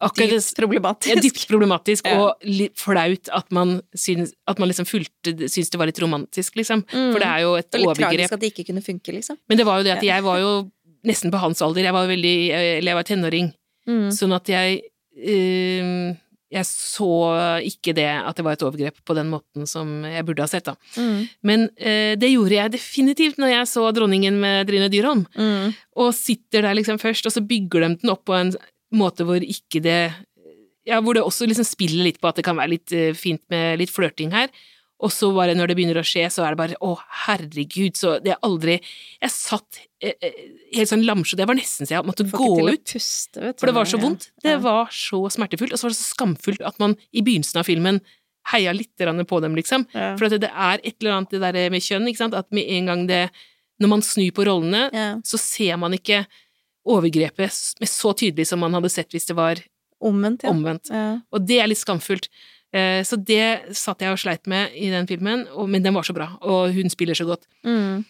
også 0.00 0.20
dypt 0.20 0.56
problematisk. 0.60 1.08
ja, 1.14 1.20
dypt 1.20 1.46
problematisk 1.50 2.06
Ja. 2.06 2.18
og 2.20 2.34
litt 2.44 2.76
flaut 2.78 3.28
at 3.32 3.50
man, 3.52 3.80
syns, 3.94 4.32
at 4.48 4.58
man 4.58 4.68
liksom 4.70 4.86
fulgte, 4.86 5.34
syns 5.50 5.70
det 5.70 5.78
var 5.80 5.86
litt 5.90 6.00
romantisk, 6.02 6.54
liksom. 6.56 6.84
Mm. 6.92 7.12
For 7.12 7.18
det 7.18 7.28
er 7.28 7.40
jo 7.42 7.54
et 7.56 7.70
Det 7.70 7.74
er 7.74 7.78
litt 7.84 7.88
overgrep. 7.88 8.10
tragisk 8.16 8.32
at 8.32 8.40
det 8.40 8.52
ikke 8.54 8.66
kunne 8.70 8.82
funke, 8.82 9.12
liksom. 9.12 9.36
Men 9.48 9.58
det 9.58 9.66
var 9.66 9.78
jo 9.78 9.84
det 9.84 9.96
at 9.98 10.02
jeg 10.02 10.22
var 10.22 10.38
jo 10.38 10.70
nesten 11.04 11.30
på 11.32 11.38
hans 11.40 11.60
alder. 11.62 11.82
Jeg 11.82 11.92
var 11.92 12.06
veldig 12.06 12.50
Eller 12.52 12.90
jeg 12.92 12.94
var 12.94 13.02
tenåring. 13.04 13.52
Mm. 13.88 14.08
Sånn 14.12 14.34
at 14.36 14.46
jeg 14.46 14.82
eh, 15.16 16.14
Jeg 16.50 16.66
så 16.66 17.10
ikke 17.62 17.94
det 17.94 18.08
at 18.10 18.34
det 18.34 18.44
var 18.46 18.56
et 18.56 18.64
overgrep 18.66 18.96
på 19.06 19.14
den 19.14 19.28
måten 19.30 19.68
som 19.70 20.00
jeg 20.08 20.26
burde 20.26 20.42
ha 20.42 20.50
sett, 20.50 20.66
da. 20.66 20.74
Mm. 20.98 21.20
Men 21.46 21.68
eh, 21.78 22.16
det 22.18 22.32
gjorde 22.32 22.56
jeg 22.56 22.74
definitivt 22.74 23.38
når 23.38 23.52
jeg 23.52 23.68
så 23.70 23.84
Dronningen 23.94 24.40
med 24.42 24.66
Trine 24.66 24.88
Dyrholm. 24.90 25.22
Mm. 25.38 25.76
Og 26.02 26.10
sitter 26.16 26.66
der 26.66 26.74
liksom 26.74 26.98
først, 27.02 27.28
og 27.28 27.36
så 27.36 27.44
bygger 27.46 27.86
de 27.86 27.92
den 28.00 28.12
opp 28.12 28.24
på 28.26 28.34
en 28.34 28.50
måte 28.90 29.26
hvor 29.28 29.38
ikke 29.38 29.82
det 29.84 30.02
Ja, 30.88 30.98
hvor 31.04 31.14
det 31.14 31.22
også 31.22 31.46
liksom 31.46 31.66
spiller 31.68 32.08
litt 32.08 32.18
på 32.18 32.30
at 32.30 32.40
det 32.40 32.46
kan 32.46 32.58
være 32.58 32.74
litt 32.74 32.92
eh, 32.96 33.14
fint 33.14 33.42
med 33.52 33.78
litt 33.78 33.92
flørting 33.92 34.32
her. 34.34 34.50
Og 35.00 35.08
så 35.14 35.30
bare 35.32 35.54
når 35.56 35.70
det 35.70 35.76
begynner 35.78 35.96
å 36.00 36.04
skje, 36.04 36.26
så 36.28 36.44
er 36.44 36.52
det 36.52 36.58
bare 36.60 36.76
å, 36.84 36.90
herregud, 37.26 37.96
så 37.96 38.18
det 38.20 38.34
er 38.34 38.40
aldri 38.44 38.74
Jeg 39.22 39.30
satt 39.32 39.78
eh, 40.04 40.12
eh, 40.20 40.40
helt 40.76 40.90
sånn 40.90 41.04
lamslått, 41.08 41.40
jeg 41.40 41.48
var 41.48 41.56
nesten 41.56 41.88
så 41.88 41.94
jeg 41.96 42.04
måtte 42.08 42.26
Får 42.28 42.38
gå 42.42 42.68
ut. 42.74 42.84
puste, 42.92 43.40
vet 43.40 43.56
du. 43.56 43.60
For 43.62 43.66
det 43.70 43.74
var 43.78 43.88
så 43.88 44.00
vondt. 44.02 44.30
Det 44.44 44.52
Ja. 44.52 44.58
var 44.58 44.86
så 44.92 45.22
smertefullt, 45.32 45.72
og 45.72 45.78
så 45.80 45.88
var 45.88 45.94
det 45.94 46.00
så 46.00 46.10
skamfullt 46.14 46.60
at 46.66 46.78
man 46.78 46.96
i 47.16 47.22
begynnelsen 47.22 47.60
av 47.62 47.64
filmen 47.64 48.00
heia 48.52 48.72
litt 48.72 48.92
på 48.96 49.40
dem, 49.40 49.54
liksom. 49.56 49.86
Ja. 49.94 50.16
For 50.16 50.28
det 50.28 50.44
er 50.50 50.80
et 50.84 50.96
eller 51.00 51.12
annet 51.18 51.30
det 51.30 51.40
der 51.40 51.70
med 51.70 51.80
kjønn, 51.82 52.08
ikke 52.08 52.16
sant, 52.24 52.34
at 52.34 52.50
med 52.52 52.64
en 52.68 52.86
gang 52.86 53.06
det 53.06 53.30
Når 53.80 53.88
man 53.88 54.02
snur 54.02 54.30
på 54.36 54.44
rollene, 54.44 54.90
Ja. 54.92 55.14
så 55.24 55.38
ser 55.40 55.78
man 55.78 55.92
ikke 55.96 56.26
overgrepet 56.86 57.80
med 57.80 57.88
så 57.88 58.12
tydelig 58.12 58.46
som 58.46 58.60
man 58.60 58.74
hadde 58.76 58.90
sett 58.90 59.08
hvis 59.10 59.26
det 59.30 59.36
var 59.36 59.56
Omvendt, 60.02 60.44
omvendt. 60.44 60.90
Og 61.32 61.46
det 61.46 61.58
er 61.60 61.66
litt 61.68 61.78
skamfullt. 61.80 62.28
Eh, 62.72 63.02
Så 63.02 63.16
det 63.18 63.74
satt 63.76 63.98
jeg 64.00 64.12
og 64.12 64.18
sleit 64.18 64.46
med 64.46 64.70
i 64.78 64.90
den 64.90 65.06
filmen, 65.06 65.46
men 65.68 65.82
den 65.82 65.94
var 65.94 66.02
så 66.06 66.14
bra, 66.14 66.28
og 66.42 66.70
hun 66.72 66.88
spiller 66.90 67.14
så 67.18 67.26
godt. 67.26 67.42
Mm. 67.64 68.04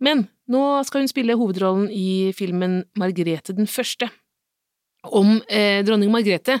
Men 0.00 0.28
nå 0.48 0.84
skal 0.86 1.00
hun 1.02 1.08
spille 1.08 1.34
hovedrollen 1.34 1.88
i 1.90 2.32
filmen 2.36 2.84
Margrethe 2.98 3.54
den 3.56 3.66
første, 3.66 4.10
om 5.04 5.40
eh, 5.48 5.82
dronning 5.86 6.10
Margrethe, 6.10 6.60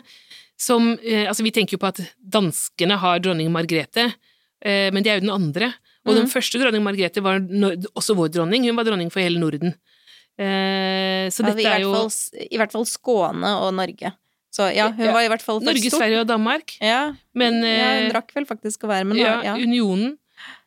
som 0.58 0.94
eh, 1.02 1.26
Altså, 1.28 1.42
vi 1.44 1.50
tenker 1.52 1.76
jo 1.76 1.82
på 1.82 1.88
at 1.92 2.00
danskene 2.18 2.96
har 2.98 3.18
dronning 3.20 3.50
Margrethe, 3.52 4.08
eh, 4.64 4.90
men 4.90 5.02
de 5.04 5.10
er 5.10 5.20
jo 5.20 5.26
den 5.28 5.34
andre. 5.34 5.72
Og 6.06 6.14
den 6.14 6.24
Mhm. 6.26 6.30
første 6.32 6.58
dronning 6.62 6.82
Margrethe 6.82 7.20
var 7.22 7.40
også 7.94 8.14
vår 8.16 8.28
dronning, 8.30 8.64
hun 8.64 8.76
var 8.76 8.84
dronning 8.84 9.10
for 9.10 9.20
hele 9.20 9.38
Norden. 9.38 9.74
Eh, 10.38 11.28
så 11.32 11.42
dette 11.44 11.64
er 11.66 11.80
jo 11.80 11.92
I 12.50 12.56
hvert 12.58 12.72
fall 12.72 12.84
Skåne 12.86 13.54
og 13.62 13.72
Norge. 13.74 14.12
Så 14.56 14.70
ja, 14.72 14.86
hun 14.88 15.04
Ja. 15.04 15.12
var 15.12 15.26
i 15.26 15.28
hvert 15.28 15.42
fall 15.44 15.58
først 15.60 15.68
Norge. 15.68 15.90
Sverige 15.92 16.20
og 16.24 16.28
Danmark, 16.30 16.76
Ja, 16.80 17.02
men 17.36 17.58
ja, 17.60 17.90
hun 17.98 18.06
eh, 18.06 18.12
drakk 18.14 18.32
vel 18.38 18.46
faktisk 18.48 18.86
å 18.86 18.88
være 18.88 19.04
med, 19.04 19.20
ja, 19.20 19.34
ja. 19.44 19.54
Unionen. 19.60 20.14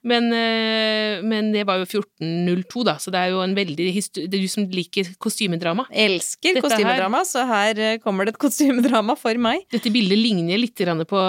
Men, 0.01 0.29
eh, 0.31 1.19
men 1.27 1.49
det 1.51 1.65
var 1.67 1.81
jo 1.81 1.87
1402, 1.89 2.83
da, 2.87 2.95
så 3.01 3.11
det 3.11 3.19
er 3.19 3.33
jo 3.33 3.41
en 3.43 3.55
veldig 3.57 3.87
Det 4.15 4.23
er 4.29 4.39
du 4.39 4.47
som 4.47 4.63
liker 4.71 5.09
kostymedrama. 5.19 5.85
Elsker 5.91 6.55
Dette 6.55 6.61
her- 6.61 6.69
kostymedrama, 6.69 7.23
så 7.27 7.43
her 7.49 7.79
eh, 7.79 7.97
kommer 7.99 8.25
det 8.25 8.35
et 8.35 8.39
kostymedrama 8.39 9.17
for 9.19 9.35
meg. 9.35 9.65
Dette 9.71 9.91
bildet 9.91 10.17
ligner 10.17 10.57
litt 10.57 10.79
på 10.79 11.19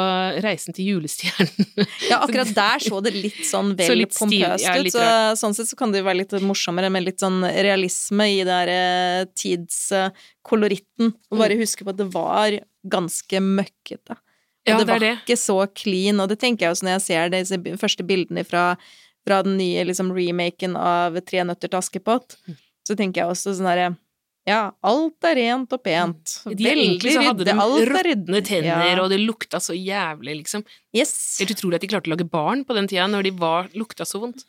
Reisen 0.44 0.76
til 0.76 0.94
julestjernen. 0.94 1.66
Ja, 2.10 2.20
akkurat 2.24 2.50
der 2.54 2.82
så 2.82 3.00
det 3.02 3.12
litt 3.14 3.42
sånn 3.46 3.74
vel 3.78 3.86
Så 3.90 3.94
litt 3.98 4.14
pompøst 4.16 4.64
ja, 4.64 4.76
ut, 4.78 4.90
så 4.92 5.04
sånn 5.38 5.54
sett 5.54 5.68
så 5.70 5.76
kan 5.78 5.92
det 5.92 6.00
jo 6.00 6.06
være 6.06 6.22
litt 6.22 6.32
morsommere 6.42 6.90
med 6.90 7.04
litt 7.06 7.22
sånn 7.22 7.42
realisme 7.44 8.26
i 8.30 8.40
det 8.40 8.50
der 8.50 8.72
eh, 8.74 9.28
tidskoloritten. 9.38 11.14
Og 11.30 11.40
bare 11.42 11.58
huske 11.60 11.86
på 11.86 11.92
at 11.94 12.00
det 12.00 12.08
var 12.14 12.58
ganske 12.90 13.42
møkkete. 13.44 14.16
Ja, 14.68 14.76
det 14.78 14.86
det 14.86 14.92
var 14.92 15.00
det. 15.00 15.12
ikke 15.24 15.36
så 15.40 15.56
clean, 15.74 16.20
og 16.20 16.28
det 16.28 16.38
tenker 16.42 16.66
jeg 16.66 16.74
også 16.76 16.84
når 16.84 16.98
jeg 16.98 17.02
ser 17.06 17.30
disse 17.32 17.58
første 17.80 18.04
bildene 18.06 18.44
fra, 18.44 18.76
fra 19.26 19.42
den 19.42 19.56
nye 19.56 19.84
liksom, 19.88 20.12
remaken 20.12 20.76
av 20.76 21.16
Tre 21.24 21.44
nøtter 21.48 21.68
til 21.72 21.78
Askepott. 21.80 22.36
Mm. 22.46 22.56
Så 22.86 22.96
tenker 22.98 23.22
jeg 23.22 23.30
også 23.32 23.54
sånn 23.56 23.68
herre 23.70 23.96
Ja, 24.48 24.70
alt 24.82 25.22
er 25.28 25.34
rent 25.36 25.72
og 25.76 25.82
pent. 25.84 26.38
De, 26.48 26.64
egentlig 26.66 27.12
så 27.14 27.22
hadde 27.22 27.44
de 27.44 27.52
alt 27.52 27.82
er 27.84 27.90
råtne 28.10 28.40
tenner, 28.42 28.86
Ja. 28.96 29.02
og 29.02 29.10
det 29.12 29.20
lukta 29.20 29.60
så 29.60 29.72
jævlig, 29.76 30.38
liksom. 30.42 30.64
Yes. 30.96 31.38
Helt 31.38 31.52
utrolig 31.54 31.76
at 31.76 31.84
de 31.84 31.90
klarte 31.92 32.08
å 32.10 32.14
lage 32.16 32.28
barn 32.28 32.64
på 32.64 32.74
den 32.74 32.88
tida, 32.88 33.06
når 33.06 33.28
de 33.28 33.30
var, 33.36 33.68
lukta 33.76 34.04
så 34.08 34.18
vondt. 34.24 34.44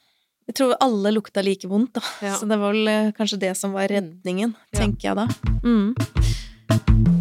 Jeg 0.48 0.56
tror 0.58 0.74
alle 0.82 1.12
lukta 1.14 1.44
like 1.46 1.68
vondt, 1.70 1.94
da. 2.00 2.02
Ja. 2.24 2.36
Så 2.40 2.48
det 2.50 2.58
var 2.60 2.74
vel 2.74 2.88
eh, 2.88 3.12
kanskje 3.20 3.40
det 3.44 3.56
som 3.60 3.72
var 3.76 3.88
redningen, 3.92 4.56
Ja. 4.74 4.80
tenker 4.80 5.12
jeg 5.12 5.16
da. 5.16 5.28
Mm. 5.64 7.21